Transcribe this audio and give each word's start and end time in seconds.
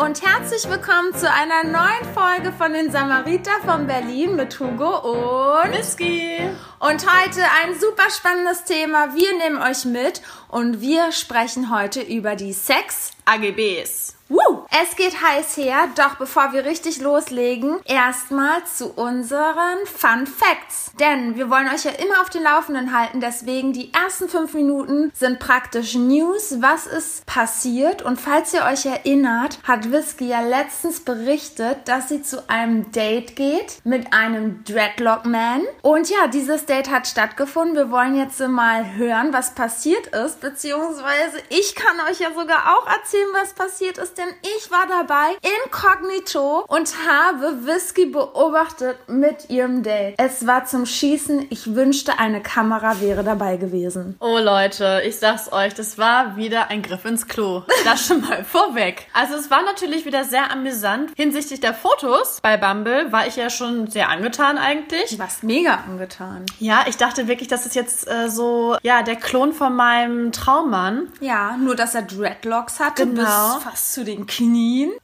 Und 0.00 0.22
herzlich 0.22 0.66
willkommen 0.70 1.12
zu 1.14 1.30
einer 1.30 1.62
neuen 1.62 2.14
Folge 2.14 2.52
von 2.56 2.72
den 2.72 2.90
Samariter 2.90 3.50
von 3.66 3.86
Berlin 3.86 4.34
mit 4.34 4.58
Hugo 4.58 4.96
und 5.10 5.72
Whisky. 5.72 6.38
und 6.78 7.04
heute 7.04 7.42
ein 7.62 7.78
super 7.78 8.08
spannendes 8.08 8.64
Thema. 8.64 9.14
Wir 9.14 9.36
nehmen 9.36 9.60
euch 9.60 9.84
mit 9.84 10.22
und 10.48 10.80
wir 10.80 11.12
sprechen 11.12 11.70
heute 11.70 12.00
über 12.00 12.34
die 12.34 12.54
Sex 12.54 13.12
AGBs. 13.26 14.16
Woo! 14.30 14.59
Es 14.72 14.94
geht 14.94 15.20
heiß 15.20 15.56
her, 15.56 15.88
doch 15.96 16.14
bevor 16.14 16.52
wir 16.52 16.64
richtig 16.64 17.00
loslegen, 17.00 17.80
erstmal 17.86 18.64
zu 18.64 18.92
unseren 18.92 19.84
Fun 19.84 20.28
Facts. 20.28 20.92
Denn 21.00 21.34
wir 21.34 21.50
wollen 21.50 21.68
euch 21.68 21.84
ja 21.84 21.90
immer 21.90 22.20
auf 22.20 22.30
den 22.30 22.44
Laufenden 22.44 22.96
halten, 22.96 23.20
deswegen 23.20 23.72
die 23.72 23.92
ersten 23.92 24.28
fünf 24.28 24.54
Minuten 24.54 25.10
sind 25.12 25.40
praktisch 25.40 25.96
News, 25.96 26.56
was 26.60 26.86
ist 26.86 27.26
passiert. 27.26 28.02
Und 28.02 28.20
falls 28.20 28.54
ihr 28.54 28.64
euch 28.64 28.86
erinnert, 28.86 29.58
hat 29.64 29.90
Whisky 29.90 30.28
ja 30.28 30.40
letztens 30.40 31.00
berichtet, 31.00 31.88
dass 31.88 32.08
sie 32.08 32.22
zu 32.22 32.48
einem 32.48 32.92
Date 32.92 33.34
geht 33.34 33.78
mit 33.82 34.12
einem 34.12 34.62
Dreadlock 34.62 35.26
Man. 35.26 35.62
Und 35.82 36.10
ja, 36.10 36.28
dieses 36.28 36.66
Date 36.66 36.90
hat 36.90 37.08
stattgefunden. 37.08 37.74
Wir 37.74 37.90
wollen 37.90 38.16
jetzt 38.16 38.38
mal 38.38 38.94
hören, 38.94 39.32
was 39.32 39.54
passiert 39.56 40.06
ist, 40.08 40.40
beziehungsweise 40.40 41.38
ich 41.48 41.74
kann 41.74 41.98
euch 42.08 42.20
ja 42.20 42.32
sogar 42.32 42.78
auch 42.78 42.86
erzählen, 42.86 43.28
was 43.32 43.52
passiert 43.54 43.98
ist, 43.98 44.16
denn 44.16 44.28
ich 44.42 44.59
war 44.70 44.86
dabei 44.88 45.36
inkognito 45.64 46.64
und 46.68 46.92
habe 47.08 47.66
Whisky 47.66 48.06
beobachtet 48.06 48.96
mit 49.08 49.48
ihrem 49.50 49.82
Date. 49.82 50.14
Es 50.18 50.46
war 50.46 50.64
zum 50.66 50.86
Schießen. 50.86 51.46
Ich 51.50 51.74
wünschte, 51.74 52.18
eine 52.18 52.42
Kamera 52.42 53.00
wäre 53.00 53.24
dabei 53.24 53.56
gewesen. 53.56 54.16
Oh 54.20 54.38
Leute, 54.38 55.02
ich 55.06 55.18
sag's 55.18 55.52
euch, 55.52 55.74
das 55.74 55.98
war 55.98 56.36
wieder 56.36 56.68
ein 56.68 56.82
Griff 56.82 57.04
ins 57.04 57.26
Klo. 57.26 57.62
Das 57.84 58.06
schon 58.06 58.20
mal 58.20 58.44
vorweg. 58.50 59.06
Also 59.12 59.34
es 59.34 59.50
war 59.50 59.62
natürlich 59.62 60.04
wieder 60.04 60.24
sehr 60.24 60.50
amüsant. 60.50 61.10
Hinsichtlich 61.16 61.60
der 61.60 61.74
Fotos 61.74 62.38
bei 62.42 62.56
Bumble 62.56 63.10
war 63.12 63.26
ich 63.26 63.36
ja 63.36 63.50
schon 63.50 63.86
sehr 63.88 64.08
angetan 64.08 64.58
eigentlich. 64.58 65.10
Du 65.10 65.18
warst 65.18 65.42
mega 65.42 65.84
angetan. 65.88 66.44
Ja, 66.58 66.84
ich 66.88 66.96
dachte 66.96 67.28
wirklich, 67.28 67.48
das 67.48 67.66
ist 67.66 67.74
jetzt 67.74 68.08
äh, 68.08 68.28
so, 68.28 68.76
ja, 68.82 69.02
der 69.02 69.16
Klon 69.16 69.52
von 69.52 69.74
meinem 69.74 70.32
Traummann. 70.32 71.08
Ja, 71.20 71.56
nur 71.56 71.76
dass 71.76 71.94
er 71.94 72.02
Dreadlocks 72.02 72.80
hatte 72.80 73.06
Genau. 73.06 73.22
bis 73.54 73.64
fast 73.64 73.92
zu 73.94 74.04
den 74.04 74.26
Knien. 74.26 74.49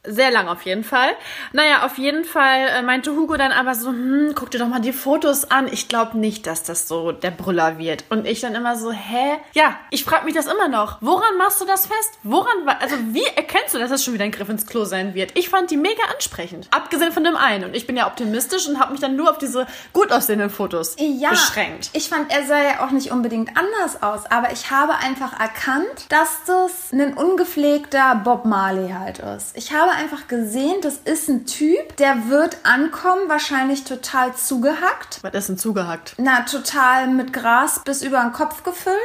Sehr 0.04 0.30
lang 0.30 0.48
auf 0.48 0.62
jeden 0.62 0.84
Fall. 0.84 1.10
Naja, 1.52 1.84
auf 1.84 1.98
jeden 1.98 2.24
Fall 2.24 2.68
äh, 2.68 2.82
meinte 2.82 3.12
Hugo 3.12 3.36
dann 3.36 3.52
aber 3.52 3.74
so, 3.74 3.88
hm, 3.90 4.32
guck 4.34 4.50
dir 4.50 4.58
doch 4.58 4.68
mal 4.68 4.80
die 4.80 4.92
Fotos 4.92 5.50
an. 5.50 5.68
Ich 5.72 5.88
glaube 5.88 6.18
nicht, 6.18 6.46
dass 6.46 6.62
das 6.62 6.88
so 6.88 7.12
der 7.12 7.30
Brüller 7.30 7.78
wird. 7.78 8.04
Und 8.10 8.26
ich 8.26 8.40
dann 8.40 8.54
immer 8.54 8.76
so, 8.76 8.90
hä? 8.92 9.36
Ja, 9.54 9.76
ich 9.90 10.04
frage 10.04 10.24
mich 10.24 10.34
das 10.34 10.46
immer 10.46 10.68
noch. 10.68 10.98
Woran 11.00 11.36
machst 11.38 11.60
du 11.60 11.64
das 11.64 11.86
fest? 11.86 12.18
Woran, 12.22 12.68
also 12.80 12.96
wie 13.12 13.24
erkennst 13.36 13.74
du, 13.74 13.78
dass 13.78 13.90
das 13.90 14.04
schon 14.04 14.14
wieder 14.14 14.24
ein 14.24 14.30
Griff 14.32 14.48
ins 14.48 14.66
Klo 14.66 14.84
sein 14.84 15.14
wird? 15.14 15.36
Ich 15.36 15.48
fand 15.48 15.70
die 15.70 15.76
mega 15.76 16.02
ansprechend. 16.12 16.68
Abgesehen 16.72 17.12
von 17.12 17.24
dem 17.24 17.36
einen. 17.36 17.64
Und 17.64 17.76
ich 17.76 17.86
bin 17.86 17.96
ja 17.96 18.06
optimistisch 18.06 18.66
und 18.68 18.80
habe 18.80 18.92
mich 18.92 19.00
dann 19.00 19.16
nur 19.16 19.30
auf 19.30 19.38
diese 19.38 19.66
gut 19.92 20.12
aussehenden 20.12 20.50
Fotos 20.50 20.96
Ja, 20.98 21.30
beschränkt. 21.30 21.90
ich 21.92 22.08
fand, 22.08 22.32
er 22.32 22.44
sah 22.46 22.58
ja 22.62 22.84
auch 22.86 22.90
nicht 22.90 23.10
unbedingt 23.10 23.56
anders 23.56 24.02
aus, 24.02 24.26
aber 24.30 24.52
ich 24.52 24.70
habe 24.70 24.94
einfach 24.96 25.38
erkannt, 25.38 26.06
dass 26.08 26.44
das 26.46 26.92
ein 26.92 27.14
ungepflegter 27.14 28.20
Bob 28.24 28.44
Marley 28.44 28.90
halt 28.90 29.18
ist. 29.18 29.35
Ich 29.54 29.72
habe 29.72 29.90
einfach 29.90 30.28
gesehen, 30.28 30.76
das 30.82 30.98
ist 31.04 31.28
ein 31.28 31.46
Typ, 31.46 31.96
der 31.96 32.28
wird 32.28 32.58
ankommen, 32.64 33.28
wahrscheinlich 33.28 33.84
total 33.84 34.34
zugehackt. 34.34 35.20
Was 35.22 35.34
ist 35.34 35.48
denn 35.48 35.58
zugehackt? 35.58 36.14
Na, 36.18 36.42
total 36.42 37.08
mit 37.08 37.32
Gras 37.32 37.80
bis 37.84 38.02
über 38.02 38.20
den 38.20 38.32
Kopf 38.32 38.62
gefüllt. 38.62 38.96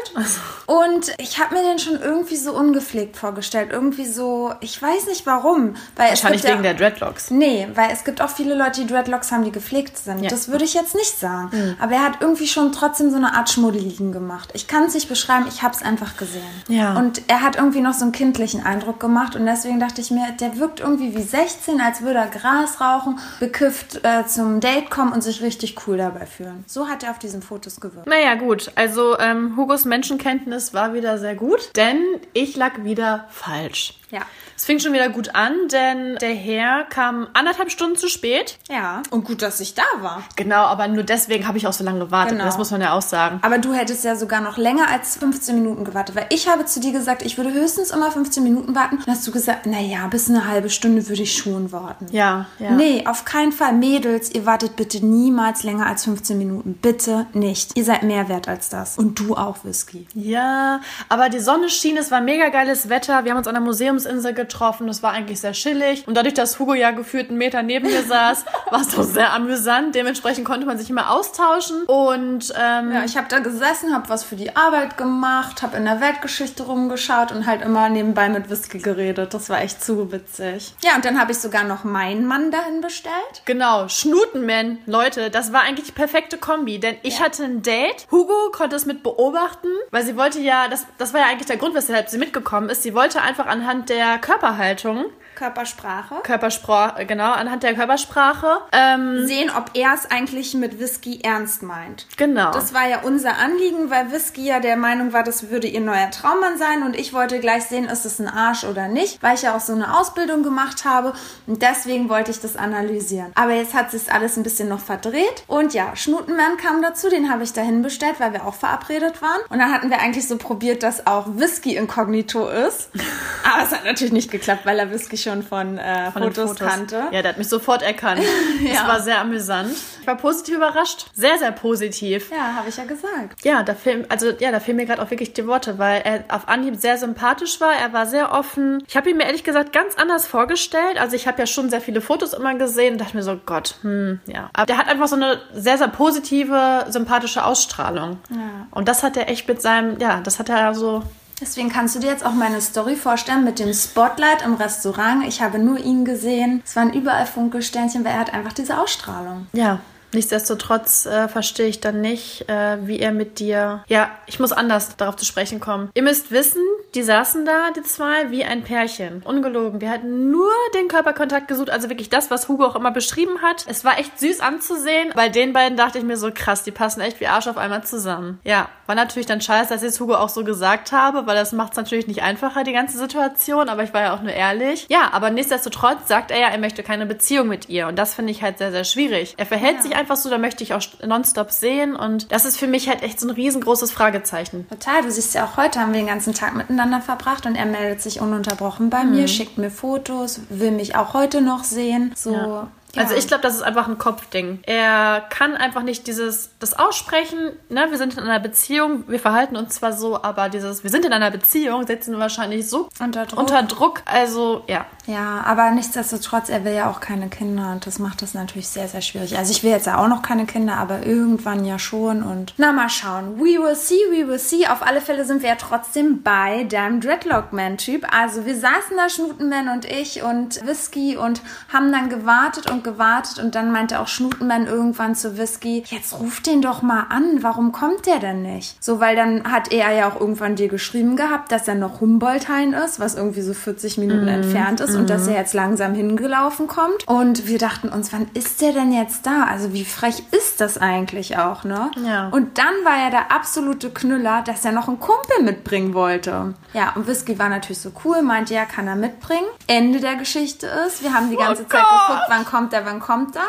Und 0.66 1.12
ich 1.18 1.40
habe 1.40 1.56
mir 1.56 1.64
den 1.64 1.80
schon 1.80 2.00
irgendwie 2.00 2.36
so 2.36 2.54
ungepflegt 2.54 3.18
vorgestellt. 3.18 3.70
Irgendwie 3.72 4.06
so, 4.06 4.54
ich 4.62 4.82
weiß 4.82 5.08
nicht 5.08 5.26
warum. 5.26 5.76
Weil 5.96 6.10
Wahrscheinlich 6.10 6.42
es 6.42 6.48
gibt 6.48 6.60
wegen 6.60 6.66
ja, 6.66 6.74
der 6.74 6.90
Dreadlocks. 6.90 7.32
Nee, 7.32 7.68
weil 7.76 7.92
es 7.92 8.04
gibt 8.04 8.22
auch 8.22 8.30
viele 8.30 8.56
Leute, 8.56 8.82
die 8.82 8.88
Dreadlocks 8.88 9.32
haben, 9.32 9.44
die 9.44 9.52
gepflegt 9.52 9.98
sind. 9.98 10.24
Ja. 10.24 10.30
Das 10.30 10.50
würde 10.50 10.66
ich 10.66 10.74
jetzt 10.74 10.96
nicht 10.96 11.20
sagen. 11.20 11.76
Aber 11.80 11.94
er 11.94 12.04
hat 12.04 12.22
irgendwie 12.22 12.48
schon 12.48 12.72
trotzdem 12.72 13.10
so 13.10 13.18
eine 13.18 13.34
Art 13.36 13.50
Schmuddeligen 13.50 14.12
gemacht. 14.12 14.50
Ich 14.54 14.68
kann 14.68 14.86
es 14.86 14.94
nicht 14.94 15.10
beschreiben, 15.10 15.46
ich 15.48 15.64
habe 15.64 15.76
es 15.76 15.82
einfach 15.82 16.18
gesehen. 16.18 16.44
Ja. 16.68 16.94
Und 16.98 17.22
er 17.28 17.42
hat 17.42 17.56
irgendwie 17.56 17.82
noch 17.82 17.94
so 17.94 18.04
einen 18.04 18.12
kindlichen 18.12 18.66
Eindruck 18.66 19.00
gemacht 19.00 19.36
und 19.36 19.46
deswegen 19.46 19.80
dachte 19.80 20.02
ich 20.02 20.12
mir, 20.12 20.21
der 20.40 20.58
wirkt 20.58 20.80
irgendwie 20.80 21.16
wie 21.16 21.22
16, 21.22 21.82
als 21.82 22.02
würde 22.02 22.20
er 22.20 22.28
Gras 22.28 22.80
rauchen, 22.80 23.20
bekifft 23.40 24.04
äh, 24.04 24.26
zum 24.26 24.60
Date 24.60 24.90
kommen 24.90 25.14
und 25.14 25.22
sich 25.22 25.42
richtig 25.42 25.76
cool 25.88 25.98
dabei 25.98 26.26
fühlen. 26.26 26.64
So 26.68 26.88
hat 26.88 27.04
er 27.04 27.12
auf 27.12 27.20
diesen 27.20 27.42
Fotos 27.42 27.80
gewirkt. 27.80 28.08
Naja, 28.08 28.36
gut. 28.36 28.72
Also 28.76 29.18
ähm, 29.20 29.56
Hugos 29.58 29.86
Menschenkenntnis 29.86 30.74
war 30.74 30.94
wieder 30.94 31.18
sehr 31.18 31.36
gut, 31.36 31.72
denn 31.76 32.02
ich 32.34 32.56
lag 32.56 32.84
wieder 32.84 33.26
falsch. 33.30 33.96
Ja. 34.12 34.22
Es 34.62 34.66
fing 34.66 34.78
schon 34.78 34.94
wieder 34.94 35.10
gut 35.10 35.34
an, 35.34 35.56
denn 35.72 36.18
der 36.18 36.36
Herr 36.36 36.84
kam 36.84 37.28
anderthalb 37.34 37.72
Stunden 37.72 37.96
zu 37.96 38.08
spät. 38.08 38.60
Ja. 38.70 39.02
Und 39.10 39.24
gut, 39.24 39.42
dass 39.42 39.60
ich 39.60 39.74
da 39.74 39.82
war. 40.02 40.24
Genau, 40.36 40.66
aber 40.66 40.88
nur 40.88 41.02
deswegen 41.02 41.48
habe 41.48 41.58
ich 41.58 41.66
auch 41.66 41.74
so 41.74 41.84
lange 41.84 41.98
gewartet. 41.98 42.34
Genau. 42.34 42.46
Das 42.46 42.60
muss 42.60 42.70
man 42.70 42.80
ja 42.80 42.94
auch 42.94 43.02
sagen. 43.02 43.40
Aber 43.42 43.58
du 43.58 43.74
hättest 43.74 44.06
ja 44.06 44.16
sogar 44.16 44.40
noch 44.40 44.60
länger 44.60 44.88
als 44.88 45.18
15 45.18 45.56
Minuten 45.56 45.84
gewartet, 45.84 46.16
weil 46.16 46.28
ich 46.30 46.48
habe 46.48 46.64
zu 46.66 46.80
dir 46.80 46.92
gesagt, 46.92 47.24
ich 47.24 47.38
würde 47.38 47.52
höchstens 47.52 47.90
immer 47.90 48.12
15 48.12 48.44
Minuten 48.44 48.76
warten. 48.76 49.00
Dann 49.04 49.16
hast 49.16 49.26
du 49.26 49.32
gesagt, 49.32 49.66
naja, 49.66 50.06
bis 50.06 50.30
eine 50.30 50.48
halbe 50.48 50.70
Stunde 50.70 51.10
würde 51.10 51.24
ich 51.24 51.36
schon 51.36 51.72
warten. 51.72 52.06
Ja, 52.12 52.46
ja. 52.60 52.70
Nee, 52.70 53.08
auf 53.08 53.26
keinen 53.26 53.54
Fall. 53.54 53.74
Mädels, 53.74 54.30
ihr 54.30 54.46
wartet 54.46 54.76
bitte 54.76 55.04
niemals 55.04 55.64
länger 55.64 55.88
als 55.88 56.04
15 56.04 56.38
Minuten. 56.38 56.78
Bitte 56.80 57.26
nicht. 57.34 57.76
Ihr 57.76 57.84
seid 57.84 58.04
mehr 58.04 58.30
wert 58.30 58.48
als 58.48 58.70
das. 58.70 59.00
Und 59.00 59.18
du 59.18 59.36
auch, 59.36 59.64
Whisky. 59.64 60.06
Ja, 60.14 60.82
aber 61.10 61.30
die 61.30 61.40
Sonne 61.40 61.68
schien, 61.68 61.98
es 61.98 62.12
war 62.12 62.22
mega 62.22 62.50
geiles 62.50 62.90
Wetter. 62.90 63.26
Wir 63.26 63.32
haben 63.32 63.40
uns 63.40 63.48
an 63.48 63.56
der 63.56 63.64
Museumsinsel 63.64 64.36
getroffen. 64.36 64.51
Es 64.90 65.04
war 65.04 65.12
eigentlich 65.12 65.40
sehr 65.42 65.54
chillig. 65.54 66.08
Und 66.08 66.16
dadurch, 66.16 66.34
dass 66.34 66.60
Hugo 66.60 66.74
ja 66.74 66.92
gefühlt 66.92 67.30
einen 67.30 67.38
Meter 67.38 67.64
neben 67.64 67.88
mir 67.88 68.04
saß, 68.04 68.46
war 68.72 68.82
es 68.82 68.90
doch 68.90 69.04
sehr 69.04 69.34
amüsant. 69.34 69.96
Dementsprechend 69.96 70.46
konnte 70.46 70.66
man 70.66 70.78
sich 70.78 70.90
immer 70.90 71.12
austauschen. 71.12 71.84
Und 71.84 72.54
ähm, 72.60 72.92
Ja, 72.92 73.04
ich 73.06 73.18
habe 73.18 73.28
da 73.30 73.40
gesessen, 73.40 73.94
habe 73.94 74.10
was 74.10 74.24
für 74.24 74.36
die 74.36 74.56
Arbeit 74.56 74.98
gemacht, 74.98 75.62
habe 75.62 75.78
in 75.78 75.86
der 75.86 76.02
Weltgeschichte 76.02 76.64
rumgeschaut 76.64 77.32
und 77.32 77.46
halt 77.46 77.62
immer 77.62 77.90
nebenbei 77.90 78.30
mit 78.30 78.50
Whisky 78.50 78.80
geredet. 78.80 79.34
Das 79.34 79.50
war 79.50 79.62
echt 79.62 79.84
zu 79.84 80.12
witzig. 80.12 80.74
Ja, 80.84 80.96
und 80.96 81.06
dann 81.06 81.20
habe 81.20 81.32
ich 81.32 81.40
sogar 81.40 81.64
noch 81.64 81.84
meinen 81.84 82.26
Mann 82.26 82.52
dahin 82.52 82.82
bestellt. 82.82 83.14
Genau, 83.46 83.88
Schnutenman, 83.88 84.80
Leute, 84.86 85.30
das 85.30 85.54
war 85.54 85.62
eigentlich 85.62 85.88
die 85.88 85.92
perfekte 85.92 86.38
Kombi, 86.38 86.80
denn 86.80 86.96
ich 87.04 87.22
hatte 87.22 87.44
ein 87.44 87.62
Date. 87.62 88.08
Hugo 88.12 88.52
konnte 88.52 88.76
es 88.76 88.86
mit 88.86 89.04
beobachten, 89.04 89.68
weil 89.92 90.04
sie 90.06 90.18
wollte 90.18 90.40
ja, 90.40 90.68
das, 90.68 90.86
das 90.98 91.14
war 91.14 91.22
ja 91.22 91.28
eigentlich 91.28 91.48
der 91.48 91.58
Grund, 91.58 91.76
weshalb 91.76 92.10
sie 92.10 92.18
mitgekommen 92.18 92.70
ist. 92.70 92.84
Sie 92.84 92.94
wollte 92.94 93.22
einfach 93.22 93.46
anhand 93.48 93.90
der 93.90 94.18
Körperhaltung, 94.42 95.06
Körpersprache. 95.42 96.16
Körpersprache, 96.22 97.06
genau, 97.08 97.32
anhand 97.32 97.64
der 97.64 97.74
Körpersprache, 97.74 98.60
ähm, 98.72 99.26
Sehen, 99.26 99.50
ob 99.58 99.72
er 99.74 99.96
es 99.96 100.06
eigentlich 100.12 100.54
mit 100.54 100.80
Whisky 100.80 101.22
ernst 101.24 101.64
meint. 101.64 102.06
genau. 102.16 102.52
Das 102.52 102.76
war 102.76 102.88
ja 102.88 103.00
unser 103.02 103.40
Anliegen, 103.40 103.90
weil 103.90 104.12
Whisky 104.12 104.46
ja 104.46 104.60
der 104.60 104.78
Meinung 104.78 105.14
war, 105.14 105.24
das 105.24 105.50
würde 105.50 105.66
ihr 105.66 105.82
neuer 105.82 106.12
Traummann 106.12 106.60
sein 106.60 106.84
und 106.84 106.96
ich 106.96 107.12
wollte 107.12 107.40
gleich 107.40 107.64
sehen, 107.64 107.86
ist 107.86 108.06
es 108.06 108.20
ein 108.20 108.28
Arsch 108.28 108.66
oder 108.66 108.88
nicht, 108.88 109.24
weil 109.24 109.34
ich 109.34 109.42
ja 109.42 109.56
auch 109.56 109.60
so 109.62 109.74
eine 109.74 109.98
Ausbildung 109.98 110.44
gemacht 110.44 110.86
habe 110.86 111.14
und 111.48 111.64
deswegen 111.64 112.08
wollte 112.08 112.30
ich 112.30 112.40
das 112.40 112.56
analysieren. 112.56 113.32
Aber 113.34 113.54
jetzt 113.54 113.74
hat 113.74 113.90
sich 113.90 114.12
alles 114.14 114.38
ein 114.38 114.44
bisschen 114.44 114.70
noch 114.70 114.80
verdreht 114.80 115.44
und 115.48 115.74
ja, 115.74 115.96
Schnutenmann 115.96 116.58
kam 116.58 116.84
dazu, 116.84 117.10
den 117.10 117.32
habe 117.32 117.44
ich 117.44 117.54
dahin 117.54 117.82
bestellt, 117.82 118.20
weil 118.20 118.34
wir 118.34 118.46
auch 118.46 118.54
verabredet 118.54 119.24
waren 119.24 119.42
und 119.50 119.58
dann 119.58 119.72
hatten 119.74 119.90
wir 119.90 120.02
eigentlich 120.02 120.28
so 120.28 120.38
probiert, 120.38 120.84
dass 120.84 121.08
auch 121.08 121.26
Whisky 121.38 121.76
inkognito 121.76 122.48
ist. 122.48 122.92
Aber 123.52 123.64
es 123.64 123.72
hat 123.72 123.86
natürlich 123.86 124.14
nicht 124.14 124.30
geklappt, 124.30 124.68
weil 124.68 124.78
er 124.78 124.92
Whisky 124.92 125.18
schon 125.18 125.31
von, 125.42 125.78
äh, 125.78 126.12
von 126.12 126.22
den 126.22 126.34
Fotos, 126.34 126.58
kannte. 126.58 127.04
Ja, 127.12 127.22
der 127.22 127.30
hat 127.30 127.38
mich 127.38 127.50
sofort 127.50 127.82
erkannt. 127.82 128.22
Das 128.72 128.88
war 128.88 129.02
sehr 129.02 129.20
amüsant. 129.20 129.72
Ich 130.02 130.08
war 130.08 130.18
positiv 130.18 130.56
überrascht. 130.56 131.06
Sehr, 131.14 131.38
sehr 131.38 131.52
positiv. 131.52 132.32
Ja, 132.32 132.56
habe 132.56 132.70
ich 132.70 132.78
ja 132.78 132.86
gesagt. 132.86 133.44
Ja, 133.44 133.64
da 133.64 133.74
fehlen, 133.76 134.06
also 134.10 134.30
ja, 134.40 134.52
da 134.52 134.60
fehlen 134.60 134.78
mir 134.78 134.86
gerade 134.86 135.02
auch 135.02 135.12
wirklich 135.12 135.34
die 135.34 135.46
Worte, 135.46 135.78
weil 135.78 136.02
er 136.02 136.24
auf 136.30 136.48
Anhieb 136.48 136.76
sehr 136.76 136.98
sympathisch 136.98 137.60
war. 137.62 137.74
Er 137.74 137.94
war 137.94 138.06
sehr 138.06 138.32
offen. 138.32 138.84
Ich 138.88 138.96
habe 138.98 139.10
ihn 139.10 139.18
mir 139.18 139.26
ehrlich 139.26 139.44
gesagt 139.44 139.74
ganz 139.74 139.96
anders 139.96 140.26
vorgestellt. 140.26 141.00
Also 141.00 141.16
ich 141.16 141.28
habe 141.28 141.40
ja 141.40 141.46
schon 141.46 141.70
sehr 141.70 141.82
viele 141.82 142.02
Fotos 142.02 142.34
immer 142.34 142.56
gesehen 142.56 142.94
und 142.94 143.02
dachte 143.02 143.16
mir 143.16 143.24
so, 143.24 143.40
Gott, 143.46 143.76
hm, 143.82 144.20
ja. 144.26 144.50
Aber 144.54 144.66
der 144.66 144.78
hat 144.78 144.88
einfach 144.88 145.08
so 145.08 145.16
eine 145.16 145.40
sehr, 145.54 145.78
sehr 145.78 145.90
positive, 145.90 146.86
sympathische 146.90 147.46
Ausstrahlung. 147.46 148.20
Ja. 148.30 148.68
Und 148.72 148.88
das 148.88 149.04
hat 149.04 149.18
er 149.18 149.30
echt 149.30 149.48
mit 149.48 149.62
seinem, 149.62 150.00
ja, 150.00 150.22
das 150.22 150.40
hat 150.40 150.50
er 150.50 150.74
so 150.74 151.04
Deswegen 151.42 151.70
kannst 151.70 151.96
du 151.96 152.00
dir 152.00 152.12
jetzt 152.12 152.26
auch 152.26 152.34
meine 152.34 152.62
Story 152.62 152.96
vorstellen 152.96 153.44
mit 153.44 153.58
dem 153.58 153.74
Spotlight 153.74 154.44
im 154.44 154.54
Restaurant. 154.54 155.26
Ich 155.28 155.42
habe 155.42 155.58
nur 155.58 155.80
ihn 155.80 156.06
gesehen. 156.06 156.62
Es 156.64 156.76
waren 156.76 156.94
überall 156.94 157.26
Funkelsternchen, 157.26 158.06
weil 158.06 158.12
er 158.14 158.20
hat 158.20 158.34
einfach 158.34 158.54
diese 158.54 158.80
Ausstrahlung. 158.80 159.48
Ja, 159.52 159.80
Nichtsdestotrotz 160.14 161.06
äh, 161.06 161.28
verstehe 161.28 161.68
ich 161.68 161.80
dann 161.80 162.02
nicht, 162.02 162.50
äh, 162.50 162.78
wie 162.86 163.00
er 163.00 163.12
mit 163.12 163.40
dir. 163.40 163.84
Ja, 163.88 164.12
ich 164.28 164.40
muss 164.40 164.52
anders 164.52 164.98
darauf 164.98 165.16
zu 165.16 165.26
sprechen 165.26 165.60
kommen. 165.60 165.90
Ihr 165.94 166.04
müsst 166.04 166.32
wissen, 166.32 166.62
die 166.96 167.04
saßen 167.04 167.46
da, 167.46 167.72
die 167.76 167.84
zwei, 167.84 168.32
wie 168.32 168.44
ein 168.44 168.64
Pärchen. 168.64 169.22
Ungelogen. 169.24 169.80
Wir 169.80 169.90
hatten 169.90 170.30
nur 170.30 170.52
den 170.76 170.88
Körperkontakt 170.88 171.48
gesucht, 171.48 171.70
also 171.70 171.90
wirklich 171.90 172.10
das, 172.10 172.30
was 172.30 172.50
Hugo 172.50 172.66
auch 172.66 172.76
immer 172.76 172.92
beschrieben 172.92 173.42
hat. 173.42 173.66
Es 173.68 173.86
war 173.86 173.98
echt 173.98 174.20
süß 174.20 174.42
anzusehen. 174.42 175.12
Bei 175.16 175.30
den 175.30 175.54
beiden 175.54 175.78
dachte 175.78 175.98
ich 175.98 176.04
mir 176.04 176.18
so, 176.18 176.32
krass, 176.34 176.64
die 176.64 176.72
passen 176.72 177.02
echt 177.02 177.20
wie 177.20 177.28
Arsch 177.28 177.48
auf 177.48 177.58
einmal 177.58 177.84
zusammen. 177.84 178.40
Ja, 178.44 178.68
war 178.88 178.96
natürlich 178.96 179.26
dann 179.26 179.40
scheiße, 179.40 179.70
dass 179.70 179.84
ich 179.84 179.90
es 179.90 180.00
Hugo 180.02 180.16
auch 180.16 180.30
so 180.30 180.44
gesagt 180.44 180.92
habe, 180.92 181.26
weil 181.28 181.36
das 181.36 181.54
macht 181.54 181.72
es 181.72 181.78
natürlich 181.78 182.08
nicht 182.08 182.24
einfacher, 182.24 182.64
die 182.64 182.74
ganze 182.74 182.98
Situation, 182.98 183.70
aber 183.70 183.84
ich 183.84 183.94
war 183.94 184.02
ja 184.02 184.14
auch 184.14 184.22
nur 184.22 184.34
ehrlich. 184.34 184.86
Ja, 184.90 185.10
aber 185.14 185.30
nichtsdestotrotz 185.30 186.08
sagt 186.08 186.32
er 186.32 186.40
ja, 186.40 186.48
er 186.48 186.58
möchte 186.58 186.84
keine 186.84 187.06
Beziehung 187.06 187.48
mit 187.48 187.70
ihr 187.70 187.88
und 187.88 187.98
das 187.98 188.16
finde 188.16 188.32
ich 188.32 188.44
halt 188.44 188.58
sehr, 188.58 188.72
sehr 188.72 188.84
schwierig. 188.84 189.36
Er 189.38 189.46
verhält 189.46 189.78
ja. 189.78 189.82
sich 189.84 189.96
einfach 190.02 190.18
so, 190.18 190.30
da 190.30 190.38
möchte 190.38 190.64
ich 190.64 190.74
auch 190.74 190.82
nonstop 191.06 191.52
sehen 191.52 191.96
und 191.96 192.32
das 192.32 192.46
ist 192.46 192.58
für 192.58 192.68
mich 192.68 192.90
halt 192.90 193.04
echt 193.04 193.20
so 193.20 193.28
ein 193.28 193.32
riesengroßes 193.32 193.92
Fragezeichen. 193.92 194.68
Total, 194.68 195.02
du 195.04 195.12
siehst 195.12 195.34
ja 195.34 195.46
auch 195.46 195.58
heute 195.58 195.80
haben 195.80 195.94
wir 195.94 196.00
den 196.00 196.08
ganzen 196.08 196.34
Tag 196.34 196.56
miteinander 196.56 197.02
verbracht 197.02 197.46
und 197.46 197.56
er 197.56 197.66
meldet 197.66 198.02
sich 198.02 198.20
ununterbrochen 198.20 198.90
bei 198.90 199.04
mhm. 199.04 199.12
mir, 199.12 199.28
schickt 199.28 199.58
mir 199.58 199.72
Fotos, 199.72 200.42
will 200.50 200.72
mich 200.72 200.96
auch 200.96 201.14
heute 201.14 201.42
noch 201.42 201.64
sehen. 201.64 202.14
So, 202.16 202.34
ja. 202.34 202.68
Also 202.96 203.16
ich 203.16 203.28
glaube, 203.28 203.44
das 203.44 203.56
ist 203.56 203.62
einfach 203.62 203.88
ein 203.88 203.98
Kopfding. 203.98 204.60
Er 204.64 205.22
kann 205.30 205.56
einfach 205.56 205.84
nicht 205.84 206.08
dieses 206.08 206.52
das 206.60 206.78
aussprechen, 206.78 207.52
ne, 207.70 207.88
wir 207.90 207.98
sind 207.98 208.18
in 208.18 208.24
einer 208.24 208.40
Beziehung, 208.40 209.06
wir 209.08 209.20
verhalten 209.20 209.56
uns 209.56 209.76
zwar 209.76 209.94
so, 209.94 210.22
aber 210.22 210.50
dieses 210.50 210.84
wir 210.84 210.90
sind 210.90 211.06
in 211.06 211.14
einer 211.14 211.32
Beziehung 211.32 211.88
setzen 211.88 212.14
wir 212.14 212.20
wahrscheinlich 212.20 212.70
so 212.70 212.90
unter 213.00 213.26
Druck. 213.26 213.40
Unter 213.40 213.64
Druck. 213.64 214.02
Also, 214.06 214.64
ja. 214.68 214.86
Ja, 215.08 215.42
aber 215.46 215.72
nichtsdestotrotz, 215.72 216.50
er 216.50 216.64
will 216.64 216.74
ja 216.74 216.90
auch 216.90 217.00
keine 217.00 217.28
Kinder 217.28 217.72
und 217.72 217.88
das 217.88 218.00
macht 218.00 218.22
das 218.22 218.34
natürlich 218.34 218.68
sehr 218.68 218.88
sehr 218.88 219.02
schwierig. 219.02 219.38
Also, 219.38 219.52
ich 219.52 219.64
will 219.64 219.72
jetzt 219.72 219.88
ja 219.88 219.98
auch 219.98 220.08
noch 220.08 220.22
keine 220.22 220.46
Kinder, 220.46 220.76
aber 220.78 221.06
irgendwann 221.06 221.66
ja 221.66 221.80
schon 221.80 222.24
und 222.24 222.54
na 222.58 222.72
mal 222.72 222.90
schauen. 222.90 223.40
We 223.40 223.60
will 223.62 223.76
see, 223.76 223.96
we 224.12 224.28
will 224.28 224.40
see. 224.40 224.68
Auf 224.68 224.86
alle 224.86 225.02
Fälle 225.02 225.26
sind 225.26 225.42
wir 225.42 225.50
ja 225.50 225.56
trotzdem 225.56 226.22
bei 226.22 226.66
deinem 226.66 227.02
Dreadlock 227.02 227.52
Man 227.52 227.78
Typ. 227.78 228.06
Also, 228.14 228.46
wir 228.46 228.56
saßen 228.56 228.96
da 228.96 229.10
Schnutenman 229.10 229.70
und 229.70 229.86
ich 229.86 230.24
und 230.24 230.66
Whisky 230.66 231.18
und 231.18 231.42
haben 231.74 231.92
dann 231.92 232.10
gewartet 232.10 232.70
und 232.70 232.84
gewartet 232.84 233.40
und 233.40 233.56
dann 233.56 233.72
meinte 233.72 234.00
auch 234.00 234.08
Schnutenmann 234.08 234.68
irgendwann 234.68 235.16
zu 235.16 235.38
Whisky, 235.38 235.84
jetzt 235.88 236.20
ruf 236.20 236.42
den 236.42 236.62
doch 236.62 236.82
mal 236.82 237.08
an, 237.10 237.42
warum 237.42 237.72
kommt 237.72 238.06
der 238.06 238.20
denn 238.20 238.42
nicht? 238.42 238.84
So, 238.84 239.00
weil 239.00 239.16
dann 239.16 239.52
hat 239.52 239.72
er 239.72 239.92
ja 239.94 240.10
auch 240.10 240.20
irgendwann 240.20 240.56
dir 240.56 240.68
geschrieben 240.68 241.16
gehabt, 241.16 241.52
dass 241.52 241.68
er 241.68 241.76
noch 241.76 242.02
Humboldthain 242.02 242.74
ist, 242.74 243.00
was 243.00 243.16
irgendwie 243.16 243.42
so 243.42 243.54
40 243.54 243.98
Minuten 243.98 244.26
mm, 244.26 244.30
entfernt 244.30 244.80
ist 244.80 244.91
mm. 244.94 245.00
und 245.00 245.10
dass 245.10 245.28
er 245.28 245.36
jetzt 245.36 245.54
langsam 245.54 245.94
hingelaufen 245.94 246.68
kommt. 246.68 247.08
Und 247.08 247.48
wir 247.48 247.58
dachten 247.58 247.90
uns, 247.90 248.12
wann 248.14 248.30
ist 248.34 248.62
der 248.62 248.74
denn 248.74 248.92
jetzt 248.92 249.26
da? 249.26 249.46
Also 249.50 249.74
wie 249.74 249.86
frech 249.86 250.24
ist 250.32 250.62
das 250.62 250.78
eigentlich 250.78 251.38
auch, 251.38 251.64
ne? 251.64 251.92
Ja. 252.06 252.30
Und 252.30 252.58
dann 252.58 252.74
war 252.84 252.98
ja 252.98 253.10
der 253.10 253.32
absolute 253.32 253.90
Knüller, 253.90 254.42
dass 254.42 254.66
er 254.66 254.72
noch 254.72 254.88
einen 254.88 255.00
Kumpel 255.00 255.44
mitbringen 255.44 255.94
wollte. 255.94 256.54
Ja, 256.74 256.94
und 256.96 257.08
Whisky 257.08 257.38
war 257.40 257.50
natürlich 257.50 257.80
so 257.80 257.92
cool, 258.06 258.22
meinte, 258.22 258.54
ja, 258.54 258.66
kann 258.66 258.88
er 258.88 258.96
mitbringen. 258.96 259.48
Ende 259.68 260.00
der 260.00 260.16
Geschichte 260.16 260.68
ist, 260.88 261.04
wir 261.04 261.14
haben 261.14 261.30
die 261.30 261.38
ganze 261.38 261.64
oh 261.64 261.68
Zeit 261.68 261.82
Gott. 261.82 262.08
geguckt, 262.08 262.26
wann 262.30 262.46
kommt 262.46 262.74
er, 262.74 262.86
wann 262.86 263.00
kommt 263.00 263.36
er. 263.36 263.48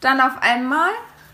Dann 0.00 0.20
auf 0.20 0.42
einmal 0.42 0.90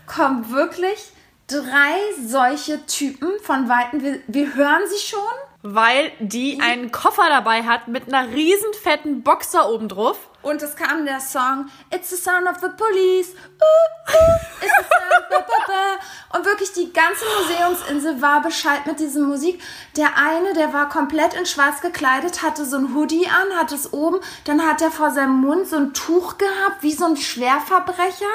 kommen 0.07 0.51
wirklich 0.51 1.11
drei 1.47 1.95
solche 2.25 2.85
Typen 2.85 3.29
von 3.43 3.69
Weitem. 3.69 4.01
Wir, 4.01 4.19
wir 4.27 4.55
hören 4.55 4.81
sie 4.89 5.05
schon. 5.05 5.19
Weil 5.63 6.11
die 6.19 6.59
einen 6.59 6.91
Koffer 6.91 7.29
dabei 7.29 7.63
hat 7.63 7.87
mit 7.87 8.11
einer 8.11 8.33
riesen 8.33 8.73
fetten 8.81 9.21
Boxer 9.21 9.69
oben 9.69 9.89
drauf. 9.89 10.17
Und 10.41 10.61
es 10.63 10.75
kam 10.75 11.05
der 11.05 11.19
Song 11.19 11.69
It's 11.93 12.09
the 12.09 12.15
sound 12.15 12.47
of 12.47 12.57
the 12.61 12.69
police. 12.75 13.35
Uh, 13.59 14.11
uh, 14.11 14.37
it's 14.59 14.73
the 14.77 14.83
sound, 14.83 15.29
ba, 15.29 15.37
ba, 15.39 15.65
ba. 15.67 16.37
Und 16.37 16.45
wirklich 16.45 16.73
die 16.73 16.91
ganze 16.91 17.23
Museumsinsel 17.37 18.21
war 18.21 18.41
Bescheid 18.41 18.87
mit 18.87 18.99
dieser 18.99 19.19
Musik. 19.19 19.61
Der 19.97 20.17
eine, 20.17 20.53
der 20.53 20.73
war 20.73 20.89
komplett 20.89 21.35
in 21.35 21.45
schwarz 21.45 21.81
gekleidet, 21.81 22.41
hatte 22.41 22.65
so 22.65 22.77
ein 22.77 22.95
Hoodie 22.95 23.27
an, 23.27 23.57
hat 23.57 23.71
es 23.71 23.93
oben. 23.93 24.19
Dann 24.45 24.65
hat 24.65 24.81
er 24.81 24.89
vor 24.89 25.11
seinem 25.11 25.41
Mund 25.41 25.67
so 25.67 25.75
ein 25.75 25.93
Tuch 25.93 26.39
gehabt, 26.39 26.81
wie 26.81 26.93
so 26.93 27.05
ein 27.05 27.17
Schwerverbrecher. 27.17 28.25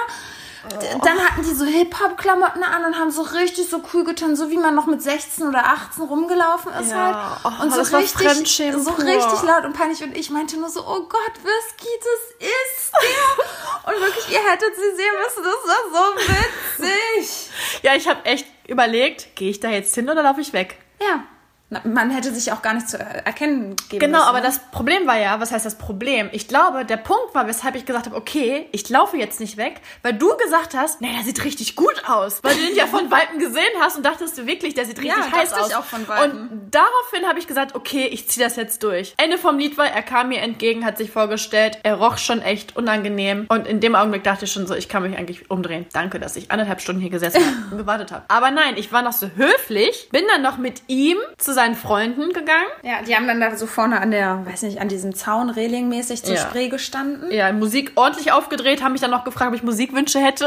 Dann 1.05 1.19
hatten 1.19 1.43
die 1.43 1.55
so 1.55 1.65
Hip-Hop-Klamotten 1.65 2.63
an 2.63 2.85
und 2.85 2.99
haben 2.99 3.11
so 3.11 3.23
richtig 3.23 3.69
so 3.69 3.83
cool 3.93 4.05
getan, 4.05 4.37
so 4.37 4.51
wie 4.51 4.57
man 4.57 4.75
noch 4.75 4.87
mit 4.87 5.03
16 5.03 5.47
oder 5.47 5.67
18 5.67 6.05
rumgelaufen 6.05 6.73
ist 6.81 6.91
ja. 6.91 7.41
halt. 7.45 7.63
Und 7.63 7.73
oh, 7.73 7.85
so 7.85 7.97
richtig, 7.97 8.29
so 8.73 8.91
richtig 8.93 9.43
laut 9.43 9.65
und 9.65 9.73
peinlich. 9.73 10.03
Und 10.03 10.17
ich 10.17 10.31
meinte 10.31 10.59
nur 10.59 10.69
so, 10.69 10.81
oh 10.81 11.03
Gott, 11.09 11.33
Whisky, 11.43 11.89
das 11.99 12.49
ist 12.49 12.93
der. 12.93 13.93
und 13.95 14.01
wirklich, 14.01 14.31
ihr 14.33 14.51
hättet 14.51 14.75
sie 14.75 14.97
sehen 14.97 15.15
müssen, 15.25 15.45
das 15.45 15.55
war 15.67 15.83
so 15.93 16.83
witzig. 16.83 17.51
ja, 17.83 17.95
ich 17.95 18.09
habe 18.09 18.25
echt 18.25 18.47
überlegt, 18.67 19.37
gehe 19.37 19.51
ich 19.51 19.61
da 19.61 19.69
jetzt 19.69 19.95
hin 19.95 20.09
oder 20.09 20.23
laufe 20.23 20.41
ich 20.41 20.53
weg? 20.53 20.79
Ja. 21.01 21.25
Man 21.69 22.11
hätte 22.11 22.33
sich 22.33 22.53
auch 22.53 22.63
gar 22.63 22.75
nicht 22.75 22.89
zu 22.89 22.97
erkennen 22.97 23.75
geben 23.89 23.99
Genau, 23.99 24.19
müssen, 24.19 24.29
aber 24.29 24.39
ne? 24.39 24.45
das 24.45 24.61
Problem 24.71 25.05
war 25.09 25.19
ja, 25.19 25.41
was 25.41 25.51
heißt 25.51 25.67
das 25.67 25.77
Problem? 25.77 26.29
Ich 26.31 26.47
glaube, 26.47 26.85
der 26.85 26.97
Punkt 26.97 27.35
war, 27.35 27.49
weshalb 27.49 27.75
ich 27.75 27.85
gesagt 27.85 28.07
habe, 28.07 28.15
okay, 28.15 28.69
ich 28.71 28.89
laufe 28.89 29.17
jetzt 29.17 29.41
nicht 29.41 29.57
weg, 29.57 29.81
weil 30.03 30.13
du 30.13 30.29
gesagt 30.37 30.75
hast, 30.77 31.01
nee, 31.01 31.13
der 31.13 31.25
sieht 31.25 31.43
richtig 31.43 31.75
gut 31.75 32.05
aus. 32.07 32.39
Weil 32.45 32.55
du 32.55 32.61
ihn 32.61 32.77
ja 32.77 32.87
von 32.87 33.11
Weitem 33.11 33.41
gesehen 33.41 33.65
hast 33.81 33.97
und 33.97 34.07
dachtest 34.07 34.39
du 34.39 34.47
wirklich, 34.47 34.75
der 34.75 34.85
sieht 34.85 34.99
richtig 34.99 35.17
ja, 35.17 35.33
heiß 35.33 35.55
aus. 35.55 35.71
Ich 35.71 35.75
auch 35.75 35.85
von 35.85 36.07
Weitem. 36.07 36.39
Und 36.39 36.71
daraufhin 36.71 37.27
habe 37.27 37.41
ich 37.41 37.49
gesagt, 37.49 37.75
okay, 37.75 38.07
ich 38.07 38.29
ziehe 38.29 38.47
das 38.47 38.55
jetzt 38.55 38.85
durch. 38.85 39.15
Ende 39.17 39.37
vom 39.37 39.59
Lied 39.59 39.77
war, 39.77 39.89
er 39.89 40.03
kam 40.03 40.29
mir 40.29 40.43
entgegen, 40.43 40.85
hat 40.85 40.97
sich 40.99 41.11
vorgestellt, 41.11 41.81
er 41.83 41.97
roch 41.97 42.19
schon 42.19 42.43
echt 42.43 42.77
unangenehm 42.77 43.47
und 43.49 43.67
in 43.67 43.81
dem 43.81 43.97
Augenblick 43.97 44.23
dachte 44.23 44.45
ich 44.45 44.53
schon 44.53 44.69
so, 44.69 44.75
ich 44.77 44.89
kann 44.89 45.03
mich 45.03 45.19
eigentlich 45.19 45.51
umdrehen. 45.51 45.87
Danke, 45.93 46.21
dass 46.21 46.37
ich 46.37 46.53
anderthalb 46.53 46.81
Stunden 46.81 47.01
hier 47.01 47.11
gesessen 47.11 47.43
und 47.73 47.79
gewartet 47.79 48.13
habe. 48.13 48.25
Aber 48.29 48.53
nein, 48.53 48.75
ich 48.77 48.93
war 48.93 49.03
noch 49.03 49.13
so 49.13 49.29
höflich, 49.35 50.09
bin 50.13 50.23
dann 50.33 50.43
noch 50.43 50.59
mit 50.59 50.83
ihm 50.87 51.19
zusammen 51.39 51.56
seinen 51.57 51.75
Freunden 51.75 52.33
gegangen. 52.33 52.69
Ja, 52.83 53.03
die 53.03 53.17
haben 53.17 53.27
dann 53.27 53.41
da 53.41 53.57
so 53.57 53.67
vorne 53.67 54.01
an 54.01 54.13
der, 54.13 54.47
weiß 54.47 54.63
nicht, 54.63 54.81
an 54.81 54.89
diesem 54.89 55.15
Zaun 55.15 55.51
regelmäßig 55.51 56.23
zur 56.23 56.37
ja. 56.37 56.41
Spree 56.41 56.69
gestanden. 56.69 57.33
Ja, 57.33 57.53
Musik 57.53 57.93
ordentlich 57.97 58.31
aufgedreht, 58.31 58.83
haben 58.83 58.93
mich 58.93 59.01
dann 59.01 59.11
noch 59.11 59.25
gefragt, 59.25 59.49
ob 59.49 59.57
ich 59.57 59.65
Musikwünsche 59.65 60.21
hätte. 60.21 60.47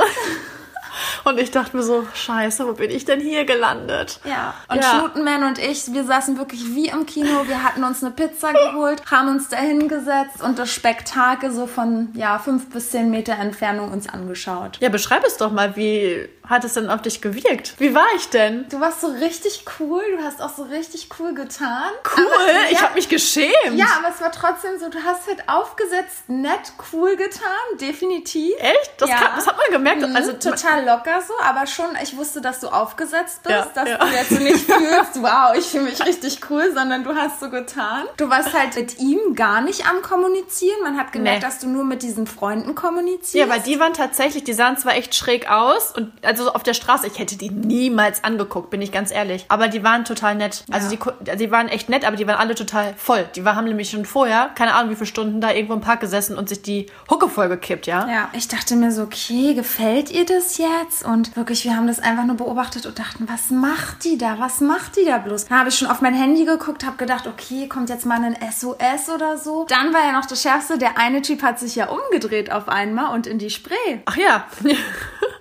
Und 1.24 1.40
ich 1.40 1.52
dachte 1.52 1.76
mir 1.76 1.84
so, 1.84 2.08
scheiße, 2.14 2.68
wo 2.68 2.74
bin 2.74 2.92
ich 2.92 3.06
denn 3.06 3.20
hier 3.20 3.46
gelandet? 3.46 4.20
Ja, 4.26 4.54
und 4.68 4.78
ja. 4.78 4.90
Schnutenman 4.90 5.44
und 5.44 5.60
ich, 5.60 5.94
wir 5.94 6.04
saßen 6.04 6.38
wirklich 6.38 6.76
wie 6.76 6.88
im 6.88 7.06
Kino. 7.06 7.48
Wir 7.48 7.64
hatten 7.64 7.84
uns 7.84 8.04
eine 8.04 8.12
Pizza 8.12 8.54
geholt, 8.72 9.02
haben 9.10 9.30
uns 9.30 9.50
da 9.50 9.58
hingesetzt 9.58 10.42
und 10.42 10.60
das 10.60 10.72
Spektakel 10.72 11.52
so 11.52 11.68
von, 11.68 12.10
ja, 12.14 12.40
fünf 12.40 12.70
bis 12.70 12.92
zehn 12.92 13.10
Meter 13.10 13.34
Entfernung 13.34 13.92
uns 13.92 14.08
angeschaut. 14.10 14.78
Ja, 14.80 14.90
beschreib 14.90 15.26
es 15.26 15.38
doch 15.38 15.52
mal, 15.52 15.76
wie 15.76 16.30
hat 16.50 16.64
es 16.64 16.74
denn 16.74 16.90
auf 16.90 17.04
dich 17.04 17.22
gewirkt? 17.22 17.76
Wie 17.78 17.94
war 17.94 18.08
ich 18.16 18.30
denn? 18.30 18.68
Du 18.70 18.80
warst 18.80 19.02
so 19.02 19.08
richtig 19.08 19.66
cool, 19.80 20.02
du 20.18 20.24
hast 20.24 20.42
auch 20.42 20.50
so 20.50 20.64
richtig 20.64 21.08
cool 21.20 21.36
getan. 21.36 21.92
Cool? 22.18 22.26
Aber, 22.26 22.72
ich 22.72 22.80
ja, 22.80 22.82
habe 22.86 22.96
mich 22.96 23.08
geschämt. 23.08 23.76
Ja, 23.76 23.86
aber 24.00 24.14
es 24.14 24.20
war 24.20 24.32
trotzdem 24.32 24.80
so, 24.80 24.90
du 24.90 24.98
hast 25.04 25.28
halt 25.28 25.48
aufgesetzt, 25.48 26.28
nett, 26.28 26.74
cool 26.92 27.16
getan, 27.16 27.78
definitiv. 27.80 28.54
Echt? 28.58 28.94
Das, 28.98 29.10
ja. 29.10 29.16
kann, 29.18 29.32
das 29.36 29.46
hat 29.46 29.58
man 29.58 29.72
gemerkt. 29.72 30.02
Mhm, 30.02 30.16
also 30.16 30.34
total 30.34 30.86
locker 30.90 31.22
so, 31.22 31.34
aber 31.44 31.68
schon, 31.68 31.88
ich 32.02 32.18
wusste, 32.18 32.42
dass 32.42 32.60
du 32.60 32.68
aufgesetzt 32.68 33.44
bist, 33.44 33.56
ja, 33.56 33.68
dass 33.76 33.90
ja. 33.90 33.98
du 33.98 34.08
jetzt 34.08 34.32
nicht 34.32 34.72
fühlst, 34.72 35.22
wow, 35.22 35.56
ich 35.58 35.66
fühle 35.66 35.86
mich 35.86 36.04
richtig 36.06 36.40
cool, 36.50 36.72
sondern 36.74 37.04
du 37.04 37.16
hast 37.16 37.40
so 37.40 37.50
getan. 37.50 38.06
Du 38.18 38.30
warst 38.30 38.54
halt 38.54 38.76
mit 38.76 39.00
ihm 39.00 39.36
gar 39.36 39.62
nicht 39.62 39.88
am 39.88 40.02
Kommunizieren. 40.02 40.82
Man 40.84 40.98
hat 40.98 41.12
gemerkt, 41.12 41.42
nee. 41.42 41.46
dass 41.46 41.60
du 41.60 41.68
nur 41.68 41.84
mit 41.84 42.02
diesen 42.02 42.28
Freunden 42.28 42.76
kommunizierst. 42.76 43.36
Ja, 43.36 43.50
weil 43.50 43.62
die 43.62 43.80
waren 43.80 43.94
tatsächlich, 43.94 44.44
die 44.44 44.54
sahen 44.54 44.78
zwar 44.78 44.96
echt 44.96 45.16
schräg 45.16 45.50
aus 45.50 45.92
und 45.92 46.12
also 46.26 46.54
auf 46.54 46.64
der 46.64 46.74
Straße, 46.74 47.08
ich 47.08 47.20
hätte 47.20 47.38
die 47.38 47.50
niemals 47.50 48.24
angeguckt, 48.24 48.70
bin 48.70 48.82
ich 48.82 48.92
ganz 48.92 49.12
ehrlich. 49.12 49.46
Aber 49.50 49.68
die 49.68 49.84
waren 49.84 50.06
total 50.06 50.36
nett. 50.36 50.64
Also 50.72 50.94
ja. 50.94 51.14
die, 51.22 51.38
die 51.38 51.52
waren 51.52 51.68
echt 51.68 51.90
nett, 51.90 52.06
aber 52.06 52.16
die 52.16 52.28
waren 52.28 52.38
alle 52.38 52.56
total 52.56 52.94
voll. 52.98 53.28
Die 53.36 53.44
haben 53.44 53.66
nämlich 53.66 53.90
schon 53.90 54.06
vorher, 54.06 54.52
keine 54.56 54.74
Ahnung 54.74 54.92
wie 54.92 54.96
viele 54.96 55.08
Stunden, 55.08 55.42
da 55.42 55.52
irgendwo 55.52 55.74
im 55.74 55.82
Park 55.82 56.00
gesessen 56.00 56.38
und 56.38 56.50
sich 56.50 56.62
die 56.62 56.88
Hucke 57.10 57.30
vollgekippt, 57.30 57.88
ja? 57.88 58.08
Ja, 58.08 58.30
ich 58.34 58.48
dachte 58.48 58.76
mir 58.76 58.92
so, 58.92 59.04
okay, 59.04 59.54
gefällt 59.54 60.12
ihr 60.12 60.26
das 60.26 60.58
jetzt? 60.58 60.79
Und 61.04 61.36
wirklich, 61.36 61.66
wir 61.66 61.76
haben 61.76 61.88
das 61.88 62.00
einfach 62.00 62.26
nur 62.26 62.38
beobachtet 62.38 62.86
und 62.86 62.98
dachten, 63.00 63.28
was 63.28 63.50
macht 63.50 64.04
die 64.04 64.18
da? 64.18 64.40
Was 64.40 64.62
macht 64.62 64.96
die 64.96 65.06
da 65.06 65.18
bloß? 65.18 65.46
Dann 65.46 65.60
habe 65.60 65.70
ich 65.70 65.76
schon 65.76 65.88
auf 65.88 66.02
mein 66.02 66.14
Handy 66.14 66.46
geguckt, 66.46 66.86
habe 66.86 66.98
gedacht, 66.98 67.28
okay, 67.28 67.68
kommt 67.68 67.90
jetzt 67.90 68.06
mal 68.06 68.24
ein 68.24 68.38
SOS 68.52 69.14
oder 69.14 69.38
so. 69.38 69.66
Dann 69.68 69.94
war 69.94 70.06
ja 70.06 70.14
noch 70.14 70.26
das 70.26 70.42
Schärfste, 70.42 70.78
der 70.78 70.98
eine 70.98 71.22
Typ 71.22 71.44
hat 71.44 71.60
sich 71.60 71.76
ja 71.76 71.90
umgedreht 71.90 72.52
auf 72.52 72.70
einmal 72.70 73.14
und 73.14 73.28
in 73.28 73.40
die 73.40 73.50
Spree. 73.50 74.00
Ach 74.06 74.18
ja. 74.18 74.46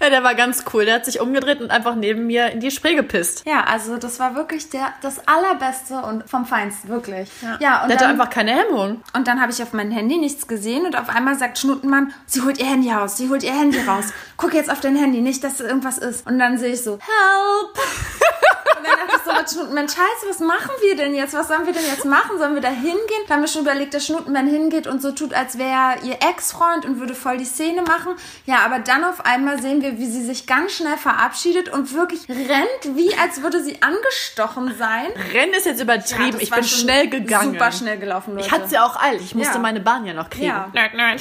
Ja, 0.00 0.10
der 0.10 0.22
war 0.22 0.34
ganz 0.34 0.64
cool. 0.72 0.84
Der 0.84 0.96
hat 0.96 1.04
sich 1.04 1.20
umgedreht 1.20 1.60
und 1.60 1.70
einfach 1.70 1.94
neben 1.94 2.26
mir 2.26 2.50
in 2.50 2.60
die 2.60 2.70
Spree 2.70 2.94
gepisst. 2.94 3.44
Ja, 3.46 3.64
also 3.64 3.96
das 3.96 4.18
war 4.18 4.34
wirklich 4.34 4.70
der, 4.70 4.92
das 5.02 5.26
Allerbeste 5.26 6.00
und 6.02 6.28
vom 6.28 6.46
Feinsten, 6.46 6.88
wirklich. 6.88 7.28
Ja, 7.42 7.58
ja 7.60 7.82
und 7.82 7.88
der 7.88 7.96
dann, 7.96 8.08
hatte 8.08 8.08
einfach 8.08 8.30
keine 8.30 8.52
Hemmung. 8.52 9.02
Und 9.14 9.28
dann 9.28 9.40
habe 9.40 9.52
ich 9.52 9.62
auf 9.62 9.72
mein 9.72 9.90
Handy 9.90 10.18
nichts 10.18 10.46
gesehen 10.46 10.86
und 10.86 10.98
auf 10.98 11.08
einmal 11.08 11.38
sagt 11.38 11.58
Schnuttenmann, 11.58 12.12
sie 12.26 12.42
holt 12.42 12.58
ihr 12.58 12.66
Handy 12.66 12.90
raus, 12.90 13.16
sie 13.16 13.28
holt 13.28 13.42
ihr 13.42 13.54
Handy 13.54 13.80
raus. 13.80 14.06
Guck 14.36 14.54
jetzt 14.54 14.70
auf 14.70 14.80
dein 14.80 14.96
Handy, 14.96 15.20
nicht, 15.20 15.44
dass 15.44 15.60
irgendwas 15.60 15.98
ist. 15.98 16.26
Und 16.26 16.38
dann 16.38 16.58
sehe 16.58 16.72
ich 16.72 16.82
so, 16.82 16.92
help! 16.92 17.78
Und 18.80 18.86
dann 18.86 19.06
dachte 19.08 19.20
ich 19.44 19.48
so, 19.50 19.58
Schnutenman, 19.58 19.88
scheiße, 19.88 20.28
was 20.28 20.38
machen 20.40 20.70
wir 20.82 20.96
denn 20.96 21.14
jetzt? 21.14 21.34
Was 21.34 21.48
sollen 21.48 21.66
wir 21.66 21.72
denn 21.72 21.84
jetzt 21.86 22.04
machen? 22.04 22.38
Sollen 22.38 22.54
wir 22.54 22.62
da 22.62 22.68
hingehen? 22.70 23.00
Da 23.28 23.34
haben 23.34 23.42
wir 23.42 23.48
schon 23.48 23.62
überlegt, 23.62 23.94
dass 23.94 24.06
Schnutenman 24.06 24.46
hingeht 24.46 24.86
und 24.86 25.02
so 25.02 25.12
tut, 25.12 25.34
als 25.34 25.58
wäre 25.58 25.70
er 25.70 26.02
ihr 26.02 26.14
Ex-Freund 26.14 26.84
und 26.84 26.98
würde 27.00 27.14
voll 27.14 27.36
die 27.38 27.44
Szene 27.44 27.82
machen. 27.82 28.14
Ja, 28.46 28.58
aber 28.64 28.78
dann 28.78 29.04
auf 29.04 29.24
einmal 29.24 29.60
sehen 29.60 29.82
wir, 29.82 29.98
wie 29.98 30.06
sie 30.06 30.24
sich 30.24 30.46
ganz 30.46 30.72
schnell 30.72 30.96
verabschiedet 30.96 31.68
und 31.68 31.92
wirklich 31.94 32.28
rennt, 32.28 32.96
wie 32.96 33.14
als 33.18 33.42
würde 33.42 33.62
sie 33.62 33.82
angestochen 33.82 34.74
sein. 34.78 35.06
Rennen 35.32 35.52
ist 35.54 35.66
jetzt 35.66 35.80
übertrieben. 35.80 36.32
das 36.32 36.42
ich 36.42 36.50
bin 36.50 36.64
schnell 36.64 37.08
gegangen. 37.08 37.52
Super 37.52 37.72
schnell 37.72 37.98
gelaufen, 37.98 38.34
Leute. 38.34 38.46
Ich 38.46 38.52
hatte 38.52 38.68
sie 38.68 38.78
auch 38.78 39.00
eilig. 39.02 39.22
Ich 39.22 39.34
musste 39.34 39.54
Ja. 39.54 39.60
meine 39.60 39.80
Bahn 39.80 40.06
ja 40.06 40.12
noch 40.14 40.30
kriegen. 40.30 40.46
Ja. 40.46 40.68
Nerd, 40.72 40.94
nerd. 40.94 41.20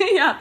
ja, 0.16 0.36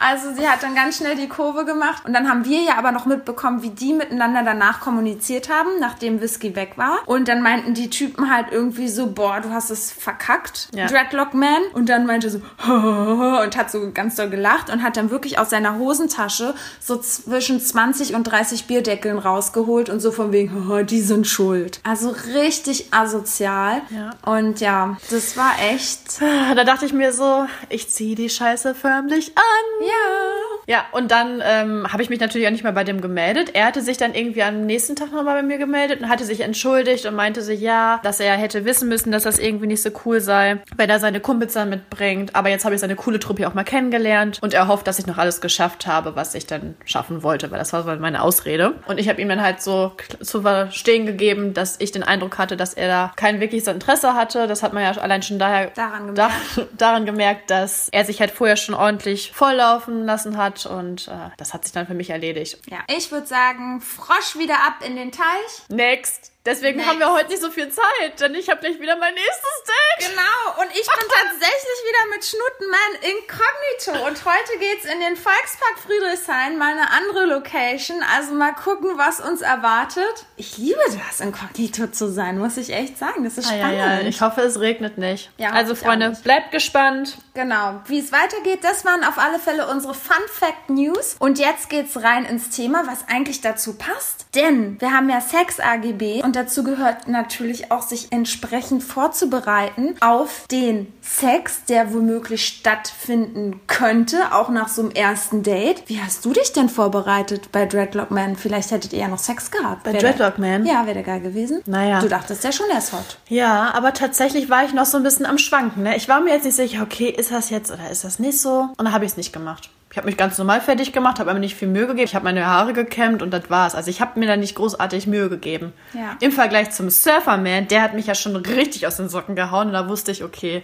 also 0.00 0.32
sie 0.34 0.46
hat 0.48 0.62
dann 0.62 0.74
ganz 0.74 0.98
schnell 0.98 1.16
die 1.16 1.28
Kurve 1.28 1.64
gemacht 1.64 2.04
und 2.06 2.12
dann 2.12 2.28
haben 2.28 2.44
wir 2.44 2.60
ja 2.62 2.76
aber 2.78 2.92
noch 2.92 3.06
mitbekommen, 3.06 3.62
wie 3.62 3.70
die 3.70 3.92
miteinander 3.92 4.42
danach 4.42 4.80
kommuniziert 4.80 5.48
haben, 5.48 5.68
nachdem 5.80 6.20
Whisky 6.20 6.54
weg 6.56 6.72
war. 6.76 6.98
Und 7.06 7.28
dann 7.28 7.42
meinten 7.42 7.74
die 7.74 7.90
Typen 7.90 8.30
halt 8.32 8.46
irgendwie 8.50 8.88
so, 8.88 9.08
boah, 9.08 9.40
du 9.40 9.50
hast 9.50 9.70
es 9.70 9.90
verkackt, 9.92 10.68
Ja. 10.74 10.86
Dreadlock 10.86 11.34
Man. 11.34 11.62
Und 11.72 11.88
dann 11.88 12.06
meinte 12.06 12.30
so, 12.30 12.38
und 12.66 13.56
hat 13.56 13.70
so 13.70 13.90
ganz 13.92 14.14
doll 14.16 14.30
gelacht 14.30 14.70
und 14.70 14.82
hat 14.82 14.96
dann 14.96 15.10
wirklich 15.10 15.38
aus 15.38 15.50
seiner 15.50 15.78
Hosentasche 15.78 16.54
so 16.80 16.96
zwischen 16.98 17.60
20 17.60 18.14
und 18.14 18.24
30 18.24 18.66
Bierdeckeln 18.66 19.18
rausgeholt 19.18 19.88
und 19.90 20.00
so 20.00 20.12
von 20.12 20.32
wegen, 20.32 20.68
"Haha, 20.68 20.82
die 20.82 21.00
sind 21.00 21.26
schuld. 21.26 21.80
Also 21.84 22.14
richtig 22.34 22.92
asozial. 22.92 23.82
Ja. 23.90 24.10
Und 24.24 24.60
ja, 24.60 24.96
das 25.10 25.36
war 25.36 25.52
echt, 25.70 26.20
Da 26.54 26.64
dachte 26.64 26.84
ich 26.86 26.92
mir 26.92 27.12
so, 27.12 27.46
ich 27.68 27.88
ziehe 27.90 28.14
die 28.14 28.28
Scheiße 28.30 28.74
förmlich 28.98 29.32
an. 29.36 29.86
ja. 29.86 30.48
Ja, 30.68 30.84
und 30.92 31.10
dann 31.10 31.42
ähm, 31.42 31.90
habe 31.90 32.02
ich 32.02 32.10
mich 32.10 32.20
natürlich 32.20 32.46
auch 32.46 32.50
nicht 32.50 32.62
mehr 32.62 32.74
bei 32.74 32.84
dem 32.84 33.00
gemeldet. 33.00 33.54
Er 33.54 33.64
hatte 33.64 33.80
sich 33.80 33.96
dann 33.96 34.12
irgendwie 34.12 34.42
am 34.42 34.66
nächsten 34.66 34.96
Tag 34.96 35.12
nochmal 35.12 35.36
bei 35.36 35.42
mir 35.42 35.56
gemeldet 35.56 36.02
und 36.02 36.10
hatte 36.10 36.26
sich 36.26 36.40
entschuldigt 36.40 37.06
und 37.06 37.14
meinte 37.14 37.40
so, 37.40 37.52
ja, 37.52 38.00
dass 38.02 38.20
er 38.20 38.36
hätte 38.36 38.66
wissen 38.66 38.86
müssen, 38.86 39.10
dass 39.10 39.22
das 39.22 39.38
irgendwie 39.38 39.66
nicht 39.66 39.80
so 39.80 39.88
cool 40.04 40.20
sei, 40.20 40.58
wenn 40.76 40.90
er 40.90 41.00
seine 41.00 41.20
Kumpels 41.20 41.54
dann 41.54 41.70
mitbringt. 41.70 42.36
Aber 42.36 42.50
jetzt 42.50 42.66
habe 42.66 42.74
ich 42.74 42.82
seine 42.82 42.96
coole 42.96 43.18
Truppe 43.18 43.48
auch 43.48 43.54
mal 43.54 43.64
kennengelernt 43.64 44.40
und 44.42 44.52
er 44.52 44.68
hofft, 44.68 44.86
dass 44.86 44.98
ich 44.98 45.06
noch 45.06 45.16
alles 45.16 45.40
geschafft 45.40 45.86
habe, 45.86 46.16
was 46.16 46.34
ich 46.34 46.44
dann 46.44 46.76
schaffen 46.84 47.22
wollte, 47.22 47.50
weil 47.50 47.58
das 47.58 47.72
war 47.72 47.82
so 47.82 47.96
meine 47.96 48.22
Ausrede. 48.22 48.74
Und 48.88 49.00
ich 49.00 49.08
habe 49.08 49.22
ihm 49.22 49.28
dann 49.30 49.40
halt 49.40 49.62
so 49.62 49.92
zu 50.20 50.42
verstehen 50.42 51.06
gegeben, 51.06 51.54
dass 51.54 51.76
ich 51.78 51.92
den 51.92 52.02
Eindruck 52.02 52.36
hatte, 52.36 52.58
dass 52.58 52.74
er 52.74 52.88
da 52.88 53.12
kein 53.16 53.40
wirkliches 53.40 53.68
Interesse 53.68 54.12
hatte. 54.12 54.46
Das 54.46 54.62
hat 54.62 54.74
man 54.74 54.82
ja 54.82 54.90
allein 55.00 55.22
schon 55.22 55.38
daher 55.38 55.70
Daran 55.70 56.14
da, 56.14 56.28
gemerkt. 56.28 56.74
daran 56.78 57.06
gemerkt, 57.06 57.50
dass 57.50 57.88
er 57.90 58.04
sich 58.04 58.20
halt 58.20 58.32
vorher 58.32 58.56
schon 58.56 58.74
ordentlich 58.74 58.87
volllaufen 59.32 60.04
lassen 60.04 60.36
hat 60.36 60.66
und 60.66 61.08
äh, 61.08 61.30
das 61.36 61.52
hat 61.52 61.64
sich 61.64 61.72
dann 61.72 61.86
für 61.86 61.94
mich 61.94 62.10
erledigt. 62.10 62.58
Ja, 62.70 62.78
ich 62.88 63.10
würde 63.12 63.26
sagen, 63.26 63.80
Frosch 63.80 64.36
wieder 64.36 64.54
ab 64.66 64.84
in 64.86 64.96
den 64.96 65.12
Teich. 65.12 65.68
Next. 65.68 66.32
Deswegen 66.48 66.78
Next. 66.78 66.88
haben 66.90 66.98
wir 66.98 67.12
heute 67.12 67.28
nicht 67.28 67.42
so 67.42 67.50
viel 67.50 67.68
Zeit, 67.68 68.18
denn 68.20 68.34
ich 68.34 68.48
habe 68.48 68.60
gleich 68.60 68.80
wieder 68.80 68.96
mein 68.96 69.12
nächstes 69.12 69.62
Date. 69.66 70.08
Genau, 70.10 70.62
und 70.62 70.70
ich 70.70 70.86
bin 70.86 71.08
tatsächlich 71.10 71.78
wieder 71.84 72.16
mit 72.16 72.24
Schnutenmann 72.24 72.92
inkognito. 73.02 74.06
Und 74.06 74.24
heute 74.24 74.58
geht's 74.58 74.84
in 74.86 74.98
den 75.00 75.16
Volkspark 75.16 75.78
Friedrichshain, 75.86 76.56
mal 76.56 76.72
eine 76.72 76.90
andere 76.90 77.26
Location. 77.26 78.02
Also 78.16 78.32
mal 78.32 78.52
gucken, 78.54 78.92
was 78.96 79.20
uns 79.20 79.42
erwartet. 79.42 80.24
Ich 80.36 80.56
liebe 80.56 80.80
das, 81.06 81.20
inkognito 81.20 81.88
zu 81.88 82.10
sein, 82.10 82.38
muss 82.38 82.56
ich 82.56 82.72
echt 82.72 82.96
sagen. 82.96 83.24
Das 83.24 83.36
ist 83.36 83.46
Ah, 83.50 83.54
spannend. 83.56 83.78
ja, 83.78 84.00
ja. 84.00 84.08
Ich 84.08 84.20
hoffe, 84.22 84.40
es 84.40 84.58
regnet 84.60 84.96
nicht. 84.96 85.30
Ja, 85.36 85.50
also, 85.50 85.74
Freunde, 85.74 86.16
bleibt 86.24 86.50
gespannt. 86.52 87.18
Genau. 87.34 87.82
Wie 87.86 87.98
es 87.98 88.10
weitergeht, 88.10 88.60
das 88.64 88.84
waren 88.86 89.04
auf 89.04 89.18
alle 89.18 89.38
Fälle 89.38 89.66
unsere 89.68 89.92
Fun 89.94 90.16
Fact 90.32 90.70
News. 90.70 91.16
Und 91.18 91.38
jetzt 91.38 91.68
geht's 91.68 92.02
rein 92.02 92.24
ins 92.24 92.50
Thema, 92.50 92.84
was 92.86 93.06
eigentlich 93.08 93.40
dazu 93.42 93.74
passt. 93.76 94.26
Denn 94.34 94.80
wir 94.80 94.92
haben 94.92 95.10
ja 95.10 95.20
Sex 95.20 95.60
AGB 95.60 96.22
und 96.22 96.36
dazu 96.38 96.62
gehört 96.62 97.08
natürlich 97.08 97.70
auch, 97.70 97.82
sich 97.82 98.08
entsprechend 98.12 98.82
vorzubereiten 98.82 99.94
auf 100.00 100.46
den 100.50 100.92
Sex, 101.02 101.64
der 101.68 101.92
womöglich 101.92 102.46
stattfinden 102.46 103.60
könnte, 103.66 104.32
auch 104.32 104.48
nach 104.48 104.68
so 104.68 104.82
einem 104.82 104.90
ersten 104.92 105.42
Date. 105.42 105.82
Wie 105.86 106.00
hast 106.00 106.24
du 106.24 106.32
dich 106.32 106.52
denn 106.52 106.68
vorbereitet 106.68 107.50
bei 107.52 107.66
Dreadlock 107.66 108.10
Man? 108.10 108.36
Vielleicht 108.36 108.70
hättet 108.70 108.92
ihr 108.92 109.00
ja 109.00 109.08
noch 109.08 109.18
Sex 109.18 109.50
gehabt. 109.50 109.82
Bei 109.84 109.92
Wär 109.92 110.00
der- 110.00 110.12
Dreadlock 110.12 110.38
Man? 110.38 110.64
Ja, 110.64 110.84
wäre 110.86 110.94
der 110.94 111.02
geil 111.02 111.20
gewesen. 111.20 111.60
Naja. 111.66 112.00
Du 112.00 112.08
dachtest 112.08 112.44
ja 112.44 112.52
schon, 112.52 112.66
er 112.70 112.78
ist 112.78 112.92
hot. 112.92 113.18
Ja, 113.28 113.72
aber 113.74 113.92
tatsächlich 113.92 114.48
war 114.48 114.64
ich 114.64 114.72
noch 114.72 114.86
so 114.86 114.96
ein 114.96 115.02
bisschen 115.02 115.26
am 115.26 115.38
Schwanken. 115.38 115.82
Ne? 115.82 115.96
Ich 115.96 116.08
war 116.08 116.20
mir 116.20 116.32
jetzt 116.34 116.44
nicht 116.44 116.56
sicher, 116.56 116.82
okay, 116.82 117.08
ist 117.10 117.30
das 117.32 117.50
jetzt 117.50 117.70
oder 117.70 117.90
ist 117.90 118.04
das 118.04 118.18
nicht 118.18 118.40
so? 118.40 118.60
Und 118.76 118.78
dann 118.84 118.92
habe 118.92 119.04
ich 119.04 119.10
es 119.12 119.16
nicht 119.16 119.32
gemacht. 119.32 119.70
Ich 119.90 119.96
habe 119.96 120.06
mich 120.06 120.18
ganz 120.18 120.36
normal 120.36 120.60
fertig 120.60 120.92
gemacht, 120.92 121.18
habe 121.18 121.30
aber 121.30 121.38
nicht 121.38 121.54
viel 121.54 121.68
Mühe 121.68 121.86
gegeben. 121.86 122.04
Ich 122.04 122.14
habe 122.14 122.24
meine 122.24 122.44
Haare 122.46 122.74
gekämmt 122.74 123.22
und 123.22 123.30
das 123.30 123.48
war's. 123.48 123.74
Also 123.74 123.90
ich 123.90 124.02
habe 124.02 124.20
mir 124.20 124.26
da 124.26 124.36
nicht 124.36 124.54
großartig 124.54 125.06
Mühe 125.06 125.30
gegeben. 125.30 125.72
Ja. 125.94 126.16
Im 126.20 126.30
Vergleich 126.30 126.72
zum 126.72 126.90
Surferman, 126.90 127.68
der 127.68 127.82
hat 127.82 127.94
mich 127.94 128.06
ja 128.06 128.14
schon 128.14 128.36
richtig 128.36 128.86
aus 128.86 128.98
den 128.98 129.08
Socken 129.08 129.34
gehauen. 129.34 129.68
Und 129.68 129.72
da 129.72 129.88
wusste 129.88 130.12
ich, 130.12 130.22
okay, 130.22 130.62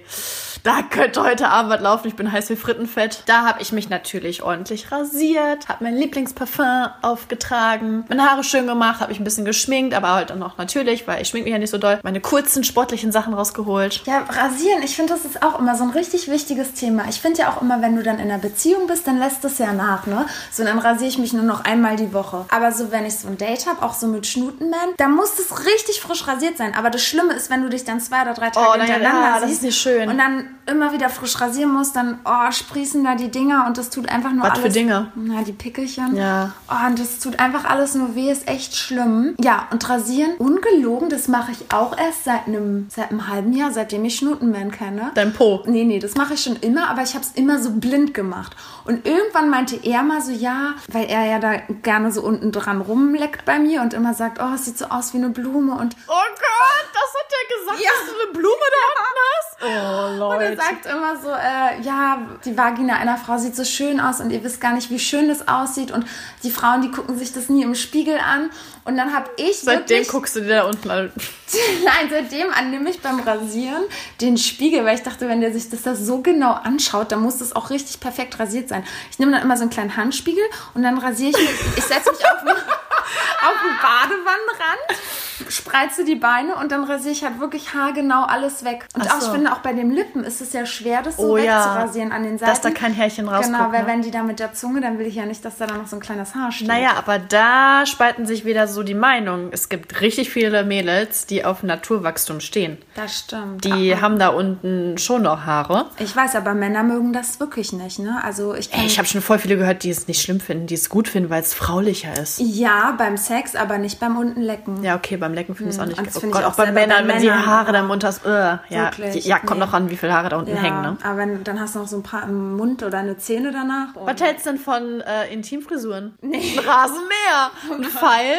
da 0.65 0.83
könnte 0.83 1.23
heute 1.23 1.49
Abend 1.49 1.71
was 1.71 1.81
laufen. 1.81 2.09
Ich 2.09 2.17
bin 2.17 2.33
heiß 2.33 2.51
wie 2.51 2.57
Frittenfett. 2.57 3.23
Da 3.27 3.45
habe 3.47 3.63
ich 3.63 3.71
mich 3.71 3.89
natürlich 3.91 4.43
ordentlich 4.43 4.91
rasiert, 4.91 5.69
habe 5.69 5.85
mein 5.85 5.95
Lieblingsparfum 5.97 6.87
aufgetragen, 7.03 8.05
meine 8.09 8.25
Haare 8.29 8.45
schön 8.45 8.67
gemacht, 8.67 9.01
habe 9.01 9.11
mich 9.11 9.21
ein 9.21 9.25
bisschen 9.25 9.45
geschminkt, 9.45 9.95
aber 9.95 10.13
halt 10.15 10.31
dann 10.31 10.43
auch 10.43 10.57
natürlich, 10.57 11.07
weil 11.07 11.23
ich 11.23 11.29
schmink 11.29 11.45
mich 11.45 11.53
ja 11.53 11.59
nicht 11.59 11.71
so 11.71 11.79
doll, 11.79 12.01
meine 12.03 12.21
kurzen 12.21 12.65
sportlichen 12.65 13.13
Sachen 13.13 13.35
rausgeholt. 13.35 14.03
Ja, 14.07 14.21
rasieren, 14.29 14.83
ich 14.83 14.97
finde, 14.97 15.13
das 15.15 15.25
ist 15.25 15.43
auch 15.43 15.59
immer 15.59 15.77
so 15.77 15.85
ein 15.85 15.91
richtig 15.91 16.29
wichtiges 16.31 16.73
Thema. 16.75 17.05
Ich 17.09 17.21
finde 17.21 17.41
ja 17.41 17.51
auch 17.53 17.63
immer, 17.63 17.83
wenn 17.83 17.97
du 17.97 18.03
dann 18.03 18.19
in 18.19 18.31
einer 18.31 18.39
Beziehung 18.39 18.87
bist, 18.87 19.07
dann 19.07 19.19
lässt 19.19 19.45
es 19.45 19.59
ja 19.59 19.73
nach, 19.73 20.07
ne? 20.07 20.27
So, 20.51 20.65
dann 20.65 20.79
rasiere 20.79 21.09
ich 21.09 21.19
mich 21.19 21.33
nur 21.33 21.43
noch 21.45 21.65
einmal 21.65 21.97
die 21.97 22.13
Woche. 22.13 22.47
Aber 22.51 22.73
so, 22.73 22.91
wenn 22.91 23.05
ich 23.05 23.19
so 23.19 23.29
ein 23.29 23.37
Date 23.39 23.67
habe, 23.67 23.83
auch 23.83 23.95
so 23.95 24.07
mit 24.07 24.27
Schnutenman, 24.27 24.95
dann 24.97 25.13
muss 25.15 25.39
es 25.39 25.67
richtig 25.67 26.01
frisch 26.01 26.27
rasiert 26.27 26.57
sein. 26.57 26.75
Aber 26.75 26.91
das 26.91 27.03
Schlimme 27.03 27.35
ist, 27.35 27.51
wenn 27.51 27.63
du 27.63 27.69
dich 27.69 27.85
dann 27.85 28.01
zwei 28.01 28.23
oder 28.23 28.35
drei 28.35 28.51
Tage 28.51 28.67
Oh, 28.67 28.75
ja, 28.77 28.85
hintereinander 28.85 29.21
ja, 29.21 29.41
das 29.41 29.49
siehst 29.51 29.59
ist 29.63 29.67
nicht 29.67 29.79
schön. 29.79 30.09
und 30.09 30.17
dann 30.19 30.54
immer 30.67 30.93
wieder 30.93 31.09
frisch 31.09 31.41
rasieren 31.41 31.73
musst, 31.73 31.95
dann, 31.97 32.19
oh, 32.25 32.51
sprießen 32.51 33.03
da 33.05 33.15
die 33.15 33.31
Dinger 33.31 33.65
und 33.67 33.79
das 33.79 33.91
tut 33.91 34.09
einfach 34.09 34.33
nur 34.33 34.45
Was 34.45 34.53
alles... 34.53 34.63
für 34.63 34.69
Dinge? 34.71 35.11
Na, 35.15 35.43
die 35.43 35.53
Pickelchen. 35.53 36.17
Ja. 36.17 36.53
Oh, 36.71 36.87
und 36.87 36.99
das 36.99 37.19
tut 37.21 37.39
einfach 37.39 37.65
alles 37.65 37.95
nur 37.95 38.15
weh, 38.15 38.31
ist 38.31 38.49
echt 38.49 38.77
schlimm. 38.77 39.35
Ja, 39.41 39.69
und 39.71 39.89
rasieren, 39.89 40.35
ungelogen, 40.39 41.09
das 41.11 41.29
mache 41.29 41.53
ich 41.53 41.73
auch 41.73 41.97
erst 41.97 42.25
seit 42.25 42.47
einem, 42.47 42.87
seit 42.91 43.11
einem 43.11 43.29
halben 43.29 43.53
Jahr, 43.53 43.73
seitdem 43.73 44.05
ich 44.05 44.17
Schnutenman 44.17 44.71
kenne. 44.71 45.11
Dein 45.15 45.33
Po. 45.33 45.63
Nee, 45.67 45.85
nee, 45.85 45.99
das 45.99 46.15
mache 46.15 46.35
ich 46.35 46.43
schon 46.43 46.57
immer, 46.57 46.89
aber 46.89 47.03
ich 47.03 47.15
habe 47.15 47.25
es 47.25 47.33
immer 47.33 47.59
so 47.63 47.71
blind 47.71 48.15
gemacht. 48.15 48.57
Und 48.85 49.07
irgendwann 49.07 49.51
meinte 49.51 49.77
er 49.83 50.03
mal 50.03 50.21
so, 50.21 50.31
ja, 50.33 50.75
weil 50.89 51.07
er 51.07 51.25
ja 51.27 51.39
da 51.39 51.57
gerne 51.83 52.13
so 52.13 52.23
unten 52.23 52.53
dran 52.53 52.81
rumleckt 52.81 53.45
bei 53.45 53.59
mir 53.59 53.83
und 53.83 53.95
immer 53.95 54.15
sagt, 54.15 54.39
oh, 54.41 54.55
es 54.55 54.65
sieht 54.67 54.79
so 54.79 54.87
aus 54.87 55.13
wie 55.15 55.19
eine 55.19 55.31
Blume 55.31 55.73
und 55.75 55.97
Oh 56.07 56.13
Gott, 56.13 56.89
das 56.93 57.15
hat 57.15 57.31
der 57.31 57.59
gesagt, 57.59 57.81
Ja. 57.85 57.91
dass 57.91 58.11
du 58.15 58.23
eine 58.23 58.33
Blume 58.33 58.67
da 58.71 58.85
unten 59.01 59.21
hast? 59.31 60.21
Oh, 60.21 60.29
Und 60.35 60.41
Leute. 60.51 60.57
sagt 60.57 60.87
immer 60.87 61.17
so, 61.17 61.31
äh, 61.31 61.81
ja, 61.83 62.19
die 62.45 62.57
Vagina 62.57 62.95
einer 62.97 63.17
Frau 63.17 63.39
sieht 63.39 63.57
so 63.57 63.65
schön 63.65 64.01
aus 64.01 64.21
und 64.21 64.31
ihr 64.31 64.43
wisst 64.45 64.61
gar 64.61 64.75
nicht, 64.75 64.91
wie 64.91 64.99
schön 64.99 65.29
das 65.29 65.49
aussieht. 65.49 65.91
Und 65.91 66.07
die 66.43 66.51
Frauen, 66.51 66.83
die 66.83 66.91
gucken 66.91 67.19
sich 67.19 67.33
das 67.33 67.49
nie 67.49 67.63
im 67.63 67.75
Spiegel 67.75 68.19
an. 68.19 68.51
Und 68.85 68.97
dann 68.97 69.15
habe 69.15 69.31
ich 69.37 69.61
Seitdem 69.61 69.89
wirklich, 69.89 70.09
guckst 70.09 70.37
du 70.37 70.41
dir 70.41 70.57
da 70.57 70.65
unten 70.65 70.91
an. 70.91 71.13
nein, 71.85 72.09
seitdem 72.11 72.53
annehme 72.53 72.91
ich 72.91 73.01
beim 73.01 73.21
Rasieren 73.21 73.83
den 74.21 74.37
Spiegel, 74.37 74.85
weil 74.85 74.97
ich 74.97 75.03
dachte, 75.03 75.29
wenn 75.29 75.41
der 75.41 75.53
sich 75.53 75.71
das 75.71 75.83
da 75.83 75.95
so 75.95 76.21
genau 76.21 76.53
anschaut, 76.53 77.13
dann 77.13 77.21
muss 77.21 77.39
das 77.39 77.57
auch 77.57 77.71
richtig 77.71 78.01
perfekt 78.01 78.39
rasiert 78.39 78.69
sein. 78.69 78.85
Ich 79.11 79.19
nehme 79.19 79.33
dann 79.33 79.43
immer 79.43 79.57
so 79.57 79.63
einen 79.63 79.71
kleinen 79.71 79.97
Handspiegel 79.97 80.45
und 80.75 80.83
dann 80.83 80.99
rasiere 80.99 81.31
ich 81.31 81.37
mich, 81.37 81.79
ich 81.79 81.85
setze 81.85 82.11
mich 82.11 82.25
auf, 82.27 82.45
auf 83.47 83.55
den 83.63 83.77
Badewannenrand, 83.83 85.49
spreize 85.49 86.05
die 86.05 86.15
Beine 86.15 86.57
und 86.57 86.73
dann 86.73 86.85
rasiere 86.85 87.13
ich 87.13 87.25
halt 87.25 87.41
wirklich 87.41 87.75
haargenau 87.75 88.25
alles 88.25 88.65
weg. 88.65 88.87
Und 88.95 89.03
Ach 89.09 89.17
auch, 89.17 89.21
so. 89.21 89.27
ich 89.29 89.33
finde, 89.35 89.53
auch 89.53 89.59
bei 89.59 89.73
dem 89.73 89.91
Lippen 89.91 90.25
ist 90.25 90.41
es 90.41 90.53
ja 90.53 90.65
schwer, 90.67 91.03
das 91.03 91.17
so 91.17 91.33
Oh 91.33 91.37
ja. 91.37 91.65
wegzurasieren 91.65 92.13
an 92.13 92.23
den 92.23 92.39
Seiten. 92.39 92.51
Dass 92.51 92.61
da 92.61 92.71
kein 92.71 92.93
Härchen 92.93 93.29
rausguckt, 93.29 93.57
Genau, 93.59 93.73
weil 93.73 93.83
ne? 93.83 93.87
wenn 93.89 94.03
die 94.03 94.11
da 94.11 94.23
mit 94.23 94.41
der 94.41 94.55
Zunge, 94.55 94.81
dann 94.81 94.99
will 94.99 95.07
ich 95.07 95.17
ja 95.17 95.27
nicht, 95.27 95.45
dass 95.45 95.57
da 95.59 95.67
dann 95.67 95.79
noch 95.79 95.87
so 95.87 95.97
ein 95.97 96.01
kleines 96.01 96.35
Haar 96.35 96.53
steht. 96.53 96.69
Naja, 96.69 96.93
aber 96.97 97.19
da 97.19 97.85
spalten 97.87 98.27
sich 98.27 98.45
wieder 98.45 98.67
so 98.69 98.83
die 98.83 98.95
Meinungen. 98.95 99.49
Es 99.53 99.69
gibt 99.69 100.01
richtig 100.01 100.31
viele 100.31 100.65
Mädels, 100.65 101.27
die 101.27 101.45
auf 101.45 101.63
Naturwachstum 101.63 102.41
stehen. 102.41 102.79
Das 102.95 103.19
stimmt. 103.19 103.65
Die 103.65 103.95
Ah, 103.95 104.01
haben 104.01 104.19
da 104.19 104.29
unten 104.29 104.99
schon 104.99 105.23
noch 105.23 105.45
Haare. 105.47 105.87
ich 105.99 106.15
weiß, 106.15 106.37
aber 106.37 106.55
Männer 106.55 106.83
mögen 106.83 107.13
das 107.13 107.41
wirklich 107.41 107.73
nicht, 107.73 107.99
ne? 107.99 108.21
Also 108.23 108.55
ich 108.55 108.71
ich 108.73 108.99
habe 108.99 109.07
schon 109.09 109.21
voll 109.21 109.39
viele 109.39 109.57
gehört, 109.57 109.83
die 109.83 109.91
es 109.91 110.09
nicht 110.09 110.23
schlimm 110.23 110.41
finden, 110.41 110.67
die 110.67 110.75
es 110.75 110.89
gut 110.89 111.09
finden, 111.09 111.31
weil 111.31 111.43
es 111.43 111.55
fraulicher 111.55 112.13
ist. 112.21 112.39
Ja, 112.41 112.95
beim 112.97 113.17
Sex, 113.17 113.34
aber 113.57 113.79
nicht 113.79 114.01
beim 114.01 114.17
Untenlecken. 114.17 114.83
Ja, 114.83 114.97
okay, 114.97 115.17
beim 115.17 115.35
Lecken 115.35 115.55
finde 115.55 115.71
ich 115.71 115.77
es 115.77 115.83
auch 115.83 115.87
nicht. 115.87 115.99
und 115.99 116.07
das 116.07 116.17
Oh 116.17 116.21
finde 116.21 116.37
ich 116.37 116.43
Gott, 116.43 116.45
auch 116.51 116.53
auch 116.53 116.57
bei 116.65 116.73
Männern, 116.73 117.07
wenn 117.09 117.21
die 117.21 117.27
Männern. 117.29 117.47
Haare 117.47 117.73
da 117.73 117.81
im 117.81 117.91
Unters... 117.91 118.25
Äh, 118.25 118.29
ja, 118.31 118.59
Wirklich? 118.71 119.25
ja, 119.27 119.39
kommt 119.39 119.61
Nee. 119.61 119.67
noch 119.67 119.73
an, 119.73 119.91
wie 119.91 119.97
viele 119.97 120.13
Haare 120.15 120.29
da 120.31 120.37
unten 120.39 120.51
Ja, 120.51 120.57
hängen, 120.63 120.83
ne? 120.83 120.97
aber 121.03 121.17
wenn, 121.19 121.45
dann 121.45 121.61
hast 121.61 121.75
du 121.75 121.81
noch 121.81 121.89
so 121.89 121.97
ein 121.97 122.03
paar 122.03 122.23
im 122.25 122.57
Mund 122.57 122.83
oder 122.83 122.99
eine 122.99 123.17
Zähne 123.19 123.53
danach. 123.53 123.89
Oh. 123.95 124.07
Was 124.07 124.21
hältst 124.21 124.47
du 124.47 124.51
denn 124.51 124.59
von 124.59 125.01
äh, 125.01 125.33
Intimfrisuren? 125.33 126.15
Nee. 126.21 126.59
Ein 126.59 126.65
Rasenmäher, 126.65 127.51
ein 127.73 127.85
Pfeil. 127.85 128.39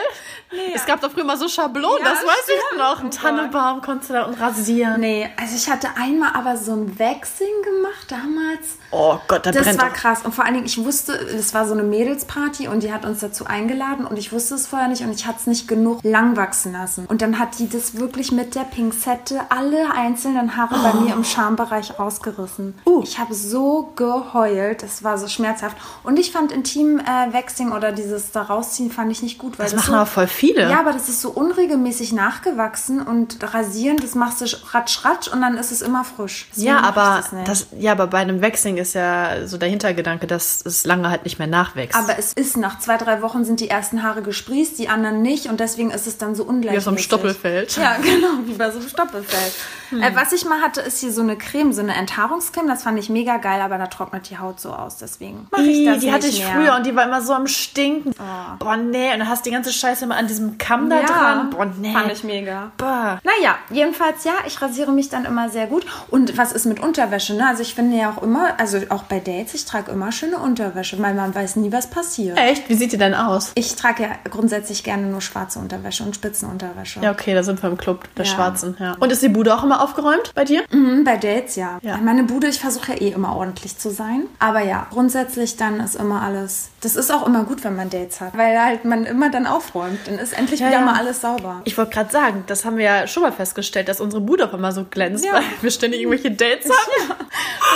Es 0.73 0.85
gab 0.85 1.01
doch 1.01 1.11
früher 1.11 1.23
mal 1.23 1.37
so 1.37 1.47
Schablonen, 1.47 1.99
Ja, 2.03 2.11
das 2.11 2.23
weiß 2.23 2.47
ich 2.47 2.61
stimmt. 2.67 2.79
noch. 2.81 2.99
Ein 2.99 3.07
Oh. 3.07 3.09
Tannebaum 3.09 3.81
konntest 3.81 4.09
du 4.09 4.13
da 4.13 4.23
unten 4.25 4.41
rasieren. 4.41 4.99
Nee, 5.01 5.29
also 5.39 5.55
ich 5.55 5.69
hatte 5.69 5.89
einmal 5.97 6.31
aber 6.33 6.57
so 6.57 6.73
ein 6.73 6.97
Waxing 6.99 7.47
gemacht 7.63 8.05
damals. 8.09 8.77
Oh 8.91 9.17
Gott, 9.27 9.45
da 9.45 9.51
Das 9.51 9.63
brennt 9.63 9.81
war 9.81 9.89
doch. 9.89 9.95
krass. 9.95 10.21
Und 10.23 10.33
vor 10.33 10.45
allen 10.45 10.53
Dingen, 10.55 10.65
ich 10.65 10.83
wusste, 10.83 11.13
es 11.13 11.53
war 11.53 11.65
so 11.67 11.73
eine 11.73 11.83
Mädelsparty 11.83 12.67
und 12.67 12.83
die 12.83 12.93
hat 12.93 13.05
uns 13.05 13.19
dazu 13.19 13.45
eingeladen 13.45 14.05
und 14.05 14.17
ich 14.17 14.31
wusste 14.31 14.55
es 14.55 14.67
vorher 14.67 14.87
nicht 14.87 15.01
und 15.03 15.11
ich 15.11 15.25
hatte 15.27 15.37
es 15.41 15.47
nicht 15.47 15.67
genug 15.67 15.99
lang 16.03 16.35
wachsen 16.37 16.73
lassen. 16.73 17.05
Und 17.07 17.21
dann 17.21 17.39
hat 17.39 17.59
die 17.59 17.69
das 17.69 17.97
wirklich 17.97 18.31
mit 18.31 18.55
der 18.55 18.61
Pinzette 18.63 19.41
alle 19.49 19.91
einzelnen 19.95 20.55
Haare 20.57 20.75
bei 20.81 20.93
mir 20.99 21.13
im 21.13 21.23
Schambereich 21.23 21.97
rausgerissen. 21.99 22.75
Uh. 22.85 23.01
Ich 23.03 23.19
habe 23.19 23.33
so 23.33 23.91
geheult. 23.95 24.83
Das 24.83 25.03
war 25.03 25.17
so 25.17 25.27
schmerzhaft. 25.27 25.77
Und 26.03 26.17
ich 26.19 26.31
fand 26.31 26.51
Intim-Waxing 26.51 27.71
oder 27.71 27.91
dieses 27.91 28.31
da 28.31 28.43
rausziehen 28.43 28.91
fand 28.91 29.11
ich 29.11 29.21
nicht 29.21 29.37
gut. 29.37 29.57
Weil 29.59 29.65
Das 29.65 29.73
das 29.73 29.81
machen 29.81 29.91
so, 29.91 29.95
aber 29.97 30.05
voll 30.05 30.27
viele. 30.47 30.69
ja, 30.69 30.79
aber 30.79 30.93
das 30.93 31.09
ist 31.09 31.21
so 31.21 31.29
unregelmäßig 31.29 32.13
nachgewachsen 32.13 33.01
und 33.01 33.37
rasieren, 33.53 33.97
das 33.97 34.15
machst 34.15 34.41
du 34.41 34.45
ratsch, 34.71 35.03
ratsch 35.05 35.27
und 35.27 35.41
dann 35.41 35.57
ist 35.57 35.71
es 35.71 35.81
immer 35.81 36.03
frisch. 36.03 36.47
Deswegen 36.51 36.67
Ja, 36.67 36.81
aber 36.81 37.23
das 37.31 37.45
das, 37.45 37.67
ja, 37.77 37.91
aber 37.91 38.07
bei 38.07 38.19
einem 38.19 38.41
Waxing 38.41 38.77
ist 38.77 38.93
ja 38.93 39.47
so 39.47 39.57
der 39.57 39.69
Hintergedanke, 39.69 40.27
dass 40.27 40.65
es 40.65 40.85
lange 40.85 41.09
halt 41.09 41.23
nicht 41.23 41.39
mehr 41.39 41.47
nachwächst. 41.47 41.97
aber 41.97 42.17
es 42.17 42.33
ist 42.33 42.57
nach 42.57 42.79
zwei, 42.79 42.97
drei 42.97 43.21
Wochen 43.21 43.45
sind 43.45 43.59
die 43.59 43.69
ersten 43.69 44.03
Haare 44.03 44.21
gesprießt, 44.21 44.77
die 44.79 44.89
anderen 44.89 45.21
nicht 45.21 45.47
und 45.47 45.59
deswegen 45.59 45.91
ist 45.91 46.07
es 46.07 46.17
dann 46.17 46.35
so 46.35 46.43
ungleichmäßig. 46.43 46.73
Wie 46.73 46.77
auf 46.77 46.83
so 46.83 46.89
einem 46.89 46.99
Stoppelfeld. 46.99 47.77
Ja, 47.77 47.95
genau, 48.01 48.39
wie 48.45 48.53
bei 48.53 48.71
so 48.71 48.79
einem 48.79 48.89
Stoppelfeld. 48.89 49.53
Äh, 49.91 50.15
was 50.15 50.31
ich 50.31 50.45
mal 50.45 50.61
hatte, 50.61 50.81
ist 50.81 50.99
hier 50.99 51.11
so 51.11 51.21
eine 51.21 51.37
Creme, 51.37 51.73
so 51.73 51.81
eine 51.81 51.95
Enthaarungscreme. 51.95 52.67
Das 52.67 52.83
fand 52.83 52.99
ich 52.99 53.09
mega 53.09 53.37
geil, 53.37 53.61
aber 53.61 53.77
da 53.77 53.87
trocknet 53.87 54.29
die 54.29 54.37
Haut 54.37 54.59
so 54.59 54.71
aus. 54.73 54.97
Deswegen 54.97 55.47
mache 55.51 55.63
ich 55.63 55.85
das 55.85 55.99
die 55.99 56.05
nicht 56.05 56.15
hatte 56.15 56.27
ich 56.27 56.39
mehr. 56.39 56.53
früher 56.53 56.75
und 56.75 56.85
die 56.85 56.95
war 56.95 57.05
immer 57.05 57.21
so 57.21 57.33
am 57.33 57.47
Stinken. 57.47 58.13
Boah, 58.59 58.77
nee. 58.77 59.13
Und 59.13 59.19
dann 59.19 59.29
hast 59.29 59.45
du 59.45 59.49
die 59.49 59.53
ganze 59.55 59.71
Scheiße 59.71 60.05
immer 60.05 60.17
an 60.17 60.27
diesem 60.27 60.57
Kamm 60.57 60.89
da 60.89 61.01
ja, 61.01 61.05
dran. 61.05 61.49
Boah, 61.49 61.65
nee. 61.79 61.93
fand 61.93 62.11
ich 62.11 62.23
mega. 62.23 62.71
Boah. 62.77 63.19
Naja, 63.23 63.55
jedenfalls 63.69 64.23
ja, 64.23 64.33
ich 64.47 64.61
rasiere 64.61 64.91
mich 64.91 65.09
dann 65.09 65.25
immer 65.25 65.49
sehr 65.49 65.67
gut. 65.67 65.85
Und 66.09 66.37
was 66.37 66.51
ist 66.51 66.65
mit 66.65 66.79
Unterwäsche? 66.79 67.35
Ne? 67.35 67.47
Also 67.47 67.61
ich 67.61 67.75
finde 67.75 67.97
ja 67.97 68.11
auch 68.11 68.21
immer, 68.21 68.59
also 68.59 68.79
auch 68.89 69.03
bei 69.03 69.19
Dates, 69.19 69.53
ich 69.53 69.65
trage 69.65 69.91
immer 69.91 70.11
schöne 70.11 70.37
Unterwäsche, 70.37 71.01
weil 71.01 71.13
man 71.13 71.33
weiß 71.33 71.57
nie, 71.57 71.71
was 71.71 71.89
passiert. 71.89 72.37
Echt? 72.37 72.69
Wie 72.69 72.75
sieht 72.75 72.91
die 72.91 72.97
denn 72.97 73.13
aus? 73.13 73.51
Ich 73.55 73.75
trage 73.75 74.03
ja 74.03 74.09
grundsätzlich 74.29 74.83
gerne 74.83 75.07
nur 75.07 75.21
schwarze 75.21 75.59
Unterwäsche 75.59 76.03
und 76.03 76.15
Spitzenunterwäsche. 76.15 76.99
Ja, 77.01 77.11
okay, 77.11 77.33
da 77.33 77.43
sind 77.43 77.61
wir 77.61 77.69
im 77.69 77.77
Club 77.77 78.07
der 78.17 78.25
Ja. 78.25 78.31
Schwarzen. 78.31 78.75
Ja. 78.79 78.95
Und 78.99 79.11
ist 79.11 79.21
die 79.21 79.29
Bude 79.29 79.53
auch 79.55 79.63
immer 79.63 79.74
aufgeräumt 79.81 80.31
bei 80.35 80.43
dir? 80.45 80.63
Mhm, 80.71 81.03
bei 81.03 81.17
Dates 81.17 81.55
ja. 81.55 81.79
Ja. 81.81 81.97
Meine 81.97 82.23
Bude, 82.23 82.47
ich 82.47 82.59
versuche 82.59 82.93
ja 82.93 83.01
eh 83.01 83.09
immer 83.09 83.35
ordentlich 83.35 83.77
zu 83.77 83.89
sein. 83.91 84.23
Aber 84.39 84.61
ja, 84.61 84.87
grundsätzlich 84.91 85.57
dann 85.57 85.79
ist 85.79 85.95
immer 85.95 86.21
alles. 86.21 86.69
Das 86.81 86.95
ist 86.95 87.11
auch 87.11 87.25
immer 87.25 87.43
gut, 87.45 87.63
wenn 87.63 87.75
man 87.75 87.89
Dates 87.89 88.21
hat, 88.21 88.37
weil 88.37 88.59
halt 88.61 88.85
man 88.85 89.05
immer 89.05 89.29
dann 89.29 89.47
aufräumt. 89.47 89.99
Dann 90.05 90.19
ist 90.19 90.37
endlich 90.37 90.59
Ja, 90.59 90.67
wieder 90.67 90.79
ja. 90.79 90.85
mal 90.85 90.95
alles 90.95 91.21
sauber. 91.21 91.61
Ich 91.65 91.77
wollte 91.77 91.91
gerade 91.93 92.11
sagen, 92.11 92.43
das 92.47 92.65
haben 92.65 92.77
wir 92.77 92.85
ja 92.85 93.07
schon 93.07 93.23
mal 93.23 93.31
festgestellt, 93.31 93.87
dass 93.87 93.99
unsere 94.01 94.21
Bude 94.21 94.47
auch 94.47 94.53
immer 94.53 94.71
so 94.71 94.85
glänzt, 94.85 95.25
weil 95.31 95.43
wir 95.61 95.71
ständig 95.71 96.01
irgendwelche 96.01 96.31
Dates 96.31 96.69
haben. 97.09 97.24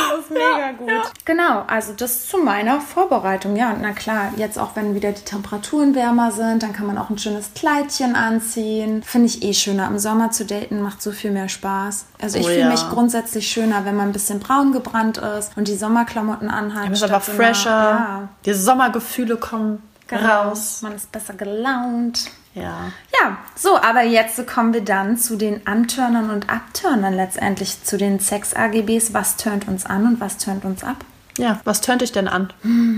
Das 0.10 0.20
ist 0.20 0.32
mega 0.32 0.72
gut. 0.78 1.12
Genau, 1.26 1.64
also 1.68 1.94
das 1.94 2.28
zu 2.28 2.38
meiner 2.38 2.80
Vorbereitung. 2.82 3.56
Ja, 3.56 3.72
und 3.72 3.82
na 3.82 3.92
klar, 3.92 4.32
jetzt 4.38 4.58
auch 4.58 4.76
wenn 4.76 4.96
wieder 4.96 5.12
die 5.12 5.22
Temperaturen 5.24 5.96
wärmer 5.96 6.32
sind, 6.32 6.64
dann 6.64 6.74
kann 6.74 6.86
man 6.88 6.98
auch 6.98 7.10
ein 7.10 7.18
schönes 7.18 7.54
Kleidchen 7.54 8.16
anziehen. 8.16 9.04
Finde 9.04 9.28
ich 9.28 9.44
eh 9.44 9.54
schöner. 9.54 9.88
Im 9.88 10.00
Sommer 10.00 10.32
zu 10.32 10.46
daten 10.46 10.82
macht 10.82 11.02
so 11.02 11.12
viel 11.12 11.32
mehr 11.32 11.50
Spaß. 11.50 12.06
Also 12.22 12.38
ich 12.38 12.46
Oh 12.46 12.50
fühle 12.50 12.62
ja. 12.62 12.70
mich 12.70 12.88
grundsätzlich 12.90 13.48
schöner, 13.48 13.86
wenn 13.86 13.96
man 13.96 14.10
ein 14.10 14.14
bisschen 14.14 14.40
braun 14.40 14.72
gebrannt 14.72 15.18
ist 15.18 15.52
und 15.58 15.68
die 15.68 15.76
Sommerklamotten 15.76 16.50
anhat. 16.50 16.84
Man 16.86 16.94
ist 16.94 17.04
einfach 17.04 17.22
fresher. 17.22 17.70
Ja, 17.70 18.30
Die 18.46 18.54
Sommergefühle 18.54 19.38
kommen 19.38 19.82
genau. 20.08 20.50
raus. 20.50 20.80
Man 20.82 20.96
ist 20.96 21.12
besser 21.12 21.34
gelaunt. 21.34 22.30
Ja. 22.54 22.92
Ja, 23.22 23.38
so, 23.56 23.78
aber 23.78 24.04
jetzt 24.04 24.46
kommen 24.48 24.74
wir 24.74 24.82
dann 24.82 25.18
zu 25.18 25.36
den 25.36 25.66
Anturnern 25.68 26.30
und 26.30 26.50
Abturnern 26.50 27.14
letztendlich, 27.14 27.84
zu 27.84 27.98
den 27.98 28.20
Sex-AGBs. 28.20 29.14
Was 29.14 29.38
turnt 29.38 29.68
uns 29.68 29.86
an 29.86 30.06
und 30.06 30.20
was 30.20 30.38
turnt 30.38 30.66
uns 30.66 30.84
ab? 30.84 30.98
Ja, 31.40 31.60
was 31.64 31.82
tönt 31.82 32.02
dich 32.02 32.12
denn 32.12 32.28
an? 32.28 32.52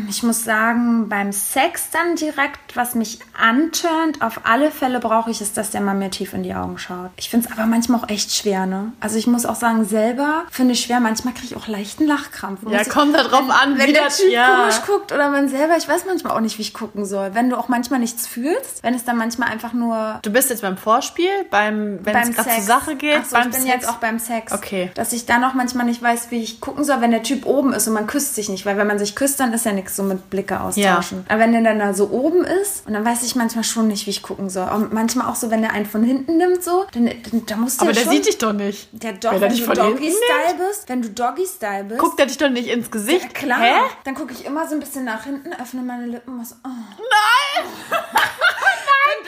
Ich 0.10 0.24
muss 0.24 0.44
sagen, 0.44 1.10
beim 1.10 1.32
Sex 1.32 1.90
dann 1.92 2.16
direkt, 2.16 2.76
was 2.76 2.96
mich 2.96 3.20
anturnt, 3.40 4.22
auf 4.22 4.42
alle 4.44 4.72
Fälle 4.72 5.00
brauche 5.00 5.30
ich 5.30 5.42
es, 5.42 5.54
dass 5.54 5.70
der 5.70 5.82
Mann 5.82 6.00
mir 6.00 6.10
tief 6.10 6.34
in 6.34 6.44
die 6.44 6.54
Augen 6.54 6.78
schaut. 6.78 7.12
Ich 7.18 7.30
finde 7.30 7.48
es 7.48 7.52
aber 7.52 7.68
manchmal 7.68 8.02
auch 8.02 8.10
echt 8.10 8.36
schwer, 8.36 8.66
ne? 8.66 8.94
Also 9.00 9.18
ich 9.18 9.28
muss 9.28 9.46
auch 9.46 9.56
sagen, 9.56 9.86
selber 9.86 10.44
finde 10.50 10.74
ich 10.74 10.82
schwer, 10.82 11.00
manchmal 11.00 11.34
kriege 11.34 11.48
ich 11.48 11.56
auch 11.56 11.68
leichten 11.68 12.08
Lachkrampf. 12.08 12.62
Ja, 12.70 12.84
kommt 12.86 13.16
da 13.16 13.24
drauf 13.24 13.44
wenn, 13.44 13.52
an, 13.52 13.78
wenn 13.78 13.90
wie 13.90 13.94
der 13.94 14.10
Typ 14.10 14.32
ja. 14.32 14.62
komisch 14.62 14.82
guckt 14.86 15.12
oder 15.12 15.30
man 15.30 15.48
selber, 15.48 15.78
ich 15.78 15.88
weiß 15.88 16.06
manchmal 16.06 16.36
auch 16.36 16.42
nicht, 16.42 16.58
wie 16.58 16.64
ich 16.64 16.74
gucken 16.74 17.06
soll. 17.06 17.34
Wenn 17.34 17.50
du 17.50 17.58
auch 17.58 17.68
manchmal 17.68 18.00
nichts 18.00 18.26
fühlst, 18.26 18.82
wenn 18.82 18.94
es 18.94 19.04
dann 19.04 19.18
manchmal 19.18 19.50
einfach 19.50 19.74
nur 19.74 20.20
Du 20.24 20.32
bist 20.32 20.50
jetzt 20.50 20.62
beim 20.62 20.78
Vorspiel, 20.78 21.30
beim, 21.50 22.00
wenn 22.04 22.16
es 22.16 22.36
gerade 22.36 22.50
zur 22.50 22.64
Sache 22.64 22.96
geht, 22.96 23.20
Ach 23.22 23.26
so, 23.26 23.36
beim 23.36 23.50
ich 23.50 23.56
bin 23.56 23.64
Sex. 23.64 23.74
jetzt 23.74 23.90
auch 23.90 23.98
beim 23.98 24.20
Sex. 24.20 24.52
Okay. 24.52 24.92
Dass 24.96 25.14
ich 25.14 25.26
dann 25.26 25.44
auch 25.44 25.54
manchmal 25.54 25.86
nicht 25.86 26.02
weiß, 26.02 26.32
wie 26.32 26.42
ich 26.42 26.60
gucken 26.60 26.84
soll, 26.84 27.02
wenn 27.02 27.12
der 27.12 27.24
Typ 27.24 27.46
oben 27.46 27.74
ist 27.74 27.88
und 27.88 27.94
man 27.94 28.08
küsst 28.08 28.31
sich 28.36 28.50
nicht, 28.50 28.66
weil 28.66 28.78
wenn 28.78 28.88
man 28.88 29.00
sich 29.00 29.16
küsst, 29.16 29.40
dann 29.40 29.54
ist 29.54 29.66
ja 29.66 29.72
nichts 29.74 29.96
so 29.96 30.04
mit 30.04 30.30
Blicke 30.30 30.60
austauschen. 30.60 31.26
Aber 31.30 31.40
wenn 31.40 31.52
der 31.52 31.62
dann 31.62 31.80
da 31.80 31.94
so 31.94 32.10
oben 32.10 32.44
ist 32.46 32.88
und 32.88 32.94
dann 32.94 33.06
weiß 33.06 33.24
ich 33.24 33.36
manchmal 33.36 33.64
schon 33.64 33.88
nicht, 33.88 34.06
wie 34.06 34.12
ich 34.12 34.22
gucken 34.22 34.50
soll. 34.50 34.68
Und 34.70 34.94
manchmal 34.94 35.28
auch 35.28 35.36
so, 35.36 35.52
wenn 35.52 35.62
der 35.62 35.74
einen 35.74 35.86
von 35.86 36.04
hinten 36.04 36.38
nimmt, 36.38 36.64
so, 36.64 36.86
dann, 36.94 37.06
dann 37.06 37.46
da 37.46 37.56
musst 37.58 37.80
du 37.82 37.86
Aber 37.86 37.92
ja 37.92 38.00
der 38.00 38.04
schon, 38.06 38.14
sieht 38.14 38.28
dich 38.28 38.38
doch 38.38 38.54
nicht. 38.54 38.90
Der 38.92 39.14
doch, 39.14 39.32
Wenn 39.34 39.42
wenn, 39.42 39.58
du 39.58 39.66
Doggy-Style 39.66 40.56
bist, 40.70 40.90
wenn 40.90 41.02
du 41.02 41.10
Doggy-Style 41.10 41.84
bist. 41.86 42.00
Guckt 42.00 42.20
er 42.20 42.26
dich 42.26 42.38
doch 42.38 42.50
nicht 42.50 42.68
ins 42.68 42.90
Gesicht? 42.92 43.24
ja, 43.24 43.28
klar. 43.30 43.60
Hä? 43.60 43.80
Dann 44.04 44.16
gucke 44.16 44.34
ich 44.34 44.46
immer 44.46 44.68
so 44.68 44.76
ein 44.76 44.80
bisschen 44.80 45.06
nach 45.06 45.24
hinten, 45.24 45.54
öffne 45.54 45.82
meine 45.82 46.06
Lippen 46.06 46.40
und 46.40 46.48
so, 46.48 46.56
oh. 46.64 46.70
Nein! 46.70 48.00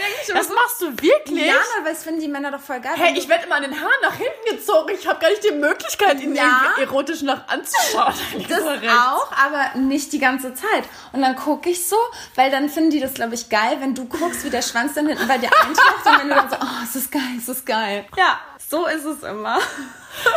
Dann 0.04 0.12
denk 0.12 0.22
ich 0.24 0.30
immer 0.30 0.40
Das 0.40 0.48
so, 0.48 0.54
machst 0.56 0.82
du 0.82 1.04
wirklich? 1.04 1.46
ja, 1.48 1.56
aber 1.80 1.90
das 1.90 2.04
finden 2.04 2.20
die 2.22 2.28
Männer 2.28 2.52
doch 2.52 2.60
voll 2.60 2.80
geil. 2.82 2.94
Hey, 2.96 3.18
ich 3.18 3.28
werde 3.30 3.46
immer 3.46 3.56
an 3.56 3.64
den 3.64 3.74
Haaren 3.80 3.92
nach 4.02 4.16
hinten 4.16 4.58
gezogen. 4.58 4.94
Ich 5.00 5.08
habe 5.08 5.20
gar 5.20 5.30
nicht 5.30 5.44
die 5.44 5.52
Möglichkeit, 5.52 6.20
ihn 6.22 6.36
Ja. 6.36 6.62
irgendwie 6.64 6.82
erotisch 6.84 7.22
nach 7.22 7.48
anzuschauen. 7.48 8.14
Das 8.50 8.62
auch, 8.62 9.32
aber 9.32 9.80
nicht 9.80 10.12
die 10.14 10.20
ganze 10.20 10.54
Zeit. 10.54 10.84
Und 11.14 11.22
dann 11.22 11.36
gucke 11.36 11.70
ich 11.70 11.88
so, 11.88 11.96
weil 12.36 12.52
dann 12.52 12.70
finden 12.70 12.90
die 12.92 13.00
das, 13.00 13.14
glaube 13.14 13.36
ich, 13.36 13.50
geil, 13.50 13.78
wenn 13.80 13.96
du 13.96 14.06
guckst, 14.06 14.44
wie 14.44 14.50
der 14.50 14.62
Schwanz 14.62 14.94
dann 14.96 15.08
hinten 15.08 15.28
bei 15.28 15.38
dir 15.38 15.50
eintaucht 15.64 16.06
und 16.06 16.20
wenn 16.20 16.30
du 16.30 16.36
dann 16.36 16.50
so, 16.50 16.56
oh, 16.60 16.84
es 16.84 16.96
ist 16.96 17.12
geil, 17.12 17.22
es 17.38 17.48
ist 17.48 17.66
geil. 17.66 18.06
Ja, 18.18 18.40
so 18.70 18.86
ist 18.88 19.06
es 19.06 19.24
immer. 19.24 19.60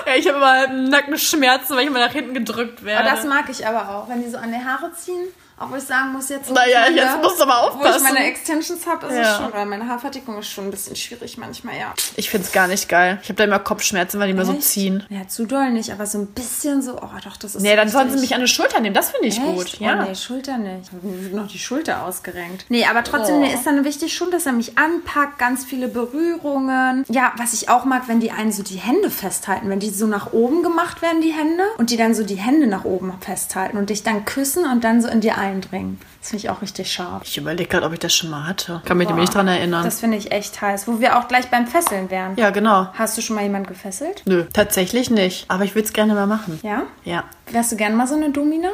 Ja, 0.06 0.14
ich 0.14 0.26
habe 0.28 0.38
immer 0.38 0.66
Nackenschmerzen, 0.68 1.76
weil 1.76 1.82
ich 1.82 1.88
immer 1.88 1.98
nach 1.98 2.12
hinten 2.12 2.34
gedrückt 2.34 2.84
werde. 2.84 3.04
Aber 3.06 3.16
das 3.16 3.24
mag 3.26 3.46
ich 3.50 3.66
aber 3.66 3.94
auch, 3.94 4.08
wenn 4.08 4.22
die 4.22 4.30
so 4.30 4.38
an 4.38 4.50
die 4.52 4.64
Haare 4.64 4.92
ziehen. 4.94 5.28
Obwohl 5.58 5.78
ich 5.78 5.84
sagen 5.84 6.12
muss, 6.12 6.28
jetzt, 6.28 6.50
Naja, 6.50 6.80
meine- 6.82 6.96
jetzt 6.96 7.22
musst 7.22 7.38
du 7.40 7.44
aber 7.44 7.72
Wo 7.74 7.78
ich 7.80 7.86
aufpassen. 7.86 8.04
meine 8.12 8.26
Extensions 8.26 8.86
habe, 8.86 9.06
ist 9.06 9.12
es 9.12 9.18
Ja. 9.18 9.36
schon, 9.38 9.52
weil 9.54 9.64
meine 9.64 9.88
Haarverdickung 9.88 10.38
ist 10.38 10.48
schon 10.50 10.64
ein 10.66 10.70
bisschen 10.70 10.96
schwierig 10.96 11.38
manchmal, 11.38 11.76
ja. 11.78 11.94
ich 12.16 12.28
find's 12.28 12.52
gar 12.52 12.68
nicht 12.68 12.88
geil. 12.90 13.18
Ich 13.22 13.28
habe 13.30 13.36
da 13.38 13.44
immer 13.44 13.58
Kopfschmerzen, 13.58 14.20
weil 14.20 14.26
die 14.26 14.32
immer 14.32 14.44
so 14.44 14.52
ziehen. 14.52 15.04
Ja, 15.08 15.26
zu 15.28 15.46
doll 15.46 15.70
nicht, 15.70 15.90
aber 15.92 16.04
so 16.04 16.18
ein 16.18 16.26
bisschen 16.26 16.82
so, 16.82 16.96
oh 17.00 17.08
doch, 17.24 17.38
das 17.38 17.54
ist 17.54 17.62
Nee, 17.62 17.74
dann 17.74 17.88
sollen 17.88 18.10
sie 18.10 18.18
mich 18.18 18.34
an 18.34 18.42
die 18.42 18.48
Schulter 18.48 18.80
nehmen. 18.80 18.94
Das 18.94 19.10
finde 19.10 19.28
ich 19.28 19.38
Echt? 19.38 19.46
gut. 19.46 19.76
Oh, 19.80 19.84
Ja. 19.84 20.04
nee, 20.04 20.14
Schulter 20.14 20.58
nicht. 20.58 20.92
Mir 21.02 21.22
wird 21.24 21.32
noch 21.34 21.48
die 21.48 21.58
Schulter 21.58 22.02
ausgerenkt. 22.04 22.66
Nee, 22.68 22.84
aber 22.84 23.02
trotzdem 23.02 23.36
Oh. 23.42 23.44
ist 23.46 23.64
dann 23.66 23.82
wichtig 23.84 24.14
schon, 24.14 24.30
dass 24.30 24.44
er 24.44 24.52
mich 24.52 24.76
anpackt, 24.76 25.38
ganz 25.38 25.64
viele 25.64 25.88
Berührungen. 25.88 27.04
Ja, 27.08 27.32
was 27.38 27.52
ich 27.54 27.68
auch 27.68 27.84
mag, 27.84 28.08
wenn 28.08 28.20
die 28.20 28.30
einen 28.30 28.52
so 28.52 28.62
die 28.62 28.76
Hände 28.76 29.10
festhalten, 29.10 29.68
wenn 29.70 29.80
die 29.80 29.90
so 29.90 30.06
nach 30.06 30.32
oben 30.32 30.62
gemacht 30.62 31.02
werden, 31.02 31.20
die 31.22 31.32
Hände, 31.32 31.62
und 31.78 31.90
die 31.90 31.96
dann 31.96 32.14
so 32.14 32.24
die 32.24 32.36
Hände 32.36 32.66
nach 32.66 32.84
oben 32.84 33.12
festhalten 33.20 33.76
und 33.78 33.90
dich 33.90 34.02
dann 34.02 34.24
küssen 34.24 34.64
und 34.70 34.84
dann 34.84 35.00
so 35.00 35.08
in 35.08 35.20
dir 35.20 35.38
eindringen. 35.46 35.98
Das 36.20 36.30
finde 36.30 36.44
ich 36.44 36.50
auch 36.50 36.62
richtig 36.62 36.92
scharf. 36.92 37.22
Ich 37.24 37.38
überlege 37.38 37.68
gerade, 37.68 37.86
ob 37.86 37.92
ich 37.92 37.98
das 37.98 38.14
schon 38.14 38.30
mal 38.30 38.46
hatte. 38.46 38.82
Kann 38.84 38.98
mich 38.98 39.06
Boah, 39.06 39.14
nämlich 39.14 39.28
nicht 39.28 39.34
dran 39.34 39.48
erinnern. 39.48 39.84
Das 39.84 40.00
finde 40.00 40.16
ich 40.16 40.32
echt 40.32 40.60
heiß. 40.60 40.86
Wo 40.88 41.00
wir 41.00 41.18
auch 41.18 41.28
gleich 41.28 41.48
beim 41.48 41.66
Fesseln 41.66 42.10
wären. 42.10 42.36
ja, 42.36 42.50
genau. 42.50 42.88
Hast 42.94 43.16
du 43.16 43.22
schon 43.22 43.36
mal 43.36 43.42
jemand 43.42 43.68
gefesselt? 43.68 44.22
Nö, 44.26 44.44
tatsächlich 44.52 45.10
nicht. 45.10 45.44
Aber 45.48 45.64
ich 45.64 45.74
würde 45.74 45.86
es 45.86 45.92
gerne 45.92 46.14
mal 46.14 46.26
machen. 46.26 46.58
Ja? 46.62 46.82
Ja. 47.04 47.24
Wärst 47.50 47.72
du 47.72 47.76
gerne 47.76 47.96
mal 47.96 48.06
so 48.06 48.14
eine 48.14 48.30
Domina? 48.30 48.70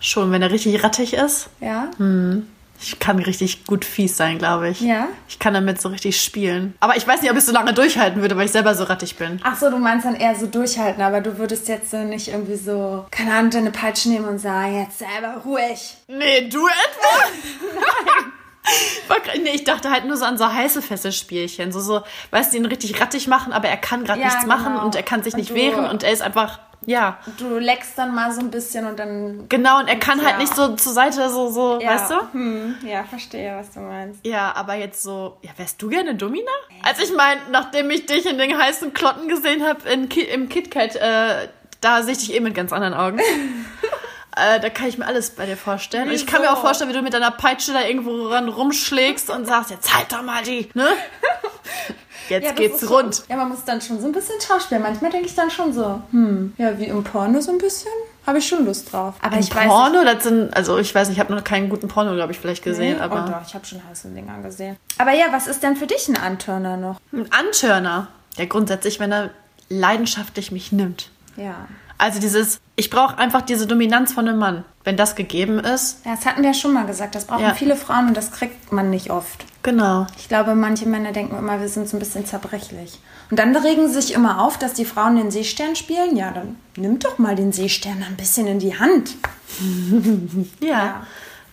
Schon, 0.00 0.30
wenn 0.32 0.42
er 0.42 0.50
richtig 0.50 0.82
rattig 0.82 1.14
ist. 1.14 1.48
Ja? 1.60 1.88
Ich 2.80 2.98
kann 2.98 3.18
richtig 3.18 3.64
gut 3.64 3.84
fies 3.84 4.16
sein, 4.16 4.38
glaube 4.38 4.68
ich. 4.68 4.80
Ja? 4.80 5.08
Ich 5.28 5.38
kann 5.38 5.54
damit 5.54 5.80
so 5.80 5.88
richtig 5.88 6.20
spielen. 6.20 6.74
Aber 6.80 6.96
ich 6.96 7.06
weiß 7.06 7.22
nicht, 7.22 7.30
ob 7.30 7.36
ich 7.36 7.44
so 7.44 7.52
lange 7.52 7.72
durchhalten 7.72 8.20
würde, 8.20 8.36
weil 8.36 8.46
ich 8.46 8.52
selber 8.52 8.74
so 8.74 8.84
rattig 8.84 9.16
bin. 9.16 9.40
Ach 9.42 9.56
so, 9.56 9.70
du 9.70 9.78
meinst 9.78 10.04
dann 10.06 10.14
eher 10.14 10.34
so 10.34 10.46
durchhalten, 10.46 11.02
aber 11.02 11.20
du 11.20 11.38
würdest 11.38 11.68
jetzt 11.68 11.90
so 11.90 11.96
nicht 11.98 12.28
irgendwie 12.28 12.56
so, 12.56 13.06
keine 13.10 13.34
Ahnung, 13.34 13.50
deine 13.50 13.70
Peitsche 13.70 14.08
nehmen 14.10 14.26
und 14.28 14.38
sagen, 14.38 14.78
jetzt 14.80 14.98
selber 14.98 15.40
ruhig. 15.44 15.96
Nee, 16.08 16.48
du 16.48 16.66
etwa? 16.66 17.08
Nein. 19.08 19.42
Nee, 19.42 19.50
ich 19.54 19.64
dachte 19.64 19.90
halt 19.90 20.06
nur 20.06 20.16
so 20.16 20.24
an 20.24 20.38
so 20.38 20.52
heiße 20.52 20.82
Fesselspielchen. 20.82 21.70
So, 21.72 21.80
so, 21.80 22.00
weißt 22.30 22.52
du, 22.52 22.56
ihn 22.58 22.66
richtig 22.66 23.00
rattig 23.00 23.28
machen, 23.28 23.52
aber 23.52 23.68
er 23.68 23.76
kann 23.76 24.02
gerade 24.04 24.20
Ja, 24.20 24.26
nichts 24.26 24.46
machen 24.46 24.72
genau. 24.72 24.84
und 24.84 24.94
er 24.96 25.02
kann 25.04 25.22
sich 25.22 25.34
Und 25.34 25.40
nicht 25.40 25.50
du- 25.50 25.54
wehren 25.54 25.86
und 25.86 26.02
er 26.02 26.10
ist 26.12 26.22
einfach, 26.22 26.58
ja. 26.86 27.18
Du 27.38 27.58
leckst 27.58 27.98
dann 27.98 28.14
mal 28.14 28.32
so 28.32 28.40
ein 28.40 28.50
bisschen 28.50 28.86
und 28.86 28.98
dann. 28.98 29.46
Genau, 29.48 29.80
und 29.80 29.88
er 29.88 29.96
kann 29.98 30.20
halt 30.20 30.34
Ja. 30.34 30.38
nicht 30.38 30.54
so 30.54 30.74
zur 30.76 30.92
Seite, 30.92 31.28
so, 31.28 31.50
so, 31.50 31.78
Ja. 31.80 31.90
weißt 31.94 32.10
du? 32.10 32.14
Hm, 32.32 32.76
ja, 32.86 33.04
verstehe, 33.04 33.54
was 33.56 33.70
du 33.72 33.80
meinst. 33.80 34.24
Ja, 34.24 34.52
aber 34.56 34.74
jetzt 34.74 35.02
so, 35.02 35.36
ja, 35.42 35.50
wärst 35.56 35.80
du 35.82 35.88
gerne 35.88 36.14
Domina? 36.14 36.50
Also 36.82 37.02
ich 37.02 37.12
meine, 37.14 37.40
nachdem 37.50 37.90
ich 37.90 38.06
dich 38.06 38.24
in 38.26 38.38
den 38.38 38.56
heißen 38.56 38.92
Klotten 38.94 39.28
gesehen 39.28 39.62
habe 39.66 39.80
Ki 40.08 40.22
im 40.22 40.48
KitKat, 40.48 40.96
äh, 40.96 41.48
da 41.80 42.02
sehe 42.02 42.12
ich 42.12 42.18
dich 42.18 42.34
eh 42.34 42.40
mit 42.40 42.54
ganz 42.54 42.72
anderen 42.72 42.94
Augen. 42.94 43.18
äh, 44.36 44.60
da 44.60 44.70
kann 44.70 44.86
ich 44.88 44.98
mir 44.98 45.06
alles 45.06 45.30
bei 45.30 45.46
dir 45.46 45.56
vorstellen. 45.56 46.08
Und 46.08 46.14
ich 46.14 46.26
kann 46.26 46.40
mir 46.42 46.50
auch 46.52 46.60
vorstellen, 46.60 46.90
wie 46.90 46.94
du 46.94 47.02
mit 47.02 47.12
deiner 47.14 47.30
Peitsche 47.30 47.72
da 47.72 47.82
irgendwo 47.82 48.28
ran 48.28 48.48
rumschlägst 48.48 49.30
und 49.30 49.44
sagst, 49.46 49.70
jetzt 49.70 49.94
halt 49.96 50.12
doch 50.12 50.22
mal 50.22 50.42
die, 50.42 50.68
ne? 50.74 50.86
Jetzt 52.28 52.44
Ja, 52.44 52.52
geht's 52.52 52.88
rund. 52.90 53.14
Schon, 53.16 53.24
ja, 53.28 53.36
man 53.36 53.48
muss 53.50 53.64
dann 53.64 53.80
schon 53.80 54.00
so 54.00 54.06
ein 54.06 54.12
bisschen 54.12 54.40
schauspielen. 54.40 54.82
Manchmal 54.82 55.10
denke 55.10 55.26
ich 55.26 55.34
dann 55.34 55.50
schon 55.50 55.72
so, 55.72 56.00
hm, 56.10 56.54
ja, 56.58 56.78
wie 56.78 56.84
im 56.84 57.02
Porno 57.04 57.40
so 57.40 57.52
ein 57.52 57.58
bisschen. 57.58 57.90
habe 58.26 58.38
ich 58.38 58.48
schon 58.48 58.64
Lust 58.64 58.92
drauf. 58.92 59.14
Aber 59.22 59.38
ich 59.38 59.54
weiß 59.54 59.68
Porno, 59.68 60.02
das 60.04 60.24
sind, 60.24 60.52
also 60.56 60.78
ich 60.78 60.92
weiß 60.94 61.08
nicht, 61.08 61.16
ich 61.18 61.20
habe 61.24 61.32
noch 61.32 61.44
keinen 61.44 61.68
guten 61.68 61.86
Porno, 61.88 62.12
glaube 62.14 62.32
ich, 62.32 62.38
vielleicht 62.40 62.64
gesehen, 62.64 62.94
nicht. 62.94 63.00
aber 63.00 63.24
Oh 63.24 63.30
doch, 63.30 63.46
ich 63.46 63.54
habe 63.54 63.64
schon 63.64 63.80
heiße 63.88 64.08
Dinger 64.08 64.40
gesehen. 64.42 64.76
Aber 64.98 65.12
ja, 65.12 65.26
was 65.30 65.46
ist 65.46 65.62
denn 65.62 65.76
für 65.76 65.86
dich 65.86 66.08
ein 66.08 66.16
Antörner 66.16 66.76
noch? 66.76 66.98
ein 67.12 67.30
Antörner, 67.32 68.08
der 68.36 68.46
grundsätzlich, 68.48 68.98
wenn 68.98 69.12
er 69.12 69.30
leidenschaftlich 69.68 70.50
mich 70.52 70.72
nimmt. 70.72 71.10
Ja. 71.36 71.54
Also 71.98 72.20
dieses, 72.20 72.60
ich 72.74 72.90
brauche 72.90 73.16
einfach 73.16 73.42
diese 73.42 73.66
Dominanz 73.66 74.12
von 74.12 74.28
einem 74.28 74.38
Mann. 74.38 74.64
Wenn 74.84 74.96
das 74.96 75.14
gegeben 75.14 75.58
ist, 75.60 76.04
Ja, 76.04 76.14
das 76.16 76.26
hatten 76.26 76.42
wir 76.42 76.50
ja 76.50 76.54
schon 76.54 76.72
mal 76.74 76.84
gesagt. 76.86 77.14
Das 77.14 77.24
brauchen 77.26 77.42
Ja. 77.42 77.54
viele 77.54 77.76
Frauen 77.76 78.08
und 78.08 78.16
das 78.16 78.32
kriegt 78.32 78.70
man 78.72 78.90
nicht 78.90 79.10
oft. 79.10 79.44
Genau. 79.66 80.06
Ich 80.16 80.28
glaube, 80.28 80.54
manche 80.54 80.86
Männer 80.88 81.12
denken 81.12 81.36
immer, 81.36 81.60
wir 81.60 81.68
sind 81.68 81.86
so 81.88 81.96
ein 81.98 82.00
bisschen 82.00 82.24
zerbrechlich. 82.24 82.98
Und 83.30 83.38
dann 83.38 83.54
regen 83.54 83.86
sie 83.88 84.00
sich 84.00 84.14
immer 84.14 84.40
auf, 84.40 84.56
dass 84.58 84.72
die 84.72 84.84
Frauen 84.86 85.16
den 85.16 85.30
Seestern 85.30 85.76
spielen. 85.76 86.16
Ja, 86.16 86.30
dann 86.30 86.56
nimm 86.76 86.98
doch 87.00 87.18
mal 87.18 87.34
den 87.36 87.52
Seestern 87.52 88.02
ein 88.02 88.16
bisschen 88.16 88.46
in 88.46 88.58
die 88.60 88.78
Hand. 88.78 89.10
Ja. 90.60 91.06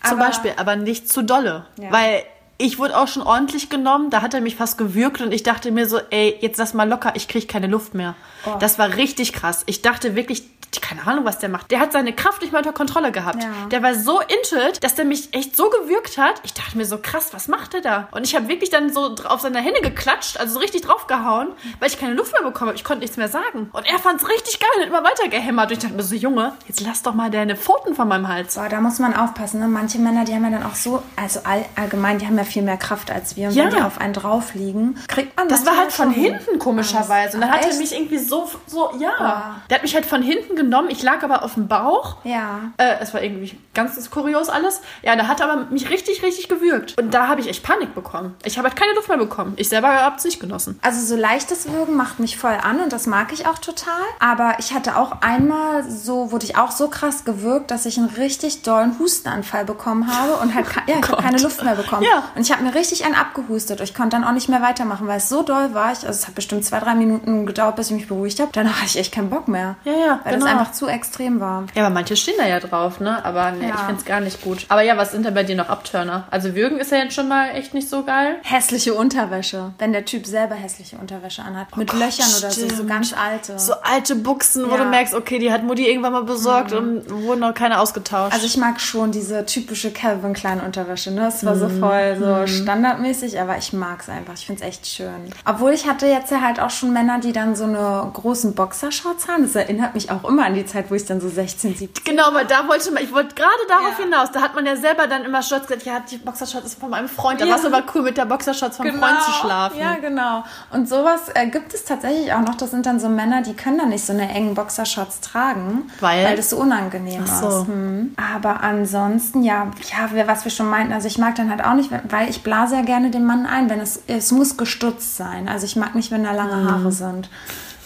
Zum 0.08 0.18
Aber- 0.20 0.28
Beispiel, 0.28 0.52
aber 0.58 0.76
nicht 0.76 1.10
zu 1.12 1.22
dolle. 1.24 1.66
Ja. 1.80 1.92
Weil 1.92 2.24
ich 2.58 2.78
wurde 2.80 2.98
auch 2.98 3.08
schon 3.08 3.24
ordentlich 3.24 3.70
genommen, 3.70 4.10
da 4.10 4.22
hat 4.22 4.34
er 4.34 4.42
mich 4.42 4.56
fast 4.56 4.78
gewürgt 4.78 5.22
und 5.22 5.32
ich 5.34 5.44
dachte 5.44 5.72
mir 5.72 5.88
so, 5.88 6.00
ey, 6.10 6.38
jetzt 6.42 6.58
lass 6.58 6.74
mal 6.74 6.88
locker, 6.88 7.14
ich 7.16 7.28
krieg 7.28 7.48
keine 7.48 7.68
Luft 7.68 7.94
mehr. 7.94 8.16
Oh. 8.46 8.52
Das 8.60 8.78
war 8.80 8.96
richtig 8.96 9.34
krass. 9.34 9.64
Ich 9.66 9.82
dachte 9.82 10.16
wirklich, 10.16 10.44
keine 10.82 11.06
Ahnung, 11.08 11.26
was 11.26 11.40
der 11.40 11.50
macht. 11.50 11.72
Der 11.72 11.80
hat 11.80 11.92
seine 11.92 12.14
Kraft 12.14 12.42
nicht 12.42 12.52
mal 12.52 12.60
unter 12.60 12.74
Kontrolle 12.74 13.12
gehabt. 13.12 13.44
Ja. 13.44 13.50
Der 13.72 13.84
war 13.84 13.96
so 13.96 14.20
intet, 14.22 14.84
dass 14.84 14.96
der 14.96 15.06
mich 15.06 15.34
echt 15.34 15.56
so 15.56 15.70
gewürgt 15.70 16.18
hat. 16.18 16.36
Ich 16.44 16.54
dachte 16.54 16.78
mir 16.78 16.86
so, 16.86 16.98
krass, 16.98 17.30
was 17.34 17.48
macht 17.48 17.74
der 17.74 17.82
da? 17.82 18.08
Und 18.12 18.26
ich 18.26 18.36
habe 18.36 18.48
wirklich 18.48 18.70
dann 18.70 18.92
so 18.92 19.16
auf 19.26 19.42
seine 19.42 19.60
Hände 19.60 19.82
geklatscht, 19.82 20.38
also 20.38 20.54
so 20.56 20.60
richtig 20.60 20.82
draufgehauen, 20.82 21.50
weil 21.80 21.90
ich 21.90 22.00
keine 22.00 22.14
Luft 22.14 22.32
mehr 22.34 22.42
bekommen 22.44 22.70
habe. 22.70 22.78
Ich 22.78 22.84
konnte 22.84 23.02
nichts 23.02 23.18
mehr 23.18 23.28
sagen. 23.30 23.70
Und 23.74 23.86
er 23.90 24.00
fand's 24.00 24.28
richtig 24.28 24.60
geil 24.60 24.70
und 24.76 24.82
hat 24.84 24.90
immer 24.90 25.04
weiter 25.04 25.28
gehämmert. 25.30 25.68
Und 25.72 25.74
ich 25.78 25.80
dachte 25.80 25.96
mir 25.96 26.04
so, 26.04 26.16
Junge, 26.16 26.54
jetzt 26.68 26.80
lass 26.82 27.02
doch 27.04 27.14
mal 27.14 27.30
deine 27.30 27.56
Pfoten 27.56 27.96
von 27.96 28.08
meinem 28.08 28.28
Hals. 28.28 28.56
Boah, 28.56 28.70
da 28.70 28.80
muss 28.82 29.00
man 29.00 29.16
aufpassen. 29.16 29.60
Ne? 29.60 29.68
Manche 29.68 30.00
Männer, 30.00 30.26
die 30.26 30.34
haben 30.34 30.44
ja 30.44 30.52
dann 30.52 30.64
auch 30.64 30.76
so, 30.76 31.04
also 31.16 31.42
all, 31.44 31.66
allgemein, 31.76 32.20
die 32.20 32.28
haben 32.28 32.38
ja 32.38 32.44
viel 32.44 32.64
mehr 32.64 32.78
Kraft 32.78 33.12
als 33.12 33.36
wir. 33.36 33.50
Und 33.50 33.56
Ja. 33.56 33.66
wenn 33.66 33.76
die 33.76 33.82
auf 33.82 34.00
einen 34.00 34.14
drauf 34.14 34.54
liegen, 34.54 34.96
kriegt 35.08 35.36
man 35.38 35.48
Das 35.48 35.66
war 35.66 35.74
manchmal 35.74 35.84
halt 35.86 35.94
von 35.94 36.12
hinten 36.12 36.60
komischerweise. 36.60 37.38
Und 37.38 37.42
dann 37.42 37.52
hat 37.52 37.66
er 37.66 37.76
mich 37.76 37.94
irgendwie 37.94 38.18
so, 38.20 38.50
so, 38.68 38.92
ja. 39.00 39.12
Ah. 39.20 39.56
Der 39.70 39.76
hat 39.76 39.84
mich 39.84 39.94
halt 39.96 40.06
von 40.06 40.22
hinten 40.22 40.56
genommen. 40.64 40.90
Ich 40.90 41.04
lag 41.04 41.24
aber 41.24 41.44
auf 41.44 41.56
dem 41.56 41.68
Bauch. 41.68 42.18
Ja. 42.24 42.72
Äh, 42.78 42.96
es 43.00 43.14
war 43.14 43.22
irgendwie 43.22 43.58
ganz 43.74 44.10
kurios 44.10 44.50
alles. 44.50 44.82
Ja, 45.02 45.16
der 45.16 45.28
hat 45.28 45.42
aber 45.42 45.66
mich 45.70 45.90
richtig, 45.90 46.24
richtig 46.24 46.50
gewürgt. 46.50 46.96
Und 47.00 47.14
da 47.14 47.28
habe 47.28 47.42
ich 47.42 47.48
echt 47.48 47.64
Panik 47.64 47.96
bekommen. 47.96 48.36
Ich 48.44 48.58
habe 48.58 48.68
halt 48.68 48.78
keine 48.78 48.94
Luft 48.94 49.10
mehr 49.10 49.18
bekommen. 49.18 49.54
Ich 49.58 49.70
selber 49.70 49.90
habe 49.90 50.18
es 50.18 50.24
nicht 50.24 50.40
genossen. 50.40 50.80
Also 50.82 51.06
so 51.06 51.20
leichtes 51.20 51.72
Würgen 51.72 51.96
macht 51.96 52.20
mich 52.20 52.38
voll 52.38 52.58
an 52.62 52.80
und 52.80 52.94
das 52.94 53.08
mag 53.08 53.32
ich 53.34 53.48
auch 53.48 53.58
total. 53.58 53.94
Aber 54.20 54.56
ich 54.60 54.74
hatte 54.74 54.98
auch 54.98 55.22
einmal 55.22 55.90
so, 55.90 56.32
wurde 56.32 56.46
ich 56.46 56.58
auch 56.58 56.72
so 56.72 56.88
krass 56.88 57.26
gewürgt, 57.26 57.72
dass 57.72 57.86
ich 57.86 57.98
einen 57.98 58.10
richtig 58.10 58.62
dollen 58.64 58.98
Hustenanfall 59.00 59.66
bekommen 59.66 60.08
habe 60.08 60.34
und 60.42 60.54
halt, 60.54 60.68
ja, 60.88 60.96
ich 61.00 61.10
habe 61.10 61.22
keine 61.22 61.42
Luft 61.42 61.64
mehr 61.64 61.76
bekommen. 61.76 62.04
Ja. 62.04 62.24
Und 62.36 62.42
ich 62.42 62.52
habe 62.52 62.64
mir 62.64 62.74
richtig 62.74 63.06
einen 63.06 63.16
abgehustet. 63.16 63.82
Ich 63.82 63.94
konnte 63.94 64.16
dann 64.16 64.24
auch 64.24 64.32
nicht 64.32 64.50
mehr 64.50 64.62
weitermachen, 64.62 65.08
weil 65.08 65.18
es 65.18 65.30
so 65.30 65.44
doll 65.44 65.74
war. 65.74 65.92
Ich, 65.92 66.06
also 66.06 66.10
es 66.10 66.28
hat 66.28 66.36
bestimmt 66.36 66.66
zwei, 66.66 66.80
drei 66.80 66.96
Minuten 66.96 67.46
gedauert, 67.46 67.76
bis 67.76 67.88
ich 67.88 67.96
mich 67.96 68.08
beruhigt 68.08 68.40
habe. 68.40 68.50
Danach 68.54 68.78
hatte 68.78 68.88
ich 68.88 68.98
echt 68.98 69.14
keinen 69.14 69.30
Bock 69.30 69.48
mehr. 69.48 69.76
Ja, 69.84 69.92
ja, 69.92 70.20
Weil 70.24 70.34
genau. 70.34 70.46
das 70.46 70.53
einfach 70.60 70.72
zu 70.72 70.88
extrem 70.88 71.40
war. 71.40 71.66
Ja, 71.76 71.86
aber 71.86 71.94
manche 71.94 72.16
stehen 72.16 72.36
da 72.38 72.48
ja 72.48 72.60
drauf, 72.60 73.00
ne? 73.00 73.24
Aber 73.26 73.52
nee, 73.52 73.68
Ja. 73.68 73.76
ich 73.76 73.82
finde 73.82 73.96
es 74.00 74.06
gar 74.06 74.20
nicht 74.20 74.42
gut. 74.42 74.66
Aber 74.70 74.82
ja, 74.82 74.98
was 74.98 75.12
sind 75.12 75.26
denn 75.26 75.34
bei 75.34 75.44
dir 75.44 75.56
noch 75.56 75.70
Abturner? 75.70 76.28
Also 76.32 76.56
Würgen 76.56 76.80
ist 76.80 76.92
ja 76.92 76.98
jetzt 77.00 77.14
schon 77.16 77.28
mal 77.28 77.50
echt 77.56 77.74
nicht 77.74 77.90
so 77.90 78.04
geil. 78.04 78.38
Hässliche 78.44 78.94
Unterwäsche. 78.94 79.74
Wenn 79.78 79.94
der 79.94 80.06
Typ 80.06 80.26
selber 80.26 80.56
hässliche 80.56 80.98
Unterwäsche 80.98 81.42
anhat. 81.44 81.76
Mit 81.78 81.92
Löchern 81.94 82.26
oder 82.40 82.52
so, 82.52 82.62
so 82.62 82.70
stimmt. 82.74 82.90
ganz 82.90 83.14
alte. 83.14 83.58
So 83.60 83.74
alte 83.84 84.16
Buchsen, 84.16 84.66
wo 84.70 84.76
Ja. 84.76 84.84
du 84.84 84.90
merkst, 84.90 85.14
okay, 85.14 85.40
die 85.40 85.52
hat 85.52 85.64
Mutti 85.64 85.88
irgendwann 85.88 86.14
mal 86.14 86.24
besorgt 86.24 86.74
und 86.74 87.10
wurden 87.10 87.40
noch 87.42 87.54
keine 87.54 87.80
ausgetauscht. 87.80 88.34
Also 88.34 88.46
ich 88.46 88.58
mag 88.58 88.80
schon 88.80 89.12
diese 89.12 89.46
typische 89.46 89.92
Calvin 89.92 90.34
Klein 90.34 90.62
Unterwäsche, 90.62 91.12
ne? 91.12 91.28
Es 91.28 91.46
war 91.46 91.56
so 91.56 91.68
Mhm. 91.70 91.80
voll 91.80 92.18
so 92.20 92.48
standardmäßig, 92.48 93.40
aber 93.40 93.58
ich 93.58 93.74
mag 93.74 94.02
es 94.02 94.10
einfach. 94.10 94.34
Ich 94.36 94.46
finde 94.46 94.62
es 94.62 94.68
echt 94.68 94.88
schön. 94.88 95.10
Obwohl 95.46 95.72
ich 95.72 95.88
hatte 95.88 96.06
jetzt 96.08 96.32
ja 96.32 96.42
halt 96.42 96.60
auch 96.60 96.70
schon 96.70 96.94
Männer, 96.94 97.20
die 97.20 97.32
dann 97.34 97.56
so 97.56 97.64
eine 97.66 98.10
großen 98.14 98.54
Boxershorts 98.56 99.28
haben. 99.28 99.44
Das 99.44 99.56
erinnert 99.56 99.94
mich 99.94 100.12
auch 100.12 100.24
immer 100.28 100.43
an 100.44 100.54
die 100.54 100.66
Zeit, 100.66 100.90
wo 100.90 100.96
ich 100.96 101.06
dann 101.06 101.20
so 101.22 101.30
16, 101.30 101.76
17 101.76 102.04
Genau, 102.04 102.34
weil 102.34 102.46
da 102.46 102.68
wollte 102.68 102.92
man, 102.92 103.04
ich 103.04 103.14
wollte 103.14 103.36
gerade 103.36 103.52
darauf 103.68 103.98
Ja. 104.00 104.06
hinaus. 104.06 104.32
Da 104.32 104.42
hat 104.42 104.56
man 104.56 104.66
ja 104.66 104.76
selber 104.76 105.08
dann 105.08 105.24
immer 105.24 105.42
Shorts 105.42 105.68
gesagt, 105.68 105.86
ja, 105.86 106.00
die 106.00 106.18
Boxershorts 106.18 106.68
ist 106.68 106.80
von 106.80 106.90
meinem 106.90 107.08
Freund. 107.10 107.42
Da 107.42 107.46
Ja. 107.46 107.52
war 107.54 107.60
es 107.60 107.66
aber 107.66 107.84
cool, 107.96 108.02
mit 108.04 108.18
der 108.18 108.26
Boxershorts 108.26 108.78
vom 108.78 108.86
Freund 108.88 109.22
zu 109.22 109.32
schlafen. 109.32 109.78
Ja, 109.80 109.96
genau. 109.96 110.44
Und 110.72 110.88
sowas 110.90 111.22
äh, 111.34 111.48
gibt 111.48 111.74
es 111.74 111.86
tatsächlich 111.86 112.32
auch 112.34 112.42
noch. 112.42 112.56
Das 112.56 112.72
sind 112.72 112.86
dann 112.86 113.00
so 113.00 113.10
Männer, 113.10 113.42
die 113.42 113.54
können 113.54 113.78
dann 113.78 113.90
nicht 113.90 114.06
so 114.06 114.14
eine 114.14 114.30
engen 114.30 114.54
Boxershorts 114.56 115.22
tragen, 115.22 115.90
Weil? 116.00 116.26
weil 116.26 116.36
das 116.36 116.50
so 116.50 116.58
unangenehm 116.58 117.24
Ach 117.28 117.42
so. 117.42 117.48
ist. 117.62 117.68
Hm. 117.68 118.16
Aber 118.34 118.62
ansonsten, 118.62 119.44
ja, 119.44 119.68
ja, 119.92 120.28
was 120.28 120.44
wir 120.44 120.52
schon 120.52 120.70
meinten, 120.70 120.94
also 120.94 121.08
ich 121.08 121.18
mag 121.18 121.36
dann 121.36 121.50
halt 121.50 121.64
auch 121.64 121.74
nicht, 121.74 121.90
weil 122.10 122.30
ich 122.30 122.44
blase 122.44 122.76
ja 122.76 122.82
gerne 122.82 123.10
den 123.12 123.26
Mann 123.26 123.46
ein, 123.46 123.70
wenn 123.70 123.80
es, 123.80 124.02
es 124.08 124.32
muss 124.32 124.58
gestutzt 124.58 125.18
sein. 125.18 125.48
Also 125.50 125.66
ich 125.66 125.76
mag 125.76 125.96
nicht, 125.96 126.12
wenn 126.12 126.24
da 126.24 126.32
lange 126.32 126.56
Mhm. 126.58 126.70
Haare 126.72 126.92
sind. 126.92 127.30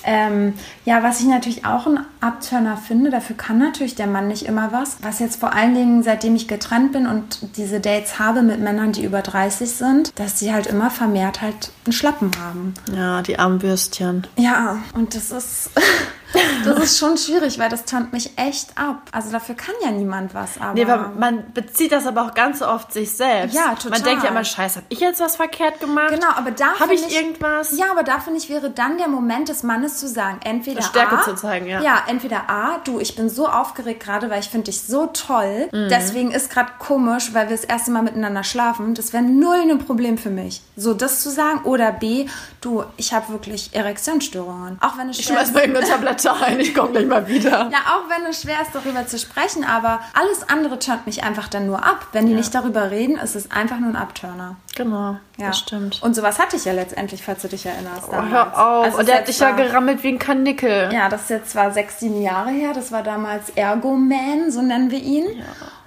Ähm, 0.07 0.53
ja, 0.85 1.03
was 1.03 1.19
ich 1.19 1.27
natürlich 1.27 1.65
auch 1.65 1.85
ein 1.85 1.99
Abturner 2.21 2.77
finde, 2.77 3.11
dafür 3.11 3.35
kann 3.35 3.57
natürlich 3.57 3.95
der 3.95 4.07
Mann 4.07 4.29
nicht 4.29 4.45
immer 4.45 4.71
was. 4.71 4.97
Was 5.01 5.19
jetzt 5.19 5.37
vor 5.37 5.53
allen 5.53 5.75
Dingen, 5.75 6.01
seitdem 6.01 6.33
ich 6.33 6.47
getrennt 6.47 6.93
bin 6.93 7.07
und 7.07 7.57
diese 7.57 7.81
Dates 7.81 8.17
habe 8.17 8.41
mit 8.41 8.61
Männern, 8.61 8.93
die 8.93 9.03
über 9.03 9.21
30 9.21 9.69
sind, 9.69 10.17
dass 10.17 10.39
sie 10.39 10.53
halt 10.53 10.65
immer 10.65 10.89
vermehrt 10.89 11.41
halt 11.41 11.71
einen 11.85 11.91
Schlappen 11.91 12.31
haben. 12.41 12.73
Ja, 12.95 13.21
die 13.21 13.37
armen 13.37 13.61
Würstchen. 13.61 14.25
Ja, 14.37 14.77
und 14.93 15.13
das 15.13 15.31
ist, 15.31 15.71
das 16.65 16.79
ist 16.79 16.97
schon 16.99 17.17
schwierig, 17.17 17.57
weil 17.57 17.69
das 17.69 17.85
turnt 17.85 18.11
mich 18.11 18.37
echt 18.37 18.77
ab. 18.77 19.01
Also 19.11 19.31
dafür 19.31 19.55
kann 19.55 19.75
ja 19.83 19.91
niemand 19.91 20.33
was, 20.33 20.59
aber... 20.59 20.73
Nee, 20.73 20.83
aber 20.83 21.13
man 21.17 21.53
bezieht 21.53 21.91
das 21.91 22.05
aber 22.05 22.23
auch 22.23 22.33
ganz 22.33 22.61
oft 22.61 22.91
sich 22.91 23.11
selbst. 23.11 23.55
Ja, 23.55 23.75
total. 23.75 23.91
Man 23.91 24.03
denkt 24.03 24.23
ja 24.23 24.29
immer, 24.29 24.43
scheiße, 24.43 24.79
hab 24.79 24.85
ich 24.89 24.99
jetzt 24.99 25.19
was 25.21 25.37
verkehrt 25.37 25.79
gemacht? 25.79 26.09
Genau, 26.09 26.29
aber 26.35 26.51
da 26.51 26.79
Habe 26.79 26.95
finde 26.95 27.09
ich 27.09 27.15
irgendwas? 27.15 27.77
Ja, 27.77 27.85
aber 27.91 28.03
da 28.03 28.19
finde 28.19 28.39
ich, 28.39 28.49
wäre 28.49 28.69
dann 28.69 28.97
der 28.97 29.07
Moment 29.07 29.47
des 29.49 29.63
Mannes 29.63 29.97
zu 29.97 30.07
sagen, 30.07 30.39
entweder 30.43 30.81
Stärke 30.81 31.19
A, 31.19 31.21
zu 31.21 31.35
zeigen, 31.35 31.67
ja. 31.67 31.81
Ja, 31.81 32.03
entweder 32.07 32.49
A, 32.49 32.79
du, 32.83 32.99
ich 32.99 33.15
bin 33.15 33.29
so 33.29 33.47
aufgeregt 33.47 34.03
gerade, 34.03 34.29
weil 34.29 34.41
ich 34.41 34.49
finde 34.49 34.65
dich 34.65 34.81
so 34.81 35.07
toll. 35.07 35.69
Mhm. 35.71 35.87
Deswegen 35.89 36.31
ist 36.31 36.49
gerade 36.49 36.71
komisch, 36.79 37.33
weil 37.33 37.49
wir 37.49 37.55
das 37.55 37.65
erste 37.65 37.91
Mal 37.91 38.01
miteinander 38.03 38.43
schlafen. 38.43 38.93
Das 38.95 39.13
wäre 39.13 39.23
null 39.23 39.57
ein 39.57 39.79
Problem 39.79 40.17
für 40.17 40.29
mich. 40.29 40.61
So, 40.75 40.93
das 40.93 41.21
zu 41.23 41.29
sagen. 41.29 41.61
Oder 41.63 41.91
B, 41.91 42.27
du, 42.61 42.83
ich 42.97 43.13
habe 43.13 43.29
wirklich 43.29 43.73
Erektionsstörungen. 43.73 44.77
Auch 44.81 44.97
wenn 44.97 45.09
es 45.09 45.19
Ich 45.19 45.25
schwer 45.25 45.37
schmeiß 45.37 45.49
ist. 45.49 45.53
mal 45.55 45.63
eben 45.63 45.75
eine 45.75 45.87
Tablette 45.87 46.16
ein, 46.25 46.59
ich 46.59 46.73
komme 46.73 46.91
gleich 46.91 47.05
mal 47.05 47.27
wieder. 47.27 47.69
Ja, 47.71 47.79
auch 47.95 48.09
wenn 48.09 48.25
es 48.29 48.41
schwer 48.41 48.61
ist, 48.61 48.73
darüber 48.73 49.05
zu 49.05 49.17
sprechen, 49.17 49.63
aber 49.63 50.01
alles 50.13 50.47
andere 50.49 50.79
turnt 50.79 51.05
mich 51.05 51.23
einfach 51.23 51.47
dann 51.47 51.67
nur 51.67 51.83
ab. 51.83 52.07
Wenn 52.11 52.27
die 52.27 52.33
nicht 52.33 52.53
darüber 52.53 52.91
reden, 52.91 53.17
ist 53.17 53.35
es 53.35 53.51
einfach 53.51 53.79
nur 53.79 53.89
ein 53.89 53.95
Abturner. 53.95 54.55
Genau, 54.77 55.17
Ja. 55.37 55.47
das 55.47 55.57
stimmt. 55.57 56.01
Und 56.03 56.15
sowas 56.15 56.37
hatte 56.37 56.55
ich 56.55 56.65
ja 56.65 56.73
letztendlich, 56.73 57.23
falls 57.23 57.41
du 57.41 57.47
dich 57.47 57.65
erinnerst. 57.65 58.03
Oh, 58.07 58.11
damals. 58.11 58.31
hör 58.31 58.67
auf. 58.67 58.85
Also 58.85 58.97
Und 58.99 59.07
der 59.07 59.17
hat 59.17 59.27
dich 59.27 59.39
ja 59.39 59.51
gerammelt 59.51 60.03
wie 60.03 60.09
ein 60.09 60.19
Kanickel. 60.19 60.89
Ja, 60.93 61.09
das 61.09 61.23
ist 61.23 61.29
jetzt 61.31 61.49
zwar 61.51 61.71
sechs, 61.71 61.99
sieben 61.99 62.21
Jahre 62.21 62.51
her. 62.51 62.73
Das 62.75 62.91
war 62.91 63.01
damals 63.01 63.49
Ergo 63.55 63.95
Man, 63.95 64.51
so 64.51 64.61
nennen 64.61 64.91
wir 64.91 64.99
ihn. 64.99 65.25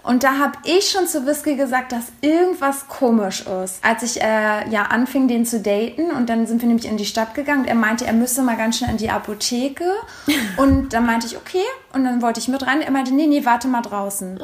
Und 0.03 0.25
da 0.25 0.39
habe 0.39 0.55
ich 0.65 0.91
schon 0.91 1.07
zu 1.07 1.27
Whisky 1.27 1.57
gesagt, 1.57 1.93
dass 1.93 2.07
irgendwas 2.23 2.89
komisch 2.89 3.45
ist. 3.63 3.85
Als 3.85 4.03
ich 4.03 4.21
äh, 4.21 4.69
ja 4.71 4.85
anfing, 4.85 5.29
den 5.29 5.45
zu 5.45 5.61
daten 5.61 6.11
und 6.11 6.31
dann 6.31 6.47
sind 6.47 6.63
wir 6.63 6.69
nämlich 6.69 6.89
in 6.91 6.97
die 6.97 7.05
Stadt 7.05 7.35
gegangen. 7.35 7.61
Und 7.63 7.69
er 7.69 7.75
meinte, 7.75 8.07
er 8.07 8.15
müsse 8.15 8.43
mal 8.43 8.57
ganz 8.57 8.79
schnell 8.79 8.91
in 8.91 8.97
die 8.97 9.11
Apotheke. 9.11 9.85
und 10.57 10.95
dann 10.95 11.05
meinte 11.07 11.27
ich, 11.27 11.37
okay. 11.37 11.63
Und 11.93 12.05
dann 12.05 12.23
wollte 12.23 12.41
ich 12.41 12.49
mit 12.49 12.67
rein. 12.67 12.83
Er 12.83 12.91
meinte, 12.91 13.13
nee, 13.13 13.27
nee, 13.27 13.45
warte 13.45 13.69
mal 13.69 13.83
draußen. 13.83 14.41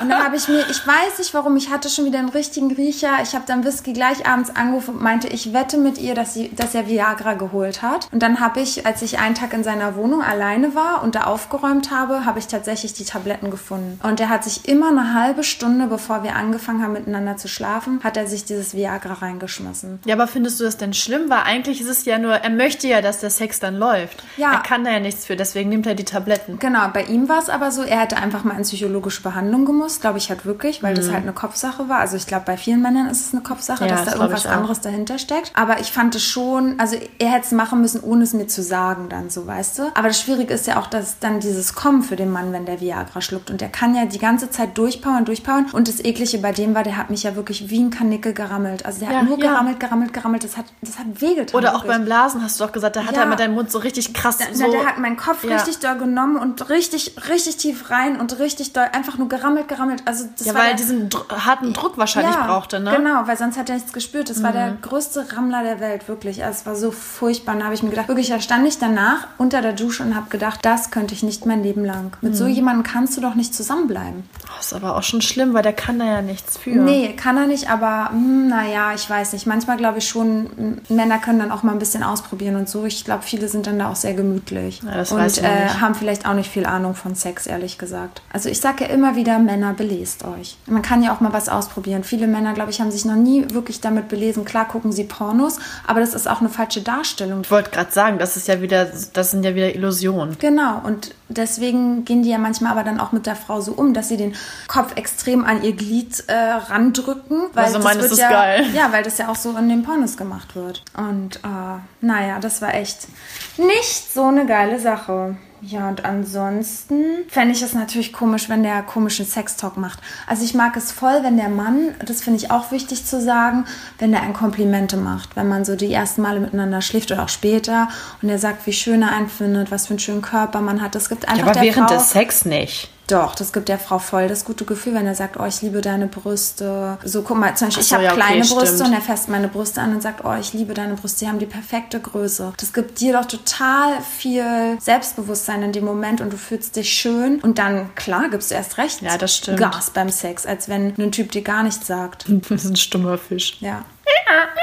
Und 0.00 0.08
dann 0.08 0.22
habe 0.22 0.36
ich 0.36 0.48
mir, 0.48 0.60
ich 0.70 0.86
weiß 0.86 1.18
nicht 1.18 1.32
warum, 1.34 1.56
ich 1.56 1.70
hatte 1.70 1.88
schon 1.88 2.04
wieder 2.04 2.18
einen 2.18 2.28
richtigen 2.28 2.70
Riecher. 2.72 3.18
Ich 3.22 3.34
habe 3.34 3.44
dann 3.46 3.64
Whisky 3.64 3.92
gleich 3.92 4.26
abends 4.26 4.54
angerufen 4.54 4.94
und 4.94 5.02
meinte, 5.02 5.28
ich 5.28 5.52
wette 5.52 5.78
mit 5.78 5.98
ihr, 5.98 6.14
dass, 6.14 6.34
sie, 6.34 6.50
dass 6.54 6.74
er 6.74 6.86
Viagra 6.86 7.34
geholt 7.34 7.82
hat. 7.82 8.08
Und 8.12 8.22
dann 8.22 8.40
habe 8.40 8.60
ich, 8.60 8.86
als 8.86 9.02
ich 9.02 9.18
einen 9.18 9.34
Tag 9.34 9.52
in 9.52 9.64
seiner 9.64 9.96
Wohnung 9.96 10.22
alleine 10.22 10.74
war 10.74 11.02
und 11.02 11.14
da 11.14 11.24
aufgeräumt 11.24 11.90
habe, 11.90 12.24
habe 12.24 12.38
ich 12.38 12.46
tatsächlich 12.46 12.92
die 12.92 13.04
Tabletten 13.04 13.50
gefunden. 13.50 13.98
Und 14.02 14.20
er 14.20 14.28
hat 14.28 14.44
sich 14.44 14.68
immer 14.68 14.88
eine 14.88 15.14
halbe 15.14 15.44
Stunde, 15.44 15.86
bevor 15.86 16.22
wir 16.22 16.36
angefangen 16.36 16.82
haben 16.82 16.92
miteinander 16.92 17.36
zu 17.36 17.48
schlafen, 17.48 18.00
hat 18.04 18.16
er 18.16 18.26
sich 18.26 18.44
dieses 18.44 18.74
Viagra 18.74 19.14
reingeschmissen. 19.14 20.00
Ja, 20.04 20.14
aber 20.14 20.26
findest 20.26 20.60
du 20.60 20.64
das 20.64 20.76
denn 20.76 20.92
schlimm? 20.94 21.30
Weil 21.30 21.42
eigentlich 21.44 21.80
ist 21.80 21.88
es 21.88 22.04
ja 22.04 22.18
nur, 22.18 22.34
er 22.34 22.50
möchte 22.50 22.86
ja, 22.88 23.00
dass 23.00 23.20
der 23.20 23.30
Sex 23.30 23.58
dann 23.58 23.76
läuft. 23.76 24.22
Ja. 24.36 24.52
Er 24.52 24.60
kann 24.60 24.84
da 24.84 24.90
ja 24.90 25.00
nichts 25.00 25.26
für, 25.26 25.36
deswegen 25.36 25.70
nimmt 25.70 25.86
er 25.86 25.94
die 25.94 26.04
Tabletten. 26.04 26.57
Genau, 26.58 26.88
bei 26.92 27.04
ihm 27.04 27.28
war 27.28 27.38
es 27.38 27.48
aber 27.48 27.70
so, 27.70 27.82
er 27.82 28.00
hätte 28.00 28.16
einfach 28.16 28.44
mal 28.44 28.56
in 28.56 28.62
psychologische 28.62 29.22
Behandlung 29.22 29.64
gemusst, 29.64 30.00
glaube 30.00 30.18
ich 30.18 30.28
halt 30.30 30.44
wirklich, 30.44 30.82
weil 30.82 30.94
das 30.94 31.10
halt 31.10 31.22
eine 31.22 31.32
Kopfsache 31.32 31.88
war. 31.88 31.98
Also 31.98 32.16
ich 32.16 32.26
glaube, 32.26 32.44
bei 32.46 32.56
vielen 32.56 32.82
Männern 32.82 33.08
ist 33.08 33.26
es 33.26 33.32
eine 33.32 33.42
Kopfsache, 33.42 33.84
Ja, 33.84 33.90
dass 33.90 34.04
das 34.04 34.14
da 34.14 34.20
irgendwas 34.20 34.46
anderes 34.46 34.80
dahinter 34.80 35.18
steckt. 35.18 35.52
Aber 35.54 35.80
ich 35.80 35.92
fand 35.92 36.14
es 36.14 36.24
schon, 36.24 36.78
also 36.78 36.96
er 37.18 37.28
hätte 37.30 37.46
es 37.46 37.52
machen 37.52 37.80
müssen, 37.80 38.00
ohne 38.00 38.24
es 38.24 38.32
mir 38.34 38.46
zu 38.46 38.62
sagen 38.62 39.08
dann 39.08 39.30
so, 39.30 39.46
weißt 39.46 39.78
du. 39.78 39.82
Aber 39.94 40.08
das 40.08 40.20
Schwierige 40.20 40.54
ist 40.54 40.66
ja 40.66 40.78
auch, 40.80 40.86
dass 40.86 41.18
dann 41.18 41.40
dieses 41.40 41.74
Kommen 41.74 42.02
für 42.02 42.16
den 42.16 42.30
Mann, 42.30 42.52
wenn 42.52 42.66
der 42.66 42.80
Viagra 42.80 43.20
schluckt. 43.20 43.50
Und 43.50 43.60
der 43.60 43.68
kann 43.68 43.94
ja 43.94 44.06
die 44.06 44.18
ganze 44.18 44.50
Zeit 44.50 44.76
durchpowern, 44.76 45.24
durchpowern. 45.24 45.66
Und 45.72 45.88
das 45.88 46.04
Eklige 46.04 46.38
bei 46.38 46.52
dem 46.52 46.74
war, 46.74 46.82
der 46.82 46.96
hat 46.96 47.10
mich 47.10 47.22
ja 47.22 47.36
wirklich 47.36 47.70
wie 47.70 47.80
ein 47.80 47.90
Kanickel 47.90 48.32
gerammelt. 48.32 48.84
Also 48.86 49.00
der 49.00 49.10
Ja, 49.10 49.18
hat 49.18 49.24
nur 49.28 49.38
ja. 49.38 49.50
gerammelt, 49.50 49.80
gerammelt, 49.80 50.12
gerammelt. 50.12 50.44
Das 50.44 50.56
hat, 50.56 50.66
das 50.80 50.98
hat 50.98 51.06
wehgetan. 51.20 51.56
Oder 51.56 51.70
auch 51.70 51.84
wirklich. 51.84 51.92
beim 51.92 52.04
Blasen 52.04 52.42
hast 52.42 52.58
du 52.58 52.64
doch 52.64 52.72
gesagt, 52.72 52.96
da 52.96 53.04
hat 53.04 53.16
er 53.16 53.26
mit 53.26 53.38
deinem 53.38 53.54
Mund 53.54 53.70
so 53.70 53.78
richtig 53.78 54.12
krass 54.14 54.38
Na, 54.40 54.54
so... 54.54 54.70
der 54.70 54.86
hat 54.86 54.98
meinen 54.98 55.16
Kopf 55.16 55.44
richtig 55.44 55.78
doll 55.78 55.96
genommen 55.98 56.36
und 56.36 56.47
richtig, 56.68 57.14
richtig 57.28 57.56
tief 57.56 57.90
rein 57.90 58.20
und 58.20 58.38
richtig 58.38 58.72
doll, 58.72 58.86
einfach 58.92 59.18
nur 59.18 59.28
gerammelt, 59.28 59.68
gerammelt. 59.68 60.02
Also 60.04 60.28
das 60.36 60.46
Ja, 60.46 60.54
war 60.54 60.62
weil 60.62 60.68
der, 60.68 60.76
diesen 60.76 61.08
Dr 61.08 61.44
harten 61.44 61.72
Druck 61.72 61.98
wahrscheinlich 61.98 62.36
brauchte, 62.36 62.80
ne? 62.80 62.92
Genau, 62.96 63.26
weil 63.26 63.36
sonst 63.36 63.58
hat 63.58 63.68
er 63.68 63.76
nichts 63.76 63.92
gespürt. 63.92 64.30
Das 64.30 64.42
war 64.42 64.52
der 64.52 64.76
größte 64.82 65.26
Rammler 65.36 65.62
der 65.62 65.80
Welt, 65.80 66.08
wirklich. 66.08 66.44
Also 66.44 66.60
es 66.60 66.66
war 66.66 66.76
so 66.76 66.90
furchtbar. 66.90 67.54
Und 67.54 67.60
da 67.60 67.64
habe 67.66 67.74
ich 67.74 67.82
mir 67.82 67.90
gedacht, 67.90 68.08
wirklich, 68.08 68.28
da 68.28 68.40
stand 68.40 68.66
ich 68.66 68.78
danach 68.78 69.26
unter 69.38 69.62
der 69.62 69.72
Dusche 69.72 70.02
und 70.02 70.14
habe 70.14 70.28
gedacht, 70.30 70.60
das 70.62 70.90
könnte 70.90 71.14
ich 71.14 71.22
nicht 71.22 71.46
mein 71.46 71.62
Leben 71.62 71.84
lang. 71.84 72.16
Mit 72.20 72.36
so 72.36 72.46
jemandem 72.46 72.82
kannst 72.84 73.16
du 73.16 73.20
doch 73.20 73.34
nicht 73.34 73.54
zusammenbleiben. 73.54 74.28
Ist 74.60 74.72
aber 74.72 74.96
auch 74.96 75.02
schon 75.02 75.20
schlimm, 75.22 75.54
weil 75.54 75.62
der 75.62 75.72
kann 75.72 75.98
da 75.98 76.04
ja 76.04 76.22
nichts 76.22 76.58
für. 76.58 76.70
Nee, 76.70 77.14
kann 77.14 77.36
er 77.36 77.46
nicht, 77.46 77.70
aber 77.70 78.10
hm, 78.10 78.48
naja, 78.48 78.92
ich 78.94 79.08
weiß 79.08 79.32
nicht. 79.32 79.46
Manchmal 79.46 79.76
glaube 79.76 79.98
ich 79.98 80.08
schon, 80.08 80.50
m, 80.58 80.80
Männer 80.88 81.18
können 81.18 81.38
dann 81.38 81.52
auch 81.52 81.62
mal 81.62 81.72
ein 81.72 81.78
bisschen 81.78 82.02
ausprobieren 82.02 82.56
und 82.56 82.68
so. 82.68 82.84
Ich 82.84 83.04
glaube, 83.04 83.22
viele 83.22 83.48
sind 83.48 83.66
dann 83.66 83.78
da 83.78 83.90
auch 83.90 83.96
sehr 83.96 84.14
gemütlich. 84.14 84.80
Ja, 84.84 84.94
das 84.94 85.12
und 85.12 85.18
weiß 85.18 85.42
man 85.42 85.50
äh, 85.50 85.64
nicht. 85.64 85.80
haben 85.80 85.94
vielleicht 85.94 86.26
auch 86.26 86.34
nicht 86.34 86.50
viel 86.50 86.66
Ahnung 86.66 86.94
von 86.94 87.14
Sex, 87.14 87.46
ehrlich 87.46 87.78
gesagt. 87.78 88.22
Also 88.32 88.48
ich 88.48 88.60
sage 88.60 88.84
ja 88.84 88.90
immer 88.90 89.16
wieder, 89.16 89.38
Männer, 89.38 89.74
belest 89.74 90.24
euch. 90.24 90.56
Man 90.66 90.82
kann 90.82 91.02
ja 91.02 91.14
auch 91.14 91.20
mal 91.20 91.32
was 91.32 91.48
ausprobieren. 91.48 92.04
Viele 92.04 92.26
Männer, 92.26 92.52
glaube 92.54 92.70
ich, 92.70 92.80
haben 92.80 92.90
sich 92.90 93.04
noch 93.04 93.16
nie 93.16 93.46
wirklich 93.52 93.80
damit 93.80 94.08
belesen. 94.08 94.44
Klar 94.44 94.66
gucken 94.66 94.92
sie 94.92 95.04
Pornos, 95.04 95.58
aber 95.86 96.00
das 96.00 96.14
ist 96.14 96.28
auch 96.28 96.40
eine 96.40 96.48
falsche 96.48 96.82
Darstellung. 96.82 97.42
Ich 97.42 97.50
wollte 97.50 97.70
gerade 97.70 97.92
sagen, 97.92 98.18
das 98.18 98.36
ist 98.36 98.48
ja 98.48 98.60
wieder, 98.60 98.86
das 99.12 99.30
sind 99.30 99.44
ja 99.44 99.54
wieder 99.54 99.74
Illusionen. 99.74 100.36
Genau, 100.38 100.80
und 100.84 101.14
deswegen 101.28 102.04
gehen 102.04 102.22
die 102.22 102.30
ja 102.30 102.38
manchmal 102.38 102.72
aber 102.72 102.84
dann 102.84 103.00
auch 103.00 103.12
mit 103.12 103.26
der 103.26 103.36
Frau 103.36 103.60
so 103.60 103.72
um, 103.72 103.94
dass 103.94 104.08
sie 104.08 104.16
den 104.16 104.34
Kopf 104.66 104.96
extrem 104.96 105.44
an 105.44 105.62
ihr 105.62 105.74
Glied 105.74 106.24
äh, 106.28 106.34
randrücken. 106.34 107.48
Weil 107.52 107.64
Also 107.64 107.78
das 107.78 107.94
wird 107.96 108.12
ist 108.12 108.18
ja, 108.18 108.30
geil. 108.30 108.66
Ja, 108.74 108.92
weil 108.92 109.02
das 109.02 109.18
ja 109.18 109.28
auch 109.28 109.36
so 109.36 109.56
in 109.56 109.68
den 109.68 109.82
Pornos 109.82 110.16
gemacht 110.16 110.54
wird. 110.54 110.82
Und 110.96 111.36
äh, 111.36 111.78
naja, 112.00 112.38
das 112.40 112.62
war 112.62 112.74
echt 112.74 113.08
nicht 113.56 114.12
so 114.12 114.24
eine 114.24 114.46
geile 114.46 114.78
Sache. 114.78 115.36
Ja, 115.60 115.88
und 115.88 116.04
ansonsten 116.04 117.04
fände 117.28 117.52
ich 117.52 117.62
es 117.62 117.74
natürlich 117.74 118.12
komisch, 118.12 118.48
wenn 118.48 118.62
der 118.62 118.82
komischen 118.82 119.26
Sextalk 119.26 119.76
macht. 119.76 119.98
Also 120.26 120.44
ich 120.44 120.54
mag 120.54 120.76
es 120.76 120.92
voll, 120.92 121.22
wenn 121.22 121.36
der 121.36 121.48
Mann, 121.48 121.94
das 122.04 122.20
finde 122.20 122.38
ich 122.38 122.50
auch 122.50 122.70
wichtig 122.70 123.04
zu 123.04 123.20
sagen, 123.20 123.64
wenn 123.98 124.12
der 124.12 124.22
ein 124.22 124.34
Komplimente 124.34 124.96
macht. 124.96 125.34
Wenn 125.36 125.48
man 125.48 125.64
so 125.64 125.74
die 125.74 125.92
ersten 125.92 126.22
Male 126.22 126.38
miteinander 126.38 126.80
schläft 126.80 127.10
oder 127.10 127.24
auch 127.24 127.28
später 127.28 127.88
und 128.22 128.28
er 128.28 128.38
sagt, 128.38 128.66
wie 128.66 128.72
schön 128.72 129.02
er 129.02 129.12
einen 129.12 129.28
findet, 129.28 129.70
was 129.70 129.86
für 129.86 129.94
einen 129.94 129.98
schönen 129.98 130.22
Körper 130.22 130.60
man 130.60 130.80
hat. 130.80 130.94
Das 130.94 131.08
gibt 131.08 131.26
einfach 131.26 131.38
Ja, 131.38 131.44
aber 131.44 131.52
der 131.54 131.62
während 131.62 131.90
Frau, 131.90 131.96
des 131.96 132.10
Sex 132.10 132.44
nicht. 132.44 132.90
Doch, 133.10 133.34
das 133.34 133.52
gibt 133.52 133.68
der 133.68 133.78
Frau 133.78 133.98
voll 133.98 134.28
das 134.28 134.44
gute 134.44 134.64
Gefühl, 134.64 134.94
wenn 134.94 135.06
er 135.06 135.14
sagt, 135.14 135.38
oh, 135.40 135.44
ich 135.44 135.62
liebe 135.62 135.80
deine 135.80 136.06
Brüste. 136.06 136.98
So, 137.04 137.22
guck 137.22 137.38
mal, 137.38 137.56
zum 137.56 137.68
Beispiel, 137.68 137.80
Ach 137.80 137.82
ich 137.82 137.88
so, 137.88 137.94
habe 137.96 138.04
ja, 138.04 138.12
okay, 138.12 138.20
kleine 138.20 138.44
Brüste 138.44 138.66
stimmt. 138.66 138.88
und 138.88 138.92
er 138.94 139.00
fasst 139.00 139.28
meine 139.28 139.48
Brüste 139.48 139.80
an 139.80 139.94
und 139.94 140.02
sagt, 140.02 140.24
oh, 140.24 140.34
ich 140.38 140.52
liebe 140.52 140.74
deine 140.74 140.94
Brüste, 140.94 141.20
die 141.20 141.28
haben 141.28 141.38
die 141.38 141.46
perfekte 141.46 142.00
Größe. 142.00 142.52
Das 142.56 142.72
gibt 142.72 143.00
dir 143.00 143.14
doch 143.14 143.26
total 143.26 144.00
viel 144.02 144.78
Selbstbewusstsein 144.80 145.62
in 145.62 145.72
dem 145.72 145.84
Moment 145.84 146.20
und 146.20 146.32
du 146.32 146.36
fühlst 146.36 146.76
dich 146.76 146.92
schön. 146.92 147.40
Und 147.40 147.58
dann, 147.58 147.94
klar, 147.94 148.28
gibst 148.30 148.50
du 148.50 148.54
erst 148.54 148.78
recht 148.78 149.02
Ja, 149.02 149.16
das 149.16 149.36
stimmt. 149.36 149.58
Gas 149.58 149.90
beim 149.90 150.10
Sex, 150.10 150.46
als 150.46 150.68
wenn 150.68 150.94
ein 150.98 151.12
Typ 151.12 151.32
dir 151.32 151.42
gar 151.42 151.62
nichts 151.62 151.86
sagt. 151.86 152.26
Das 152.48 152.64
ist 152.64 152.70
ein 152.70 152.76
stummer 152.76 153.18
Fisch. 153.18 153.56
Ja. 153.60 153.84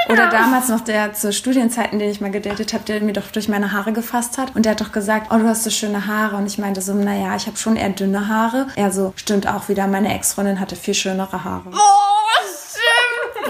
Oder 0.10 0.30
damals 0.30 0.70
noch 0.70 0.82
der 0.82 1.14
zur 1.14 1.32
Studienzeiten, 1.32 1.98
den 2.00 2.10
ich 2.10 2.22
mal 2.22 2.32
gedatet 2.32 2.74
habe, 2.74 2.84
der 2.86 3.02
mir 3.02 3.14
doch 3.14 3.32
durch 3.32 3.50
meine 3.50 3.72
Haare 3.72 3.92
gefasst 3.92 4.38
hat. 4.38 4.56
Und 4.56 4.66
der 4.66 4.74
hat 4.74 4.82
doch 4.82 4.92
gesagt, 4.92 5.28
oh, 5.32 5.38
du 5.38 5.48
hast 5.48 5.64
so 5.64 5.70
schöne 5.70 6.06
Haare. 6.06 6.36
Und 6.36 6.46
ich 6.46 6.58
meinte 6.58 6.82
so, 6.82 6.94
naja, 6.94 7.36
ich 7.36 7.48
habe 7.48 7.58
schon 7.58 7.76
eher 7.76 7.90
dünne 7.90 8.28
Haare. 8.28 8.68
Er 8.76 8.92
so, 8.92 9.14
stimmt 9.16 9.48
auch 9.48 9.68
wieder, 9.68 9.88
meine 9.88 10.14
Ex-Freundin 10.14 10.60
hatte 10.60 10.76
viel 10.76 10.94
schönere 10.94 11.44
Haare. 11.44 11.72
Oh. 11.72 12.25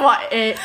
Boah, 0.06 0.18
ey, 0.30 0.50
ey 0.52 0.56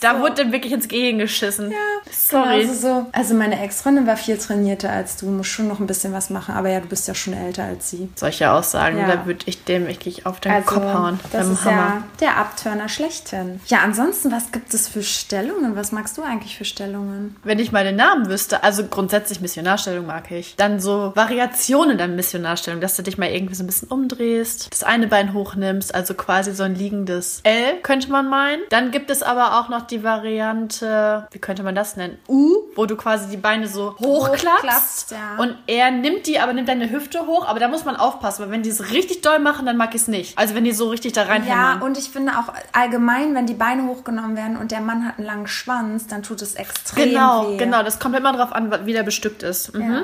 da 0.00 0.20
wurde 0.20 0.36
dem 0.36 0.52
wirklich 0.52 0.72
ins 0.72 0.88
Gehirn 0.88 1.18
geschissen. 1.18 1.70
Ja, 1.70 1.76
sorry. 2.10 2.66
Also, 2.66 2.74
so, 2.74 3.06
also 3.12 3.34
meine 3.34 3.60
Ex-Freundin 3.62 4.06
war 4.06 4.16
viel 4.16 4.38
trainierter 4.38 4.90
als 4.90 5.16
du, 5.16 5.26
musst 5.26 5.50
schon 5.50 5.68
noch 5.68 5.80
ein 5.80 5.86
bisschen 5.86 6.12
was 6.12 6.30
machen. 6.30 6.54
Aber 6.54 6.68
ja, 6.70 6.80
du 6.80 6.86
bist 6.88 7.06
ja 7.08 7.14
schon 7.14 7.34
älter 7.34 7.64
als 7.64 7.90
sie. 7.90 8.08
Solche 8.14 8.50
Aussagen, 8.50 8.98
Ja. 8.98 9.06
da 9.06 9.26
würde 9.26 9.44
ich 9.46 9.64
dem 9.64 9.86
wirklich 9.86 10.24
auf 10.26 10.40
den 10.40 10.64
Kopf 10.64 10.84
hauen. 10.84 11.20
das 11.32 11.46
ist 11.48 11.64
Hammer. 11.64 11.76
ja 11.76 12.02
der 12.20 12.36
Abturner 12.38 12.88
schlechthin. 12.88 13.60
Ja, 13.66 13.80
ansonsten, 13.80 14.32
was 14.32 14.52
gibt 14.52 14.72
es 14.74 14.88
für 14.88 15.02
Stellungen? 15.02 15.76
Was 15.76 15.92
magst 15.92 16.16
du 16.16 16.22
eigentlich 16.22 16.56
für 16.56 16.64
Stellungen? 16.64 17.36
Wenn 17.44 17.58
ich 17.58 17.72
mal 17.72 17.84
den 17.84 17.96
Namen 17.96 18.28
wüsste, 18.28 18.62
also 18.62 18.84
grundsätzlich 18.86 19.40
Missionarstellung 19.40 20.06
mag 20.06 20.30
ich. 20.30 20.56
Dann 20.56 20.80
so 20.80 21.12
Variationen 21.14 21.98
der 21.98 22.08
Missionarstellung, 22.08 22.80
dass 22.80 22.96
du 22.96 23.02
dich 23.02 23.18
mal 23.18 23.28
irgendwie 23.28 23.54
so 23.54 23.62
ein 23.62 23.66
bisschen 23.66 23.88
umdrehst, 23.88 24.68
das 24.70 24.82
eine 24.82 25.06
Bein 25.06 25.32
hochnimmst, 25.34 25.94
also 25.94 26.14
quasi 26.14 26.54
so 26.54 26.62
ein 26.62 26.74
liegendes 26.74 27.40
L, 27.44 27.80
könnte 27.82 28.10
man 28.10 28.28
meinen. 28.28 28.62
Dann 28.70 28.85
gibt 28.90 29.10
es 29.10 29.22
aber 29.22 29.58
auch 29.60 29.68
noch 29.68 29.82
die 29.86 30.02
Variante, 30.04 31.26
wie 31.30 31.38
könnte 31.38 31.62
man 31.62 31.74
das 31.74 31.96
nennen? 31.96 32.18
U, 32.28 32.56
wo 32.74 32.86
du 32.86 32.96
quasi 32.96 33.28
die 33.28 33.36
Beine 33.36 33.68
so 33.68 33.94
hochklappst. 33.98 34.46
Hochklappst, 34.62 35.10
ja. 35.12 35.36
Und 35.38 35.56
er 35.66 35.90
nimmt 35.90 36.26
die, 36.26 36.38
aber 36.38 36.52
nimmt 36.52 36.68
deine 36.68 36.90
Hüfte 36.90 37.26
hoch, 37.26 37.46
aber 37.46 37.58
da 37.60 37.68
muss 37.68 37.84
man 37.84 37.96
aufpassen, 37.96 38.42
weil 38.44 38.50
wenn 38.50 38.62
die 38.62 38.70
es 38.70 38.92
richtig 38.92 39.22
doll 39.22 39.38
machen, 39.38 39.66
dann 39.66 39.76
mag 39.76 39.94
ich 39.94 40.02
es 40.02 40.08
nicht. 40.08 40.36
Also 40.38 40.54
wenn 40.54 40.64
die 40.64 40.72
so 40.72 40.88
richtig 40.88 41.12
da 41.12 41.22
Ja, 41.22 41.28
reinhämmern. 41.28 41.82
und 41.82 41.98
ich 41.98 42.10
finde 42.10 42.32
auch 42.32 42.52
allgemein, 42.72 43.34
wenn 43.34 43.46
die 43.46 43.54
Beine 43.54 43.86
hochgenommen 43.86 44.36
werden 44.36 44.56
und 44.56 44.70
der 44.70 44.80
Mann 44.80 45.06
hat 45.06 45.18
einen 45.18 45.26
langen 45.26 45.46
Schwanz, 45.46 46.06
dann 46.06 46.22
tut 46.22 46.42
es 46.42 46.54
extrem 46.54 47.10
Genau, 47.10 47.50
weh. 47.50 47.56
genau. 47.56 47.82
Das 47.82 47.98
kommt 47.98 48.16
immer 48.16 48.32
drauf 48.32 48.52
an, 48.52 48.72
wie 48.86 48.92
der 48.92 49.02
bestückt 49.02 49.42
ist. 49.42 49.74
Mhm. 49.74 49.80
Ja. 49.82 50.02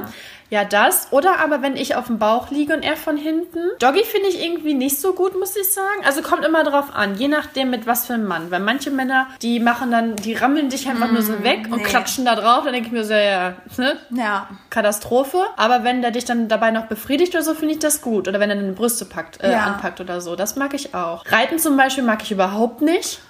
Ja. 0.52 0.64
das. 0.64 1.08
Oder 1.10 1.40
aber 1.40 1.62
wenn 1.62 1.76
ich 1.76 1.96
auf 1.96 2.06
dem 2.06 2.18
Bauch 2.18 2.50
liege 2.50 2.74
und 2.74 2.82
er 2.82 2.96
von 2.96 3.16
hinten. 3.16 3.58
Doggy 3.78 4.04
finde 4.04 4.28
ich 4.28 4.44
irgendwie 4.44 4.74
nicht 4.74 5.00
so 5.00 5.12
gut, 5.14 5.38
muss 5.38 5.56
ich 5.56 5.72
sagen. 5.72 6.04
Also 6.04 6.22
kommt 6.22 6.44
immer 6.44 6.62
drauf 6.64 6.94
an, 6.94 7.16
je 7.16 7.28
nachdem 7.28 7.70
mit 7.70 7.86
was 7.86 8.06
für 8.06 8.14
einem 8.14 8.26
Mann. 8.26 8.50
Weil 8.50 8.60
manche 8.60 8.90
Männer, 8.90 9.26
die 9.42 9.60
machen 9.60 9.90
dann, 9.90 10.16
die 10.16 10.34
rammeln 10.34 10.68
dich 10.68 10.88
einfach 10.88 11.10
nur 11.10 11.22
so 11.22 11.42
weg 11.42 11.68
und 11.70 11.78
nee. 11.78 11.82
klatschen 11.82 12.24
da 12.24 12.34
drauf. 12.34 12.64
Dann 12.64 12.72
denke 12.72 12.88
ich 12.88 12.92
mir 12.92 13.04
so, 13.04 13.14
ja, 13.14 13.54
ne? 13.76 13.96
Ja. 14.10 14.48
Katastrophe. 14.70 15.42
Aber 15.56 15.84
wenn 15.84 16.02
der 16.02 16.10
dich 16.10 16.24
dann 16.24 16.48
dabei 16.48 16.70
noch 16.70 16.86
befriedigt 16.86 17.34
oder 17.34 17.42
so, 17.42 17.54
finde 17.54 17.74
ich 17.74 17.80
das 17.80 18.02
gut. 18.02 18.28
Oder 18.28 18.38
wenn 18.40 18.50
er 18.50 18.56
deine 18.56 18.72
Brüste 18.72 19.04
packt, 19.04 19.42
äh, 19.42 19.50
Ja. 19.52 19.64
anpackt 19.64 20.00
oder 20.00 20.20
so. 20.20 20.36
Das 20.36 20.56
mag 20.56 20.74
ich 20.74 20.94
auch. 20.94 21.24
Reiten 21.30 21.58
zum 21.58 21.76
Beispiel 21.76 22.04
mag 22.04 22.22
ich 22.22 22.30
überhaupt 22.30 22.82
nicht. 22.82 23.20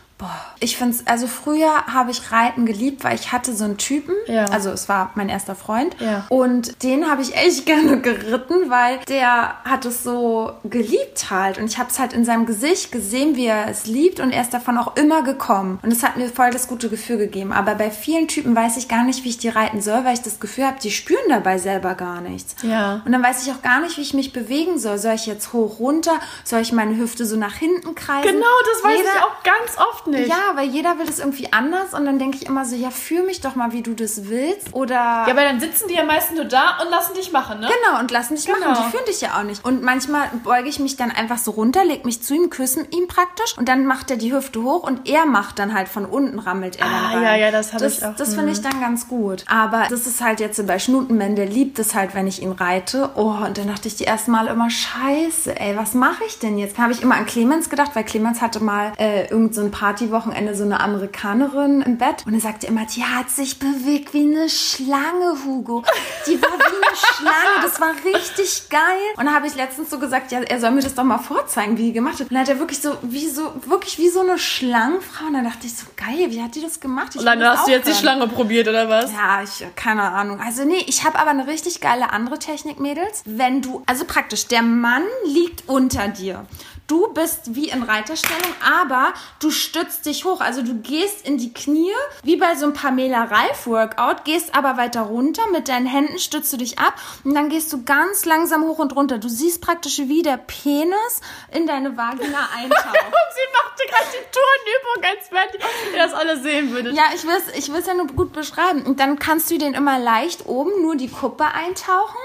Ich 0.60 0.76
finde 0.76 0.94
es, 0.94 1.06
also 1.08 1.26
früher 1.26 1.86
habe 1.92 2.12
ich 2.12 2.30
Reiten 2.30 2.64
geliebt, 2.66 3.02
weil 3.02 3.16
ich 3.16 3.32
hatte 3.32 3.52
so 3.54 3.64
einen 3.64 3.76
Typen. 3.76 4.14
Ja. 4.26 4.44
Also 4.46 4.70
es 4.70 4.88
war 4.88 5.10
mein 5.16 5.28
erster 5.28 5.56
Freund. 5.56 5.96
Ja. 5.98 6.24
Und 6.28 6.82
den 6.84 7.10
habe 7.10 7.22
ich 7.22 7.34
echt 7.36 7.66
gerne 7.66 8.00
geritten, 8.00 8.70
weil 8.70 8.98
der 9.08 9.56
hat 9.64 9.84
es 9.84 10.04
so 10.04 10.52
geliebt 10.62 11.30
halt. 11.30 11.58
Und 11.58 11.64
ich 11.64 11.78
habe 11.78 11.90
es 11.90 11.98
halt 11.98 12.12
in 12.12 12.24
seinem 12.24 12.46
Gesicht 12.46 12.92
gesehen, 12.92 13.34
wie 13.34 13.46
er 13.46 13.66
es 13.68 13.86
liebt. 13.86 14.20
Und 14.20 14.30
er 14.30 14.42
ist 14.42 14.54
davon 14.54 14.78
auch 14.78 14.94
immer 14.96 15.22
gekommen. 15.22 15.80
Und 15.82 15.90
es 15.92 16.04
hat 16.04 16.16
mir 16.16 16.28
voll 16.28 16.50
das 16.52 16.68
gute 16.68 16.88
Gefühl 16.88 17.16
gegeben. 17.18 17.52
Aber 17.52 17.74
bei 17.74 17.90
vielen 17.90 18.28
Typen 18.28 18.54
weiß 18.54 18.76
ich 18.76 18.86
gar 18.88 19.02
nicht, 19.02 19.24
wie 19.24 19.30
ich 19.30 19.38
die 19.38 19.48
reiten 19.48 19.80
soll, 19.82 20.04
weil 20.04 20.14
ich 20.14 20.22
das 20.22 20.38
Gefühl 20.38 20.66
habe, 20.66 20.78
die 20.80 20.92
spüren 20.92 21.18
dabei 21.28 21.58
selber 21.58 21.94
gar 21.96 22.20
nichts. 22.20 22.54
Ja. 22.62 23.02
Und 23.04 23.10
dann 23.10 23.22
weiß 23.24 23.44
ich 23.44 23.52
auch 23.52 23.62
gar 23.62 23.80
nicht, 23.80 23.96
wie 23.96 24.02
ich 24.02 24.14
mich 24.14 24.32
bewegen 24.32 24.78
soll. 24.78 24.98
Soll 24.98 25.14
ich 25.14 25.26
jetzt 25.26 25.52
hoch, 25.52 25.80
runter? 25.80 26.20
Soll 26.44 26.60
ich 26.60 26.70
meine 26.72 26.96
Hüfte 26.96 27.26
so 27.26 27.36
nach 27.36 27.54
hinten 27.54 27.96
kreisen? 27.96 28.22
Genau, 28.30 28.46
das 28.72 28.84
weiß 28.84 28.98
Jeder- 28.98 29.10
ich 29.16 29.22
auch 29.22 29.42
ganz 29.42 29.78
oft 29.78 30.01
nicht. 30.06 30.28
ja, 30.28 30.36
weil 30.54 30.68
jeder 30.68 30.98
will 30.98 31.06
das 31.06 31.18
irgendwie 31.18 31.52
anders 31.52 31.94
und 31.94 32.04
dann 32.06 32.18
denke 32.18 32.36
ich 32.40 32.46
immer 32.46 32.64
so, 32.64 32.74
ja, 32.76 32.90
fühl 32.90 33.22
mich 33.24 33.40
doch 33.40 33.54
mal, 33.54 33.72
wie 33.72 33.82
du 33.82 33.94
das 33.94 34.28
willst. 34.28 34.72
Oder. 34.72 34.94
Ja, 34.94 35.26
aber 35.28 35.42
dann 35.44 35.60
sitzen 35.60 35.88
die 35.88 35.94
ja 35.94 36.04
meistens 36.04 36.36
nur 36.36 36.44
da 36.46 36.78
und 36.82 36.90
lassen 36.90 37.14
dich 37.14 37.32
machen, 37.32 37.60
ne? 37.60 37.68
Genau, 37.68 38.00
und 38.00 38.10
lassen 38.10 38.34
dich 38.34 38.46
Genau. 38.46 38.58
machen. 38.60 38.84
Die 38.84 38.90
fühlen 38.90 39.04
dich 39.06 39.20
ja 39.20 39.38
auch 39.38 39.42
nicht. 39.44 39.64
Und 39.64 39.82
manchmal 39.82 40.28
beuge 40.44 40.68
ich 40.68 40.78
mich 40.78 40.96
dann 40.96 41.10
einfach 41.10 41.38
so 41.38 41.52
runter, 41.52 41.84
leg 41.84 42.04
mich 42.04 42.22
zu 42.22 42.34
ihm, 42.34 42.50
küssen 42.50 42.86
ihn 42.90 43.08
praktisch 43.08 43.56
und 43.58 43.68
dann 43.68 43.86
macht 43.86 44.10
er 44.10 44.16
die 44.16 44.32
Hüfte 44.32 44.62
hoch 44.62 44.82
und 44.82 45.08
er 45.08 45.26
macht 45.26 45.58
dann 45.58 45.74
halt 45.74 45.88
von 45.88 46.04
unten, 46.06 46.38
rammelt 46.38 46.76
er 46.76 46.84
dann 46.86 46.94
Ah, 46.94 47.08
rein. 47.14 47.22
ja, 47.22 47.36
ja, 47.36 47.50
das 47.50 47.72
hab 47.72 47.80
das, 47.80 47.98
ich 47.98 48.04
auch. 48.04 48.16
Das 48.16 48.30
Mhm. 48.30 48.34
finde 48.34 48.52
ich 48.52 48.60
dann 48.60 48.80
ganz 48.80 49.08
gut. 49.08 49.44
Aber 49.48 49.84
das 49.88 50.06
ist 50.06 50.20
halt 50.20 50.40
jetzt 50.40 50.56
so 50.56 50.64
bei 50.64 50.78
Schnutenmann, 50.78 51.36
der 51.36 51.46
liebt 51.46 51.78
es 51.78 51.94
halt, 51.94 52.14
wenn 52.14 52.26
ich 52.26 52.42
ihn 52.42 52.52
reite. 52.52 53.10
Oh, 53.14 53.34
und 53.46 53.58
dann 53.58 53.68
dachte 53.68 53.88
ich 53.88 53.96
die 53.96 54.04
ersten 54.06 54.30
Mal 54.30 54.46
immer, 54.48 54.68
scheiße, 54.70 55.58
ey, 55.58 55.76
was 55.76 55.94
mache 55.94 56.24
ich 56.26 56.38
denn 56.38 56.58
jetzt? 56.58 56.78
Habe 56.78 56.92
ich 56.92 57.02
immer 57.02 57.16
an 57.16 57.26
Clemens 57.26 57.70
gedacht, 57.70 57.92
weil 57.94 58.04
Clemens 58.04 58.40
hatte 58.40 58.60
mal 58.60 58.92
äh, 58.98 59.26
irgend 59.28 59.54
so 59.54 59.60
ein 59.62 59.70
Partywochenende 59.92 60.54
so 60.54 60.64
eine 60.64 60.80
Amerikanerin 60.80 61.82
im 61.82 61.98
Bett 61.98 62.24
und 62.26 62.32
er 62.32 62.40
sagte 62.40 62.66
immer, 62.66 62.86
die 62.86 63.04
hat 63.04 63.28
sich 63.28 63.58
bewegt 63.58 64.14
wie 64.14 64.22
eine 64.22 64.48
Schlange, 64.48 65.36
Hugo. 65.44 65.84
Die 66.26 66.40
war 66.40 66.48
wie 66.50 66.86
eine 66.86 66.96
Schlange, 66.96 67.62
das 67.62 67.78
war 67.78 67.90
richtig 67.90 68.70
geil. 68.70 68.80
Und 69.18 69.26
da 69.26 69.32
habe 69.32 69.46
ich 69.46 69.54
letztens 69.54 69.90
so 69.90 69.98
gesagt, 69.98 70.32
ja, 70.32 70.40
er 70.40 70.60
soll 70.60 70.70
mir 70.70 70.80
das 70.80 70.94
doch 70.94 71.04
mal 71.04 71.18
vorzeigen, 71.18 71.76
wie 71.76 71.82
die 71.84 71.92
gemacht 71.92 72.14
hat. 72.14 72.22
Und 72.22 72.30
dann 72.30 72.40
hat 72.40 72.48
er 72.48 72.58
wirklich 72.58 72.80
so, 72.80 72.96
wie 73.02 73.28
so, 73.28 73.52
wirklich 73.66 73.98
wie 73.98 74.08
so 74.08 74.20
eine 74.20 74.38
Schlangenfrau. 74.38 75.26
Und 75.26 75.34
dann 75.34 75.44
dachte 75.44 75.66
ich 75.66 75.76
so, 75.76 75.84
geil, 75.94 76.30
wie 76.30 76.42
hat 76.42 76.54
die 76.54 76.62
das 76.62 76.80
gemacht? 76.80 77.08
Ich 77.10 77.20
Und 77.20 77.26
dann 77.26 77.44
hast 77.44 77.66
du 77.66 77.70
jetzt 77.72 77.86
die 77.86 77.90
hören. 77.90 78.00
Schlange 78.00 78.28
probiert, 78.28 78.68
oder 78.68 78.88
was? 78.88 79.12
Ja, 79.12 79.42
ich, 79.42 79.66
keine 79.76 80.02
Ahnung. 80.02 80.40
Also 80.40 80.64
nee, 80.64 80.82
ich 80.86 81.04
habe 81.04 81.18
aber 81.18 81.30
eine 81.30 81.46
richtig 81.46 81.82
geile 81.82 82.12
andere 82.12 82.38
Technik, 82.38 82.80
Mädels. 82.80 83.22
Wenn 83.26 83.60
du, 83.60 83.82
also 83.84 84.06
praktisch, 84.06 84.46
der 84.46 84.62
Mann 84.62 85.02
liegt 85.26 85.68
unter 85.68 86.08
dir. 86.08 86.46
Du 86.86 87.12
bist 87.12 87.54
wie 87.54 87.68
in 87.68 87.82
Reiterstellung, 87.82 88.54
aber 88.62 89.14
du 89.40 89.50
stützt 89.50 90.04
dich 90.06 90.24
hoch. 90.24 90.40
Also 90.40 90.62
du 90.62 90.74
gehst 90.74 91.26
in 91.26 91.38
die 91.38 91.52
Knie, 91.52 91.92
wie 92.22 92.36
bei 92.36 92.54
so 92.54 92.66
einem 92.66 92.74
Pamela 92.74 93.24
Reif 93.24 93.66
Workout, 93.66 94.24
gehst 94.24 94.54
aber 94.54 94.76
weiter 94.76 95.02
runter. 95.02 95.42
Mit 95.52 95.68
deinen 95.68 95.86
Händen 95.86 96.18
stützt 96.18 96.52
du 96.52 96.56
dich 96.56 96.78
ab 96.78 96.94
und 97.24 97.34
dann 97.34 97.48
gehst 97.48 97.72
du 97.72 97.84
ganz 97.84 98.24
langsam 98.24 98.64
hoch 98.64 98.78
und 98.78 98.94
runter. 98.96 99.18
Du 99.18 99.28
siehst 99.28 99.62
praktisch, 99.62 99.98
wie 99.98 100.22
der 100.22 100.36
Penis 100.36 101.20
in 101.52 101.66
deine 101.66 101.96
Vagina 101.96 102.48
eintaucht. 102.56 102.86
Und 102.86 103.30
sie 103.34 103.48
machte 103.52 103.82
gerade 103.88 104.06
die 104.12 104.26
Turnübung, 104.32 105.10
als 105.10 105.30
wenn 105.30 105.92
ihr 105.92 105.98
das 105.98 106.12
alle 106.12 106.40
sehen 106.42 106.72
würdet. 106.72 106.94
Ja, 106.96 107.04
ich 107.14 107.24
will 107.24 107.36
es 107.36 107.54
ich 107.56 107.72
will's 107.72 107.86
ja 107.86 107.94
nur 107.94 108.08
gut 108.08 108.32
beschreiben. 108.32 108.82
Und 108.82 109.00
dann 109.00 109.18
kannst 109.18 109.50
du 109.50 109.56
den 109.56 109.74
immer 109.74 109.98
leicht 109.98 110.46
oben 110.46 110.82
nur 110.82 110.96
die 110.96 111.08
Kuppe 111.08 111.44
eintauchen 111.44 112.20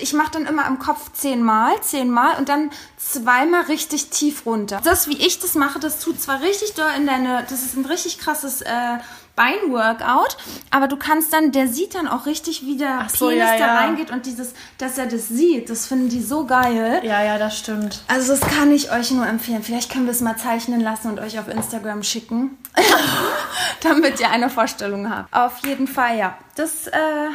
ich 0.00 0.12
mache 0.12 0.32
dann 0.32 0.46
immer 0.46 0.66
im 0.66 0.78
Kopf 0.78 1.12
zehnmal, 1.12 1.80
zehnmal 1.82 2.36
und 2.38 2.48
dann 2.48 2.70
zweimal 2.96 3.62
richtig 3.62 4.10
tief 4.10 4.46
runter. 4.46 4.80
Das, 4.84 5.08
wie 5.08 5.16
ich 5.16 5.38
das 5.38 5.54
mache, 5.54 5.78
das 5.78 6.00
tut 6.00 6.20
zwar 6.20 6.40
richtig 6.40 6.74
doll 6.74 6.90
in 6.96 7.06
deine, 7.06 7.44
das 7.48 7.62
ist 7.62 7.76
ein 7.76 7.84
richtig 7.84 8.18
krasses 8.18 8.62
äh, 8.62 8.98
Beinworkout, 9.36 10.36
aber 10.70 10.86
du 10.86 10.96
kannst 10.96 11.32
dann, 11.32 11.50
der 11.50 11.66
sieht 11.68 11.94
dann 11.94 12.08
auch 12.08 12.26
richtig, 12.26 12.62
wie 12.66 12.76
der 12.76 13.06
so, 13.08 13.28
Penis 13.28 13.44
ja, 13.44 13.52
da 13.52 13.66
ja. 13.66 13.74
reingeht 13.76 14.10
und 14.10 14.26
dieses, 14.26 14.52
dass 14.78 14.98
er 14.98 15.06
das 15.06 15.28
sieht, 15.28 15.70
das 15.70 15.86
finden 15.86 16.08
die 16.08 16.22
so 16.22 16.44
geil. 16.44 17.00
Ja, 17.04 17.22
ja, 17.22 17.38
das 17.38 17.58
stimmt. 17.58 18.02
Also 18.06 18.32
das 18.36 18.40
kann 18.40 18.70
ich 18.70 18.92
euch 18.92 19.10
nur 19.12 19.26
empfehlen. 19.26 19.62
Vielleicht 19.62 19.90
können 19.90 20.04
wir 20.04 20.12
es 20.12 20.20
mal 20.20 20.36
zeichnen 20.36 20.80
lassen 20.80 21.08
und 21.08 21.20
euch 21.20 21.38
auf 21.38 21.48
Instagram 21.48 22.02
schicken, 22.02 22.58
damit 23.82 24.20
ihr 24.20 24.30
eine 24.30 24.50
Vorstellung 24.50 25.08
habt. 25.08 25.32
Auf 25.32 25.64
jeden 25.64 25.86
Fall, 25.86 26.18
ja. 26.18 26.36
Das, 26.56 26.86
äh, 26.88 27.28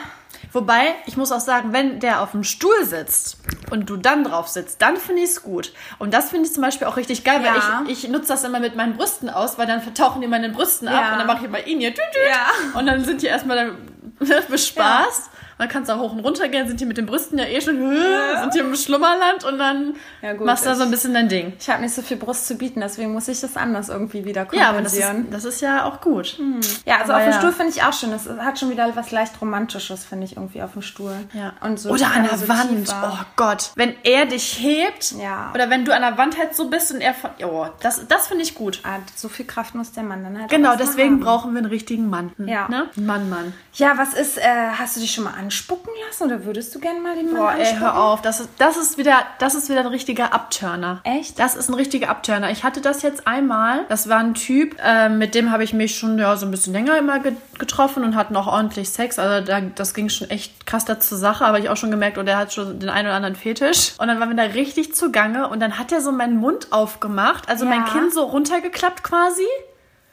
Wobei, 0.55 0.95
ich 1.05 1.17
muss 1.17 1.31
auch 1.33 1.41
sagen, 1.41 1.73
wenn 1.73 1.99
der 1.99 2.21
auf 2.21 2.31
dem 2.31 2.43
Stuhl 2.45 2.85
sitzt 2.85 3.37
und 3.71 3.89
du 3.89 3.97
dann 3.97 4.23
drauf 4.23 4.47
sitzt, 4.47 4.81
dann 4.81 4.95
finde 4.97 5.21
ich 5.23 5.29
es 5.31 5.43
gut. 5.43 5.73
Und 5.99 6.13
das 6.13 6.29
finde 6.29 6.47
ich 6.47 6.53
zum 6.53 6.63
Beispiel 6.63 6.87
auch 6.87 6.95
richtig 6.95 7.23
geil, 7.25 7.41
Ja. 7.43 7.53
weil 7.83 7.91
ich, 7.91 8.05
ich 8.05 8.09
nutze 8.09 8.29
das 8.29 8.43
immer 8.45 8.59
mit 8.61 8.75
meinen 8.75 8.95
Brüsten 8.95 9.29
aus, 9.29 9.57
weil 9.57 9.67
dann 9.67 9.81
vertauchen 9.81 10.21
die 10.21 10.27
meine 10.27 10.49
Brüsten 10.49 10.87
ab 10.87 10.93
Ja. 10.95 11.11
und 11.11 11.19
dann 11.19 11.27
mache 11.27 11.39
ich 11.39 11.43
immer 11.43 11.67
ihn 11.67 11.79
hier 11.81 11.93
tüt, 11.93 12.05
tüt, 12.13 12.21
Ja. 12.29 12.79
und 12.79 12.85
dann 12.85 13.03
sind 13.03 13.21
die 13.21 13.27
erstmal 13.27 13.57
dann 13.57 13.77
bespaßt. 14.49 15.29
Man 15.57 15.69
kann 15.69 15.83
es 15.83 15.89
auch 15.89 15.99
hoch 15.99 16.11
und 16.13 16.19
runter 16.19 16.47
gehen, 16.49 16.67
sind 16.67 16.79
die 16.79 16.85
mit 16.85 16.97
den 16.97 17.05
Brüsten 17.05 17.37
ja 17.39 17.45
eh 17.45 17.61
schon, 17.61 17.75
sind 18.41 18.53
die 18.53 18.59
im 18.59 18.75
Schlummerland 18.75 19.43
und 19.45 19.57
dann 19.57 19.95
Ja, 20.21 20.33
gut, 20.33 20.45
machst 20.45 20.65
du 20.65 20.69
da 20.69 20.75
so 20.75 20.83
ein 20.83 20.91
bisschen 20.91 21.13
dein 21.13 21.29
Ding. 21.29 21.53
ich 21.59 21.69
habe 21.69 21.81
nicht 21.81 21.93
so 21.95 22.01
viel 22.01 22.17
Brust 22.17 22.47
zu 22.47 22.55
bieten, 22.55 22.81
deswegen 22.81 23.13
muss 23.13 23.27
ich 23.27 23.39
das 23.39 23.55
anders 23.55 23.89
irgendwie 23.89 24.25
wieder 24.25 24.47
Ja, 24.51 24.69
aber 24.69 24.81
das 24.81 24.93
ist, 24.93 25.01
kompensieren. 25.01 25.31
das 25.31 25.45
ist 25.45 25.61
ja 25.61 25.85
auch 25.85 26.01
gut. 26.01 26.37
Ja, 26.85 26.97
also 26.97 27.13
Aber 27.13 27.21
auf 27.21 27.23
dem 27.29 27.31
ja. 27.33 27.39
Stuhl 27.39 27.51
finde 27.53 27.71
ich 27.71 27.83
auch 27.83 27.93
schön. 27.93 28.11
Das 28.11 28.27
hat 28.27 28.59
schon 28.59 28.69
wieder 28.69 28.95
was 28.95 29.11
leicht 29.11 29.39
Romantisches, 29.41 30.03
finde 30.05 30.25
ich, 30.25 30.35
irgendwie 30.35 30.61
auf 30.61 30.73
dem 30.73 30.81
Stuhl. 30.81 31.15
Ja. 31.33 31.53
Und 31.61 31.79
so 31.79 31.89
oder 31.91 32.11
an 32.11 32.23
der 32.23 32.37
so 32.37 32.47
Wand. 32.49 32.69
tiefer. 32.85 33.17
Oh 33.21 33.25
Gott. 33.35 33.71
Wenn 33.75 33.95
er 34.03 34.25
dich 34.25 34.59
hebt. 34.59 35.13
Ja. 35.13 35.51
Oder 35.53 35.69
wenn 35.69 35.85
du 35.85 35.93
an 35.95 36.01
der 36.01 36.17
Wand 36.17 36.37
halt 36.37 36.55
so 36.55 36.69
bist 36.69 36.91
und 36.93 37.01
er 37.01 37.13
von. 37.13 37.29
Oh, 37.43 37.67
das, 37.81 38.07
das 38.07 38.27
finde 38.27 38.43
ich 38.43 38.55
gut. 38.55 38.81
Ah, 38.83 38.97
so 39.15 39.29
viel 39.29 39.45
Kraft 39.45 39.75
muss 39.75 39.91
der 39.93 40.03
Mann 40.03 40.23
dann 40.23 40.39
halt 40.39 40.49
Genau, 40.49 40.75
deswegen 40.75 41.13
haben. 41.15 41.19
brauchen 41.21 41.53
wir 41.53 41.59
einen 41.59 41.67
richtigen 41.69 42.09
Mann. 42.09 42.31
Ja. 42.37 42.67
Ne? 42.67 42.89
Mann, 42.95 43.29
Mann. 43.29 43.53
Ja, 43.73 43.97
was 43.97 44.13
ist, 44.13 44.37
äh, 44.37 44.41
hast 44.77 44.95
du 44.95 44.99
dich 45.01 45.13
schon 45.13 45.23
mal 45.25 45.33
anspucken 45.45 45.91
lassen 46.07 46.23
oder 46.25 46.43
würdest 46.45 46.73
du 46.75 46.79
gerne 46.79 46.99
mal 46.99 47.15
den 47.15 47.27
Mann 47.31 47.35
Boah, 47.41 47.51
ey, 47.53 47.59
anspucken? 47.61 47.81
hör 47.81 47.97
auf. 48.03 48.21
Das 48.21 48.39
ist, 48.39 48.49
das 48.57 48.77
ist 48.77 48.97
wieder, 48.97 49.17
das 49.39 49.55
ist 49.55 49.69
wieder 49.69 49.81
ein 49.81 49.85
richtiger 49.87 50.33
Abturner. 50.33 51.01
Echt? 51.03 51.39
Das 51.39 51.55
ist 51.55 51.69
ein 51.69 51.73
richtiger 51.75 52.09
Abturner. 52.09 52.49
Ich 52.51 52.63
hatte 52.63 52.81
das 52.81 53.01
jetzt 53.01 53.27
einmal. 53.27 53.85
Das 53.89 54.09
war 54.09 54.17
ein 54.19 54.33
Typ, 54.33 54.75
äh, 54.83 55.09
mit 55.09 55.35
dem 55.35 55.51
habe 55.51 55.63
ich 55.63 55.73
mich 55.73 55.97
schon 55.97 56.17
ja, 56.17 56.35
so 56.35 56.45
ein 56.45 56.51
bisschen 56.51 56.73
länger 56.73 56.97
immer 56.97 57.19
ge 57.19 57.33
getroffen 57.57 58.03
und 58.03 58.15
hatten 58.17 58.35
auch 58.35 58.47
ordentlich 58.47 58.89
Sex. 58.89 59.17
Also 59.17 59.45
da, 59.45 59.61
das 59.61 59.93
ging 59.93 60.09
schon 60.09 60.29
echt 60.29 60.65
krass 60.67 60.83
da 60.83 60.99
zur 60.99 61.17
Sache. 61.17 61.45
Aber 61.45 61.57
ich 61.59 61.69
auch 61.69 61.77
schon 61.77 61.89
gemerkt, 61.91 62.17
oh, 62.17 62.23
der 62.23 62.37
hat 62.37 62.51
schon 62.51 62.79
den 62.79 62.89
einen 62.89 63.07
oder 63.07 63.15
anderen 63.15 63.35
Fetisch. 63.37 63.93
Und 63.97 64.07
dann 64.09 64.19
waren 64.19 64.29
wir 64.29 64.35
da 64.35 64.51
richtig 64.53 64.93
zugange 64.93 65.47
und 65.47 65.61
dann 65.61 65.79
hat 65.79 65.91
er 65.93 66.01
so 66.01 66.11
meinen 66.11 66.35
Mund 66.37 66.73
aufgemacht. 66.73 67.47
Also 67.47 67.65
mein 67.65 67.85
Ja. 67.85 67.91
Kinn 67.93 68.11
so 68.11 68.23
runtergeklappt 68.23 69.03
quasi. 69.03 69.45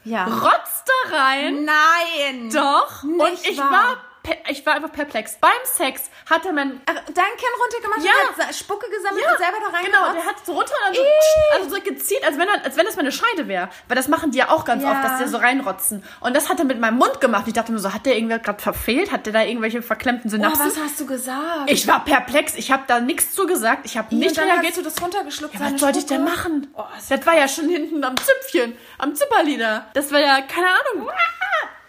Ja. 0.05 0.25
Rotzt 0.25 0.85
da 1.11 1.17
rein. 1.17 1.65
Nein! 1.65 2.51
Doch. 2.53 3.03
und 3.03 3.17
Nicht 3.17 3.49
ich 3.51 3.59
wahr. 3.59 3.71
war, 3.73 3.97
ich 4.49 4.65
war 4.65 4.75
einfach 4.75 4.93
perplex. 4.93 5.37
Beim 5.41 5.51
Sex 5.65 6.11
hat 6.31 6.45
er 6.47 6.53
mein 6.53 6.81
Ach, 6.87 6.95
dein 6.95 7.15
Kinn 7.15 7.49
runtergemacht 7.61 8.03
Ja. 8.05 8.13
und 8.37 8.47
hat 8.47 8.55
Spucke 8.55 8.87
gesammelt 8.89 9.25
und 9.25 9.39
selber 9.39 9.57
da 9.61 9.77
rein 9.77 9.85
Genau, 9.85 10.13
der 10.13 10.25
hat 10.25 10.37
so 10.47 10.53
runter 10.53 10.73
und 10.89 10.97
dann 10.97 11.05
so, 11.05 11.59
also 11.65 11.77
so 11.77 11.83
gezielt, 11.83 12.25
als 12.25 12.39
wenn, 12.39 12.49
er, 12.49 12.65
als 12.65 12.77
wenn 12.77 12.87
das 12.87 12.97
meine 12.97 13.11
Scheide 13.13 13.49
wäre. 13.49 13.69
Weil 13.89 13.97
das 13.97 14.09
machen 14.09 14.31
die 14.31 14.39
ja 14.39 14.51
auch 14.51 14.65
ganz 14.65 14.83
Ja. 14.85 14.93
oft, 14.93 15.05
dass 15.05 15.19
die 15.19 15.29
so 15.29 15.39
reinrotzen. 15.39 16.05
Und 16.21 16.35
das 16.37 16.49
hat 16.49 16.59
er 16.61 16.65
mit 16.65 16.79
meinem 16.79 16.99
Mund 16.99 17.21
gemacht. 17.21 17.45
Ich 17.49 17.53
dachte 17.55 17.73
mir 17.73 17.79
so, 17.81 17.93
hat 17.93 18.07
der 18.07 18.15
irgendwer 18.15 18.39
gerade 18.39 18.63
verfehlt? 18.63 19.11
Hat 19.11 19.27
der 19.27 19.33
da 19.33 19.43
irgendwelche 19.43 19.83
verklemmten 19.83 20.29
Oh, 20.29 20.31
Synapsen? 20.31 20.67
was 20.67 20.79
hast 20.79 21.01
du 21.01 21.07
gesagt? 21.07 21.69
ich 21.71 21.87
war 21.89 22.05
perplex. 22.05 22.55
Ich 22.55 22.71
habe 22.71 22.85
da 22.87 23.01
nichts 23.01 23.33
zu 23.35 23.47
gesagt. 23.47 23.87
Ich 23.87 23.97
habe 23.99 24.15
nicht 24.15 24.31
und 24.31 24.37
dann 24.39 24.47
reagiert. 24.49 24.73
hast 24.73 24.79
du 24.79 24.83
das 24.83 25.03
runtergeschluckt. 25.03 25.55
Ja, 25.55 25.61
was 25.73 25.81
sollte 25.81 25.99
ich 25.99 26.07
denn 26.07 26.25
machen? 26.25 26.73
Oh, 26.75 26.83
ja 27.09 27.17
das 27.17 27.27
war 27.27 27.35
ja 27.37 27.49
schon 27.49 27.69
hinten 27.69 28.03
am 28.05 28.15
Züpfchen, 28.17 28.77
am 28.99 29.15
Zipperlieder. 29.15 29.87
Das 29.95 30.13
war 30.13 30.21
ja, 30.21 30.41
keine 30.43 30.69
Ahnung. 30.69 31.09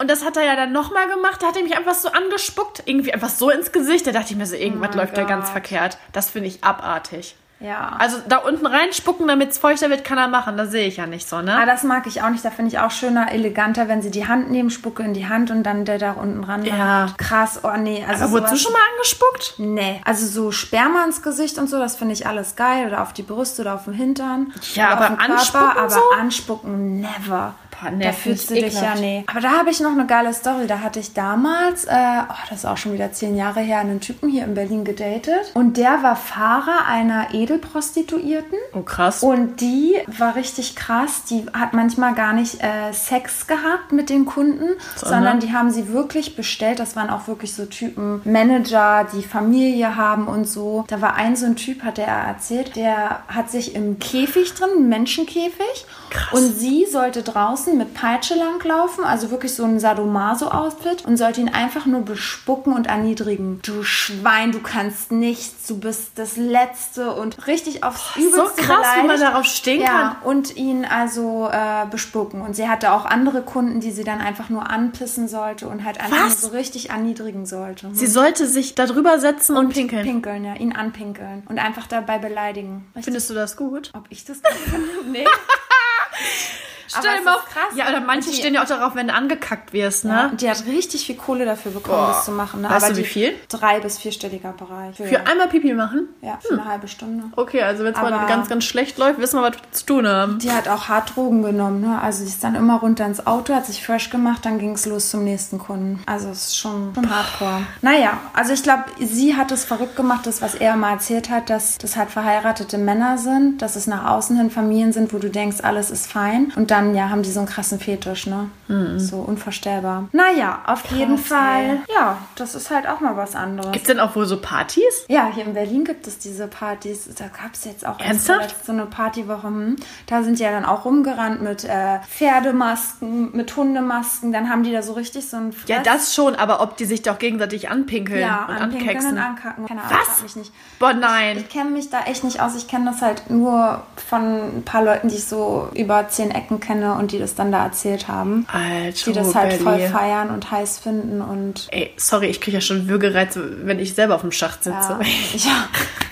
Und 0.03 0.09
das 0.11 0.25
hat 0.25 0.35
er 0.35 0.43
ja 0.43 0.57
dann 0.57 0.73
nochmal 0.73 1.07
gemacht. 1.07 1.41
Da 1.41 1.47
hat 1.47 1.55
er 1.55 1.63
mich 1.63 1.77
einfach 1.77 1.93
so 1.93 2.09
angespuckt. 2.11 2.83
Irgendwie 2.85 3.13
einfach 3.13 3.29
so 3.29 3.49
ins 3.49 3.71
Gesicht. 3.71 4.05
Da 4.05 4.11
dachte 4.11 4.31
ich 4.31 4.35
mir 4.35 4.45
so, 4.45 4.55
irgendwas 4.55 4.89
Oh 4.93 4.97
läuft 4.97 5.15
da 5.15 5.23
ganz 5.23 5.49
verkehrt. 5.49 5.97
Das 6.11 6.29
finde 6.29 6.49
ich 6.49 6.61
abartig. 6.61 7.37
Ja. 7.61 7.95
Also 7.97 8.17
da 8.27 8.39
unten 8.39 8.65
reinspucken, 8.65 9.25
damit 9.25 9.51
es 9.51 9.57
feuchter 9.57 9.89
wird, 9.89 10.03
kann 10.03 10.17
er 10.17 10.27
machen. 10.27 10.57
Das 10.57 10.71
sehe 10.71 10.85
ich 10.85 10.97
ja 10.97 11.05
nicht 11.07 11.29
so, 11.29 11.37
Ah, 11.37 11.41
ne? 11.43 11.63
das 11.65 11.83
mag 11.83 12.05
ich 12.07 12.21
auch 12.21 12.29
nicht. 12.29 12.43
Da 12.43 12.49
finde 12.51 12.71
ich 12.71 12.79
auch 12.79 12.91
schöner, 12.91 13.31
eleganter, 13.31 13.87
wenn 13.87 14.01
sie 14.01 14.11
die 14.11 14.27
Hand 14.27 14.51
nehmen, 14.51 14.69
Spucke 14.69 15.01
in 15.03 15.13
die 15.13 15.29
Hand 15.29 15.49
und 15.49 15.63
dann 15.63 15.85
der 15.85 15.97
da 15.97 16.11
unten 16.11 16.43
ran. 16.43 16.65
Ja. 16.65 17.05
macht. 17.05 17.17
Krass, 17.17 17.61
oh 17.63 17.77
nee. 17.77 18.03
Also 18.05 18.25
Aber 18.25 18.33
wurdest 18.33 18.51
du 18.53 18.57
schon 18.57 18.73
mal 18.73 18.81
angespuckt? 18.91 19.53
Nee. 19.59 20.01
Also 20.03 20.27
so 20.27 20.51
Sperma 20.51 21.05
ins 21.05 21.21
Gesicht 21.21 21.57
und 21.57 21.69
so, 21.69 21.79
das 21.79 21.95
finde 21.95 22.13
ich 22.15 22.27
alles 22.27 22.57
geil. 22.57 22.87
Oder 22.87 23.01
auf 23.01 23.13
die 23.13 23.23
Brüste 23.23 23.61
oder 23.61 23.75
auf 23.75 23.85
den 23.85 23.93
Hintern. 23.93 24.51
Ja, 24.73 24.89
aber 24.89 25.01
auf 25.03 25.07
den 25.07 25.17
Körper, 25.19 25.31
anspucken 25.33 25.77
Aber 25.77 25.89
so? 25.89 26.01
anspucken, 26.19 26.99
never. 26.99 27.53
Boah, 27.83 27.91
nee, 27.91 28.03
da 28.03 28.11
fühlst 28.11 28.49
du 28.49 28.55
ich 28.55 28.63
dich 28.65 28.81
ja, 28.81 28.95
nee. 28.95 29.23
Aber 29.27 29.41
da 29.41 29.51
habe 29.51 29.69
ich 29.69 29.79
noch 29.79 29.91
eine 29.91 30.05
geile 30.05 30.33
Story. 30.33 30.67
Da 30.67 30.79
hatte 30.79 30.99
ich 30.99 31.13
damals, 31.13 31.85
äh, 31.85 31.91
oh, 31.91 32.33
das 32.49 32.59
ist 32.59 32.65
auch 32.65 32.77
schon 32.77 32.93
wieder 32.93 33.11
zehn 33.11 33.35
Jahre 33.35 33.59
her, 33.59 33.79
einen 33.79 33.99
Typen 33.99 34.29
hier 34.29 34.45
in 34.45 34.53
Berlin 34.53 34.83
gedatet. 34.83 35.51
Und 35.53 35.77
der 35.77 36.03
war 36.03 36.15
Fahrer 36.15 36.85
einer 36.87 37.33
Edelprostituierten. 37.33 38.57
Oh, 38.73 38.81
krass. 38.81 39.23
Und 39.23 39.61
die 39.61 39.95
war 40.07 40.35
richtig 40.35 40.75
krass. 40.75 41.23
Die 41.29 41.45
hat 41.53 41.73
manchmal 41.73 42.13
gar 42.13 42.33
nicht 42.33 42.63
äh, 42.63 42.93
Sex 42.93 43.47
gehabt 43.47 43.91
mit 43.91 44.09
den 44.09 44.25
Kunden, 44.25 44.69
sondern 44.95 45.39
die 45.39 45.53
haben 45.53 45.71
sie 45.71 45.89
wirklich 45.89 46.35
bestellt. 46.35 46.79
Das 46.79 46.95
waren 46.95 47.09
auch 47.09 47.27
wirklich 47.27 47.53
so 47.53 47.65
Typen 47.65 48.21
Manager, 48.23 49.07
die 49.13 49.23
Familie 49.23 49.95
haben 49.95 50.27
und 50.27 50.45
so. 50.45 50.85
Da 50.87 51.01
war 51.01 51.15
ein 51.15 51.35
so 51.35 51.45
ein 51.45 51.55
Typ, 51.55 51.83
hat 51.83 51.99
er 51.99 52.07
erzählt, 52.07 52.75
der 52.75 53.23
hat 53.27 53.51
sich 53.51 53.75
im 53.75 53.99
Käfig 53.99 54.53
drin, 54.53 54.87
Menschenkäfig. 54.87 55.85
Krass. 56.09 56.33
Und 56.33 56.53
sie 56.53 56.85
sollte 56.85 57.23
draußen 57.23 57.72
mit 57.77 57.93
Peitsche 57.93 58.35
langlaufen, 58.35 59.03
also 59.03 59.31
wirklich 59.31 59.53
so 59.53 59.63
ein 59.63 59.79
Sadomaso-Outfit 59.79 61.05
und 61.05 61.17
sollte 61.17 61.41
ihn 61.41 61.49
einfach 61.49 61.85
nur 61.85 62.01
bespucken 62.01 62.73
und 62.73 62.87
erniedrigen. 62.87 63.59
Du 63.63 63.83
Schwein, 63.83 64.51
du 64.51 64.61
kannst 64.61 65.11
nichts, 65.11 65.67
du 65.67 65.79
bist 65.79 66.11
das 66.15 66.37
Letzte 66.37 67.13
und 67.13 67.47
richtig 67.47 67.83
aufs 67.83 68.15
Übelste 68.15 68.37
so 68.37 68.43
krass, 68.45 68.87
wie 68.95 68.97
man 68.97 69.07
beleidigt. 69.07 69.21
darauf 69.21 69.45
stehen 69.45 69.81
ja, 69.81 70.17
kann. 70.21 70.29
und 70.29 70.55
ihn 70.55 70.85
also 70.85 71.49
äh, 71.51 71.85
bespucken. 71.89 72.41
Und 72.41 72.55
sie 72.55 72.67
hatte 72.67 72.91
auch 72.91 73.05
andere 73.05 73.41
Kunden, 73.41 73.79
die 73.79 73.91
sie 73.91 74.03
dann 74.03 74.21
einfach 74.21 74.49
nur 74.49 74.69
anpissen 74.69 75.27
sollte 75.27 75.67
und 75.67 75.83
halt 75.83 75.99
einfach 75.99 76.29
so 76.29 76.49
richtig 76.49 76.89
erniedrigen 76.89 77.45
sollte. 77.45 77.89
Sie 77.93 78.07
sollte 78.07 78.47
sich 78.47 78.75
da 78.75 78.85
drüber 78.85 79.19
setzen 79.19 79.57
und, 79.57 79.69
pinkeln. 79.73 80.03
Pinkeln, 80.03 80.45
ja, 80.45 80.55
ihn 80.55 80.73
anpinkeln 80.73 81.43
und 81.49 81.59
einfach 81.59 81.87
dabei 81.87 82.17
beleidigen. 82.17 82.85
Richtig, 82.95 83.05
Findest 83.05 83.29
du 83.29 83.33
das 83.33 83.57
gut? 83.57 83.91
ob 83.93 84.05
ich 84.09 84.25
das 84.25 84.41
gut 84.41 84.51
finde? 84.51 84.87
nee. 85.11 85.25
Stell 86.87 87.17
dir 87.17 87.23
mal 87.23 87.35
auf. 87.35 87.45
krass. 87.45 87.75
Ja, 87.75 87.89
oder 87.89 88.01
manche 88.01 88.29
die- 88.29 88.35
stehen 88.37 88.53
ja 88.53 88.63
auch 88.63 88.67
darauf, 88.67 88.95
wenn 88.95 89.07
du 89.07 89.13
angekackt 89.13 89.73
wirst, 89.73 90.03
Ja, 90.05 90.23
ne? 90.23 90.29
und 90.31 90.41
die 90.41 90.49
hat 90.49 90.65
richtig 90.65 91.05
viel 91.05 91.15
Kohle 91.15 91.45
dafür 91.45 91.71
bekommen, 91.71 91.97
Boah. 91.97 92.07
das 92.15 92.25
zu 92.25 92.31
machen. 92.31 92.61
Ne? 92.61 92.69
Weißt 92.69 92.85
Aber 92.85 92.93
du, 92.93 92.99
wie 92.99 93.05
viel? 93.05 93.33
Drei- 93.49 93.79
bis 93.79 93.97
vierstelliger 93.97 94.53
Bereich. 94.53 94.95
Für 94.95 95.25
einmal 95.27 95.47
Pipi 95.47 95.73
machen? 95.73 96.07
ja, 96.21 96.37
für 96.41 96.53
eine 96.53 96.65
halbe 96.65 96.87
Stunde. 96.87 97.25
Okay, 97.35 97.61
also 97.63 97.83
wenn 97.83 97.93
es 97.93 98.01
mal 98.01 98.25
ganz, 98.27 98.49
ganz 98.49 98.63
schlecht 98.65 98.97
läuft, 98.97 99.19
wissen 99.19 99.39
wir, 99.39 99.43
was 99.43 99.53
wir 99.57 99.71
zu 99.71 99.85
tun 99.85 100.07
haben. 100.07 100.39
Die 100.39 100.51
hat 100.51 100.67
auch 100.67 100.87
hart 100.89 101.15
Drogen 101.15 101.41
genommen, 101.43 101.81
ne? 101.81 101.99
Also 102.01 102.19
sie 102.23 102.29
ist 102.29 102.43
dann 102.43 102.55
immer 102.55 102.79
runter 102.79 103.05
ins 103.05 103.25
Auto, 103.25 103.53
hat 103.53 103.65
sich 103.65 103.85
fresh 103.85 104.09
gemacht, 104.09 104.45
dann 104.45 104.59
ging 104.59 104.73
es 104.73 104.85
los 104.85 105.09
zum 105.09 105.23
nächsten 105.23 105.59
Kunden. 105.59 106.01
Also 106.05 106.29
es 106.29 106.47
ist 106.47 106.57
schon, 106.57 106.93
schon 106.93 107.09
hardcore. 107.09 107.61
Naja, 107.81 108.19
also 108.33 108.53
ich 108.53 108.63
glaube, 108.63 108.83
sie 108.99 109.35
hat 109.35 109.51
es 109.51 109.65
verrückt 109.65 109.95
gemacht, 109.95 110.25
das, 110.25 110.41
was 110.41 110.55
er 110.55 110.75
mal 110.75 110.91
erzählt 110.93 111.29
hat, 111.29 111.49
dass 111.49 111.77
das 111.77 111.95
halt 111.95 112.09
verheiratete 112.11 112.77
Männer 112.77 113.17
sind, 113.17 113.61
dass 113.61 113.75
es 113.75 113.87
nach 113.87 114.05
außen 114.05 114.37
hin 114.37 114.51
Familien 114.51 114.93
sind, 114.93 115.13
wo 115.13 115.17
du 115.19 115.29
denkst, 115.29 115.57
alles 115.63 115.91
ist 115.91 116.07
fein. 116.11 116.51
Und 116.55 116.71
dann, 116.73 116.95
ja, 116.95 117.09
haben 117.09 117.21
die 117.21 117.31
so 117.31 117.39
einen 117.39 117.47
krassen 117.47 117.79
Fetisch, 117.79 118.25
ne? 118.25 118.49
So 118.97 119.17
unvorstellbar. 119.17 120.09
Naja, 120.11 120.63
auf 120.65 120.85
jeden 120.85 121.19
Fall. 121.19 121.81
Ja, 121.93 122.17
das 122.35 122.55
ist 122.55 122.71
halt 122.71 122.87
auch 122.87 123.01
mal 123.01 123.15
was 123.15 123.35
anderes. 123.35 123.71
Gibt's 123.71 123.87
denn 123.87 123.99
auch 123.99 124.15
wohl 124.15 124.25
so 124.25 124.41
Partys? 124.41 125.05
Ja, 125.07 125.29
hier 125.31 125.45
in 125.45 125.53
Berlin 125.53 125.85
gibt 125.85 126.07
es 126.07 126.17
diese 126.17 126.47
Partys. 126.47 127.07
Da 127.15 127.25
gab 127.25 127.53
es 127.53 127.65
jetzt 127.65 127.85
auch 127.85 127.99
Ernsthaft? 127.99 128.65
so 128.65 128.71
eine 128.71 128.87
Partywoche. 128.87 129.45
Hm. 129.47 129.75
Da 130.07 130.23
sind 130.23 130.39
die 130.39 130.43
ja 130.43 130.49
dann 130.49 130.65
auch 130.65 130.85
rumgerannt 130.85 131.43
mit 131.43 131.63
äh, 131.65 131.99
Pferdemasken, 132.09 133.35
mit 133.35 133.55
Hundemasken. 133.55 134.31
Dann 134.31 134.49
haben 134.49 134.63
die 134.63 134.71
da 134.71 134.81
so 134.81 134.93
richtig 134.93 135.29
so 135.29 135.37
ein 135.37 135.53
Fress 135.53 135.69
Ja, 135.69 135.83
das 135.83 136.15
schon, 136.15 136.33
aber 136.35 136.61
ob 136.61 136.75
die 136.77 136.85
sich 136.85 137.03
doch 137.03 137.19
gegenseitig 137.19 137.69
anpinkeln 137.69 138.21
ja, 138.21 138.45
und 138.45 138.55
anpinkeln 138.55 138.89
ankeksen. 138.89 139.11
und 139.11 139.17
ankacken. 139.19 139.65
Keine 139.67 139.83
Ahnung, 139.83 139.97
Was? 140.07 140.23
mich 140.23 140.35
nicht. 140.35 140.51
Boah, 140.79 140.93
nein. 140.93 141.37
Ich 141.37 141.49
kenne 141.49 141.69
mich 141.69 141.91
da 141.91 142.05
echt 142.05 142.23
nicht 142.23 142.41
aus. 142.41 142.55
Ich 142.55 142.67
kenne 142.67 142.85
das 142.89 143.03
halt 143.03 143.29
nur 143.29 143.83
von 144.09 144.57
ein 144.57 144.63
paar 144.65 144.83
Leuten, 144.83 145.09
die 145.09 145.15
ich 145.15 145.25
so 145.25 145.69
über 145.75 146.07
zehn 146.09 146.31
Ecken 146.31 146.59
kenne 146.63 146.95
und 146.95 147.11
die 147.11 147.19
das 147.19 147.35
dann 147.35 147.51
da 147.51 147.63
erzählt 147.63 148.07
haben. 148.07 148.47
Alter, 148.51 149.11
Die 149.11 149.13
das 149.13 149.35
halt 149.35 149.53
voll 149.61 149.79
feiern 149.79 150.29
und 150.29 150.49
heiß 150.49 150.79
finden 150.79 151.21
und 151.21 151.67
Ey, 151.71 151.91
sorry, 151.97 152.27
ich 152.27 152.41
kriege 152.41 152.57
ja 152.57 152.61
schon 152.61 152.87
Würgereiz, 152.87 153.37
wenn 153.37 153.79
ich 153.79 153.93
selber 153.93 154.15
auf 154.15 154.21
dem 154.21 154.31
Schacht 154.31 154.63
sitze. 154.63 154.97
Ja, 154.99 154.99
ja. 155.35 155.67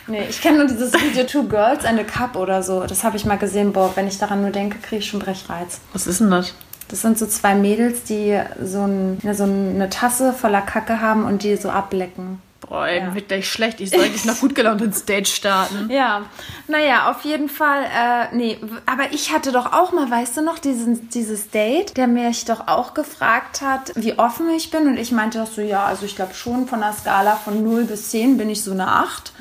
Nee, 0.07 0.25
ich 0.29 0.41
kenne 0.41 0.57
nur 0.57 0.67
dieses 0.67 0.93
Video 0.93 1.23
Two 1.23 1.43
Girls 1.43 1.85
and 1.85 1.99
a 1.99 2.03
Cup 2.03 2.35
oder 2.35 2.63
so. 2.63 2.81
Das 2.81 3.03
habe 3.03 3.17
ich 3.17 3.25
mal 3.25 3.37
gesehen. 3.37 3.71
Boah, 3.71 3.91
wenn 3.95 4.07
ich 4.07 4.17
daran 4.17 4.41
nur 4.41 4.51
denke, 4.51 4.77
kriege 4.79 4.99
ich 4.99 5.07
schon 5.09 5.19
Brechreiz. 5.19 5.79
Was 5.93 6.07
ist 6.07 6.19
denn 6.19 6.31
das? 6.31 6.53
Das 6.89 7.01
sind 7.01 7.17
so 7.17 7.25
zwei 7.25 7.55
Mädels, 7.55 8.03
die 8.03 8.37
so, 8.61 8.81
ein, 8.81 9.19
so 9.33 9.43
eine 9.43 9.89
Tasse 9.89 10.33
voller 10.33 10.61
Kacke 10.61 10.99
haben 10.99 11.23
und 11.23 11.43
die 11.43 11.55
so 11.55 11.69
ablecken. 11.69 12.41
Oh, 12.73 12.83
ey, 12.83 13.01
mir 13.01 13.13
wird 13.15 13.27
gleich 13.27 13.49
schlecht. 13.51 13.81
Ich 13.81 13.89
soll 13.89 13.99
eigentlich 14.01 14.23
noch 14.23 14.39
gut 14.39 14.55
gelaunt 14.55 14.81
ins 14.81 15.03
Date 15.03 15.27
starten. 15.27 15.89
Ja, 16.01 16.21
naja, 16.69 17.11
auf 17.11 17.23
jeden 17.25 17.49
Fall, 17.49 17.83
äh, 17.83 18.33
nee, 18.33 18.57
aber 18.85 19.11
ich 19.11 19.33
hatte 19.33 19.51
doch 19.51 19.73
auch 19.73 19.91
mal, 19.91 20.09
weißt 20.09 20.37
du 20.37 20.41
noch, 20.41 20.57
diesen, 20.57 21.09
dieses 21.09 21.49
Date, 21.49 21.97
der 21.97 22.07
mich 22.07 22.45
doch 22.45 22.67
auch 22.69 22.93
gefragt 22.93 23.59
hat, 23.61 23.91
wie 23.95 24.17
offen 24.17 24.49
ich 24.51 24.71
bin 24.71 24.87
und 24.87 24.95
ich 24.97 25.11
meinte 25.11 25.39
doch 25.39 25.47
so, 25.51 25.61
ja, 25.61 25.83
also 25.85 26.05
ich 26.05 26.15
glaube 26.15 26.33
schon 26.33 26.65
von 26.67 26.79
der 26.79 26.93
Skala 26.93 27.35
von 27.35 27.61
0 27.61 27.83
bis 27.85 28.09
10 28.11 28.37
bin 28.37 28.49
ich 28.49 28.63
so 28.63 28.71
eine 28.71 28.87
8. 28.87 29.33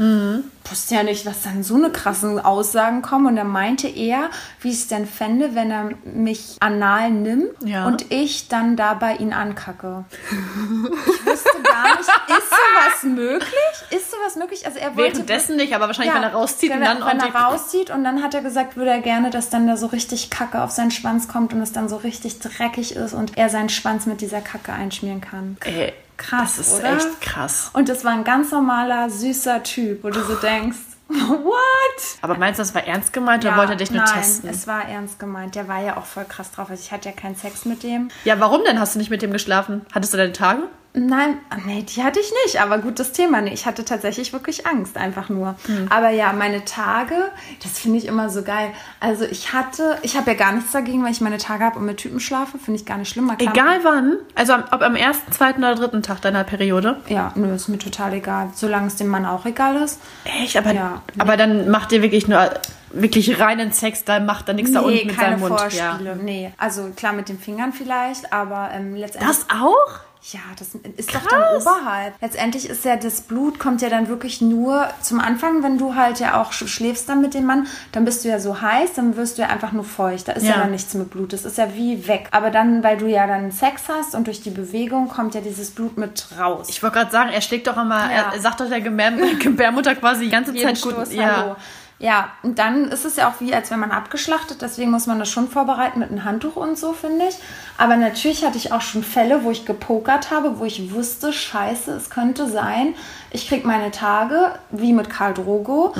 Wusste 0.68 0.94
ja 0.96 1.02
nicht, 1.04 1.24
was 1.26 1.42
dann 1.42 1.62
so 1.62 1.74
eine 1.76 1.90
krassen 1.90 2.38
Aussagen 2.38 3.00
kommen 3.02 3.26
und 3.26 3.36
dann 3.36 3.48
meinte 3.48 3.88
er, 3.88 4.30
wie 4.60 4.68
ich 4.70 4.74
es 4.78 4.88
denn 4.88 5.06
fände, 5.06 5.54
wenn 5.54 5.70
er 5.70 5.90
mich 6.04 6.56
anal 6.60 7.10
nimmt 7.10 7.50
Ja. 7.64 7.86
und 7.86 8.10
ich 8.12 8.48
dann 8.48 8.76
dabei 8.76 9.16
ihn 9.16 9.32
ankacke. 9.32 10.04
Ich 10.30 11.26
wusste 11.26 11.62
gar 11.62 11.88
nicht, 11.96 12.00
ist 12.00 12.50
sowas 12.50 13.02
möglich? 13.20 13.50
Ist 13.90 14.10
sowas 14.10 14.36
möglich? 14.36 14.66
Also 14.66 14.78
er 14.78 14.96
wollte 14.96 15.12
Währenddessen 15.14 15.56
nicht, 15.56 15.74
aber 15.74 15.86
wahrscheinlich, 15.86 16.14
wenn 16.14 16.22
er 16.22 16.32
rauszieht 16.32 16.70
wenn 16.70 16.78
und 16.78 16.84
dann 16.84 17.02
er, 17.02 17.06
wenn 17.06 17.20
er 17.20 17.34
rauszieht 17.34 17.90
und 17.90 18.04
dann 18.04 18.22
hat 18.22 18.34
er 18.34 18.40
gesagt, 18.40 18.76
würde 18.76 18.90
er 18.90 19.00
gerne, 19.00 19.30
dass 19.30 19.50
dann 19.50 19.66
da 19.66 19.76
so 19.76 19.86
richtig 19.86 20.30
Kacke 20.30 20.62
auf 20.62 20.70
seinen 20.70 20.90
Schwanz 20.90 21.28
kommt 21.28 21.52
und 21.52 21.60
es 21.60 21.72
dann 21.72 21.88
so 21.88 21.96
richtig 21.96 22.38
dreckig 22.38 22.96
ist 22.96 23.12
und 23.14 23.36
er 23.36 23.48
seinen 23.48 23.68
Schwanz 23.68 24.06
mit 24.06 24.20
dieser 24.20 24.40
Kacke 24.40 24.72
einschmieren 24.72 25.20
kann. 25.20 25.56
Ey, 25.64 25.92
Krass, 26.16 26.56
das 26.58 26.68
ist 26.68 26.80
oder? 26.80 26.96
echt 26.96 27.20
krass. 27.22 27.70
Und 27.72 27.88
das 27.88 28.04
war 28.04 28.12
ein 28.12 28.24
ganz 28.24 28.50
normaler, 28.52 29.08
süßer 29.08 29.62
Typ, 29.62 30.04
wo 30.04 30.10
du 30.10 30.22
so 30.22 30.34
denkst, 30.34 30.76
what? 31.08 32.18
Aber 32.20 32.36
meinst 32.36 32.58
du, 32.58 32.62
das 32.62 32.74
war 32.74 32.86
ernst 32.86 33.12
gemeint 33.12 33.44
oder 33.44 33.56
wollte 33.56 33.72
er 33.72 33.76
dich 33.76 33.90
nur 33.90 34.02
nein, 34.02 34.14
testen? 34.14 34.48
es 34.48 34.66
war 34.66 34.86
ernst 34.86 35.18
gemeint. 35.18 35.54
Der 35.54 35.66
war 35.66 35.82
ja 35.82 35.96
auch 35.96 36.04
voll 36.04 36.24
krass 36.24 36.52
drauf. 36.52 36.70
Also 36.70 36.82
ich 36.82 36.92
hatte 36.92 37.08
ja 37.08 37.14
keinen 37.14 37.36
Sex 37.36 37.64
mit 37.64 37.82
dem. 37.82 38.10
Ja, 38.24 38.38
warum 38.38 38.62
denn 38.64 38.78
hast 38.78 38.94
du 38.94 38.98
nicht 38.98 39.10
mit 39.10 39.22
dem 39.22 39.32
geschlafen? 39.32 39.84
Hattest 39.92 40.12
du 40.12 40.18
deine 40.18 40.32
Tage? 40.32 40.64
Nein, 40.92 41.38
nee, 41.66 41.82
die 41.84 42.02
hatte 42.02 42.18
ich 42.18 42.32
nicht, 42.44 42.60
aber 42.60 42.78
gutes 42.78 43.12
Thema. 43.12 43.40
Nee, 43.40 43.52
ich 43.52 43.64
hatte 43.64 43.84
tatsächlich 43.84 44.32
wirklich 44.32 44.66
Angst, 44.66 44.96
einfach 44.96 45.28
nur. 45.28 45.54
Hm. 45.66 45.86
Aber 45.88 46.10
ja, 46.10 46.32
meine 46.32 46.64
Tage, 46.64 47.14
das 47.62 47.78
finde 47.78 47.98
ich 47.98 48.06
immer 48.06 48.28
so 48.28 48.42
geil. 48.42 48.72
Also 48.98 49.24
ich 49.24 49.52
hatte, 49.52 49.98
ich 50.02 50.16
habe 50.16 50.32
ja 50.32 50.36
gar 50.36 50.52
nichts 50.52 50.72
dagegen, 50.72 51.04
weil 51.04 51.12
ich 51.12 51.20
meine 51.20 51.38
Tage 51.38 51.64
habe 51.64 51.78
und 51.78 51.86
mit 51.86 51.98
Typen 51.98 52.18
schlafe, 52.18 52.58
finde 52.58 52.80
ich 52.80 52.86
gar 52.86 52.98
nicht 52.98 53.08
schlimm. 53.08 53.30
Egal 53.38 53.78
wann. 53.84 54.16
Also 54.34 54.54
ob 54.54 54.82
am 54.82 54.96
ersten, 54.96 55.30
zweiten 55.30 55.60
oder 55.60 55.76
dritten 55.76 56.02
Tag 56.02 56.22
deiner 56.22 56.42
Periode. 56.42 56.96
Ja, 57.06 57.30
nö, 57.36 57.54
ist 57.54 57.68
mir 57.68 57.78
total 57.78 58.14
egal. 58.14 58.50
Solange 58.54 58.88
es 58.88 58.96
dem 58.96 59.06
Mann 59.08 59.26
auch 59.26 59.46
egal 59.46 59.76
ist. 59.76 60.00
Echt? 60.24 60.56
Aber, 60.56 60.72
Ja. 60.72 61.02
aber 61.18 61.36
dann 61.36 61.70
macht 61.70 61.92
ihr 61.92 62.02
wirklich 62.02 62.26
nur 62.26 62.50
wirklich 62.92 63.38
reinen 63.38 63.70
Sex, 63.72 64.02
da 64.04 64.18
macht 64.18 64.48
er 64.48 64.54
nichts 64.54 64.72
da 64.72 64.80
unten 64.80 65.06
mit 65.06 65.16
keine 65.16 65.38
seinem 65.38 65.40
Mund. 65.40 65.60
Vorspiele. 65.60 66.16
Nee, 66.16 66.52
also 66.58 66.90
klar 66.96 67.12
mit 67.12 67.28
den 67.28 67.38
Fingern 67.38 67.72
vielleicht, 67.72 68.32
aber 68.32 68.70
ähm, 68.74 68.96
letztendlich... 68.96 69.38
Das 69.38 69.46
auch? 69.48 70.00
Ja, 70.22 70.40
das 70.58 70.68
ist 70.98 71.14
doch 71.14 71.22
dann 71.26 71.40
Krass. 71.40 71.62
oberhalb. 71.66 72.12
Letztendlich 72.20 72.68
ist 72.68 72.84
ja 72.84 72.96
das 72.96 73.22
Blut 73.22 73.58
kommt 73.58 73.80
ja 73.80 73.88
dann 73.88 74.08
wirklich 74.08 74.42
nur 74.42 74.86
zum 75.00 75.18
Anfang, 75.18 75.62
wenn 75.62 75.78
du 75.78 75.94
halt 75.94 76.20
ja 76.20 76.40
auch 76.42 76.52
sch- 76.52 76.68
schläfst 76.68 77.08
dann 77.08 77.22
mit 77.22 77.32
dem 77.32 77.46
Mann, 77.46 77.66
dann 77.92 78.04
bist 78.04 78.22
du 78.24 78.28
ja 78.28 78.38
so 78.38 78.60
heiß, 78.60 78.92
dann 78.96 79.16
wirst 79.16 79.38
du 79.38 79.42
ja 79.42 79.48
einfach 79.48 79.72
nur 79.72 79.82
feucht. 79.84 80.28
Da 80.28 80.32
ist 80.32 80.42
ja, 80.44 80.50
Ja. 80.56 80.58
dann 80.58 80.72
nichts 80.72 80.92
mit 80.92 81.08
Blut. 81.10 81.32
Das 81.32 81.46
ist 81.46 81.56
ja 81.56 81.74
wie 81.74 82.06
weg. 82.06 82.28
Aber 82.32 82.50
dann, 82.50 82.82
weil 82.82 82.98
du 82.98 83.06
ja 83.06 83.26
dann 83.26 83.50
Sex 83.50 83.84
hast 83.88 84.14
und 84.14 84.26
durch 84.26 84.42
die 84.42 84.50
Bewegung 84.50 85.08
kommt 85.08 85.34
ja 85.34 85.40
dieses 85.40 85.70
Blut 85.70 85.96
mit 85.96 86.26
raus. 86.38 86.66
Ich 86.68 86.82
wollte 86.82 86.98
gerade 86.98 87.10
sagen, 87.10 87.30
er 87.30 87.40
schlägt 87.40 87.66
doch 87.66 87.78
immer, 87.78 88.12
Ja. 88.12 88.32
er, 88.34 88.40
sagt 88.40 88.60
doch 88.60 88.68
der 88.68 88.82
Gebär, 88.82 89.12
Gebärmutter 89.38 89.94
quasi 89.94 90.24
die 90.24 90.30
ganze 90.30 90.52
jeden 90.52 90.74
Zeit 90.76 90.82
gut. 90.82 90.92
Stoß, 90.92 91.14
ja. 91.14 91.36
hallo. 91.36 91.56
Ja, 92.02 92.30
und 92.42 92.58
dann 92.58 92.86
ist 92.86 93.04
es 93.04 93.16
ja 93.16 93.28
auch 93.28 93.40
wie, 93.40 93.54
als 93.54 93.70
wenn 93.70 93.78
man 93.78 93.90
abgeschlachtet. 93.90 94.62
Deswegen 94.62 94.90
muss 94.90 95.06
man 95.06 95.18
das 95.18 95.28
schon 95.28 95.48
vorbereiten 95.48 95.98
mit 95.98 96.10
einem 96.10 96.24
Handtuch 96.24 96.56
und 96.56 96.78
so, 96.78 96.94
finde 96.94 97.26
ich. 97.28 97.36
Aber 97.76 97.96
natürlich 97.96 98.42
hatte 98.42 98.56
ich 98.56 98.72
auch 98.72 98.80
schon 98.80 99.02
Fälle, 99.02 99.44
wo 99.44 99.50
ich 99.50 99.66
gepokert 99.66 100.30
habe, 100.30 100.58
wo 100.58 100.64
ich 100.64 100.94
wusste, 100.94 101.30
scheiße, 101.30 101.92
es 101.92 102.08
könnte 102.08 102.48
sein, 102.48 102.94
ich 103.30 103.46
krieg 103.46 103.66
meine 103.66 103.90
Tage, 103.90 104.54
wie 104.70 104.94
mit 104.94 105.10
Karl 105.10 105.34
Drogo. 105.34 105.92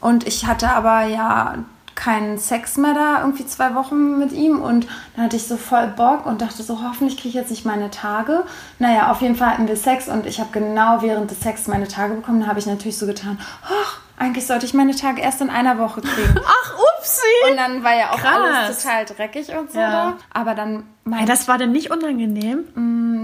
Und 0.00 0.26
ich 0.26 0.46
hatte 0.46 0.70
aber 0.70 1.04
ja 1.04 1.54
keinen 1.94 2.38
Sex 2.38 2.76
mehr 2.76 2.94
da, 2.94 3.20
irgendwie 3.20 3.46
zwei 3.46 3.76
Wochen 3.76 4.18
mit 4.18 4.32
ihm 4.32 4.60
und 4.60 4.86
dann 5.14 5.26
hatte 5.26 5.36
ich 5.36 5.46
so 5.46 5.56
voll 5.56 5.86
Bock 5.86 6.26
und 6.26 6.42
dachte 6.42 6.64
so, 6.64 6.82
hoffentlich 6.82 7.16
kriege 7.16 7.28
ich 7.28 7.34
jetzt 7.34 7.50
nicht 7.50 7.64
meine 7.64 7.90
Tage. 7.90 8.44
Naja, 8.80 9.12
auf 9.12 9.22
jeden 9.22 9.36
Fall 9.36 9.50
hatten 9.50 9.68
wir 9.68 9.76
Sex 9.76 10.08
und 10.08 10.26
ich 10.26 10.40
habe 10.40 10.50
genau 10.52 11.02
während 11.02 11.30
des 11.30 11.40
Sex 11.40 11.68
meine 11.68 11.88
Tage 11.88 12.14
bekommen. 12.14 12.40
Da 12.40 12.48
habe 12.48 12.58
ich 12.58 12.66
natürlich 12.66 12.98
so 12.98 13.06
getan, 13.06 13.38
ach, 13.64 14.00
eigentlich 14.16 14.46
sollte 14.46 14.66
ich 14.66 14.74
meine 14.74 14.94
Tage 14.94 15.20
erst 15.20 15.40
in 15.40 15.50
einer 15.50 15.78
Woche 15.78 16.00
kriegen. 16.00 16.34
Ach, 16.44 16.78
upsi! 16.98 17.50
Und 17.50 17.56
dann 17.56 17.82
war 17.82 17.94
ja 17.96 18.10
auch 18.12 18.18
Krass. 18.18 18.38
alles 18.66 18.82
total 18.82 19.04
dreckig 19.04 19.48
und 19.56 19.72
so 19.72 19.78
Ja. 19.78 19.90
da. 19.90 20.16
Aber 20.32 20.54
dann 20.54 20.76
Ey, 21.04 21.10
meinte 21.10 21.26
das 21.32 21.46
war 21.48 21.58
denn 21.58 21.72
nicht 21.72 21.90
unangenehm? 21.90 22.64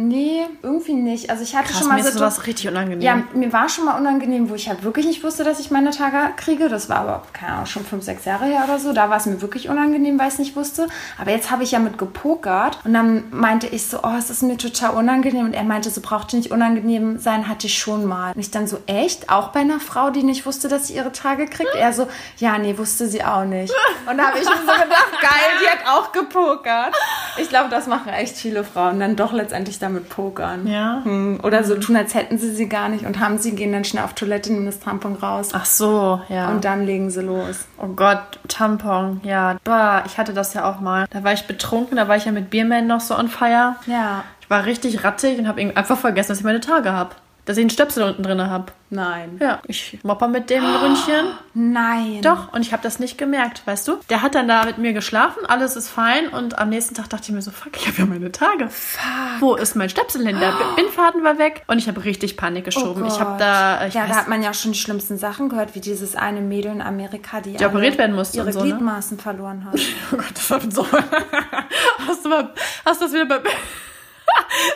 nee, 0.09 0.43
irgendwie 0.63 0.93
nicht. 0.95 1.31
Also 1.31 1.43
ich 1.43 1.57
hatte 1.57 1.69
Krass, 1.69 1.79
schon 1.79 1.89
mal 1.89 1.97
mir 1.97 2.03
Situ- 2.05 2.19
sowas 2.19 2.47
richtig 2.47 2.69
unangenehm. 2.69 3.01
ja, 3.01 3.23
mir 3.35 3.53
war 3.53 3.69
schon 3.69 3.85
mal 3.87 3.99
unangenehm, 3.99 4.51
wo 4.51 4.55
ich 4.55 4.69
halt 4.69 4.83
wirklich 4.85 5.07
nicht 5.07 5.25
wusste, 5.25 5.43
dass 5.45 5.59
ich 5.59 5.71
meine 5.71 5.91
Tage 5.91 6.33
kriege. 6.37 6.69
Das 6.69 6.89
war 6.89 6.99
aber, 6.99 7.23
keine 7.33 7.53
Ahnung, 7.55 7.67
schon 7.67 7.85
fünf, 7.85 8.05
sechs 8.05 8.25
Jahre 8.25 8.45
her 8.45 8.63
oder 8.65 8.79
so. 8.79 8.93
Da 8.93 9.09
war 9.11 9.17
es 9.17 9.27
mir 9.27 9.41
wirklich 9.41 9.69
unangenehm, 9.69 10.19
weil 10.19 10.29
ich 10.29 10.35
es 10.35 10.39
nicht 10.39 10.55
wusste. 10.57 10.89
Aber 11.19 11.31
jetzt 11.31 11.51
habe 11.51 11.63
ich 11.63 11.71
ja 11.73 11.79
mit 11.79 11.99
gepokert. 11.99 12.79
Und 12.85 12.93
dann 12.95 13.25
meinte 13.31 13.67
ich 13.69 13.87
so, 13.87 14.01
oh, 14.03 14.15
es 14.19 14.29
ist 14.31 14.43
mir 14.43 14.57
total 14.59 14.91
unangenehm. 14.95 15.47
Und 15.47 15.55
er 15.55 15.65
meinte, 15.65 15.89
so 15.91 16.01
brauchte 16.03 16.37
nicht 16.37 16.51
unangenehm 16.51 17.19
sein, 17.19 17.49
hatte 17.49 17.67
ich 17.69 17.79
schon 17.79 18.05
mal. 18.05 18.33
Und 18.35 18.41
ich 18.41 18.51
dann 18.51 18.67
so, 18.67 18.79
echt? 18.87 19.31
Auch 19.31 19.49
bei 19.49 19.61
einer 19.61 19.81
Frau, 19.81 20.11
die 20.11 20.23
nicht 20.25 20.45
wusste, 20.47 20.69
dass 20.69 20.89
sie 20.89 20.95
ihre 20.95 21.13
Tage 21.13 21.47
kriegt? 21.47 21.75
Er 21.75 21.93
so, 21.93 22.07
ja, 22.39 22.59
nee, 22.59 22.77
wusste 22.77 23.09
sie 23.09 23.25
auch 23.25 23.45
nicht. 23.45 23.72
Und 24.09 24.19
da 24.19 24.25
habe 24.29 24.39
ich 24.39 24.45
mir 24.45 24.57
so 24.57 24.73
gedacht, 24.73 25.13
geil, 25.21 25.51
die 25.63 25.69
hat 25.69 25.87
auch 25.89 26.13
gepokert. 26.13 26.95
Ich 27.39 27.49
glaube, 27.49 27.69
das 27.71 27.87
machen 27.87 28.09
echt 28.13 28.37
viele 28.37 28.65
Frauen. 28.65 28.99
Dann 29.01 29.17
doch 29.17 29.33
letztendlich 29.33 29.79
damit 29.79 30.09
pokern. 30.09 30.67
Ja. 30.67 31.01
Hm, 31.05 31.41
Oder 31.43 31.65
so 31.65 31.77
tun, 31.77 31.97
als 31.97 32.15
hätten 32.15 32.39
sie 32.39 32.51
sie 32.55 32.69
gar 32.69 32.89
nicht 32.89 33.07
und 33.07 33.21
haben 33.21 33.39
sie, 33.39 33.55
gehen 33.55 33.73
dann 33.73 33.85
schnell 33.85 34.05
auf 34.05 34.15
Toilette, 34.15 34.53
nehmen 34.53 34.67
das 34.67 34.81
Tampon 34.81 35.15
raus 35.15 35.51
Ach 35.53 35.65
so, 35.65 36.21
ja. 36.29 36.49
und 36.49 36.65
dann 36.65 36.85
legen 36.85 37.11
sie 37.11 37.23
los. 37.23 37.67
Oh 37.79 37.87
Gott, 37.89 38.39
Tampon, 38.49 39.21
ja. 39.25 39.57
Bah, 39.65 40.03
ich 40.07 40.19
hatte 40.19 40.33
das 40.35 40.55
ja 40.55 40.71
auch 40.71 40.81
mal. 40.81 41.07
Da 41.11 41.25
war 41.25 41.33
ich 41.33 41.47
betrunken, 41.47 41.97
da 41.97 42.09
war 42.09 42.17
ich 42.17 42.25
ja 42.25 42.33
mit 42.33 42.51
Bierman 42.51 42.87
noch 42.87 43.01
so 43.01 43.17
on 43.17 43.29
fire. 43.29 43.77
Ja. 43.87 44.25
Ich 44.41 44.51
war 44.51 44.65
richtig 44.67 45.05
rattig 45.05 45.39
und 45.39 45.49
habe 45.49 45.61
einfach 45.75 45.97
vergessen, 45.97 46.29
dass 46.31 46.39
ich 46.39 46.45
meine 46.45 46.61
Tage 46.61 46.93
habe. 46.93 47.11
Dass 47.45 47.57
ich 47.57 47.63
einen 47.63 47.71
Stöpsel 47.71 48.05
unten 48.05 48.23
drin 48.23 48.41
habe. 48.41 48.67
Nein. 48.91 49.39
Ja, 49.41 49.61
ich 49.67 49.99
mopper 50.05 50.29
mit 50.29 50.49
dem 50.49 50.65
Ründchen. 50.65 51.27
Nein. 51.55 52.21
Doch, 52.23 52.53
und 52.53 52.61
ich 52.61 52.73
habe 52.73 52.83
das 52.85 53.01
nicht 53.01 53.19
gemerkt, 53.19 53.67
weißt 53.67 53.89
du? 53.89 53.97
Der 54.11 54.23
hat 54.23 54.35
dann 54.37 54.47
da 54.47 54.65
mit 54.65 54.79
mir 54.79 54.93
geschlafen, 54.93 55.45
alles 55.47 55.75
ist 55.75 55.89
fein 55.89 56.29
und 56.29 56.59
am 56.59 56.69
nächsten 56.69 56.95
Tag 56.95 57.09
dachte 57.09 57.25
ich 57.29 57.35
mir 57.35 57.43
so, 57.43 57.51
fuck, 57.51 57.77
ich 57.77 57.87
habe 57.89 57.97
ja 57.99 58.07
meine 58.07 58.31
Tage. 58.31 58.69
Fuck. 58.69 59.03
Wo 59.41 59.55
ist 59.57 59.75
mein 59.75 59.89
Stöpsel 59.89 60.25
hin? 60.27 60.39
Der 60.41 60.53
Bindfaden 60.77 61.25
war 61.25 61.39
weg 61.39 61.65
und 61.67 61.79
ich 61.79 61.89
habe 61.89 62.05
richtig 62.05 62.37
Panik 62.37 62.65
geschoben. 62.65 63.05
ich 63.07 63.19
habe 63.19 63.33
Oh 63.35 63.39
da, 63.39 63.87
ich 63.87 63.95
ja, 63.95 64.03
weiß, 64.03 64.09
da 64.11 64.17
hat 64.17 64.29
man 64.29 64.43
ja 64.43 64.53
schon 64.55 64.73
die 64.73 64.79
schlimmsten 64.79 65.17
Sachen 65.19 65.49
gehört, 65.49 65.75
wie 65.75 65.81
dieses 65.81 66.15
eine 66.15 66.43
Mädel 66.43 66.71
in 66.71 66.83
Amerika, 66.83 67.41
die, 67.41 67.57
Die 67.57 67.65
operiert 67.65 67.99
werden 67.99 68.15
musste 68.15 68.37
ihre 68.37 68.47
und 68.47 68.53
so, 68.53 68.61
ne? 68.61 68.67
Gliedmaßen 68.67 69.19
verloren 69.19 69.65
hat. 69.65 69.81
Oh 70.13 70.17
Gott, 70.17 70.33
das 70.35 70.51
war 70.51 70.61
so. 70.71 70.87
hast 72.07 72.25
du 72.25 72.29
mal, 72.29 72.51
hast 72.85 73.01
du 73.01 73.05
das 73.07 73.15
wieder 73.15 73.27
bei, 73.27 73.41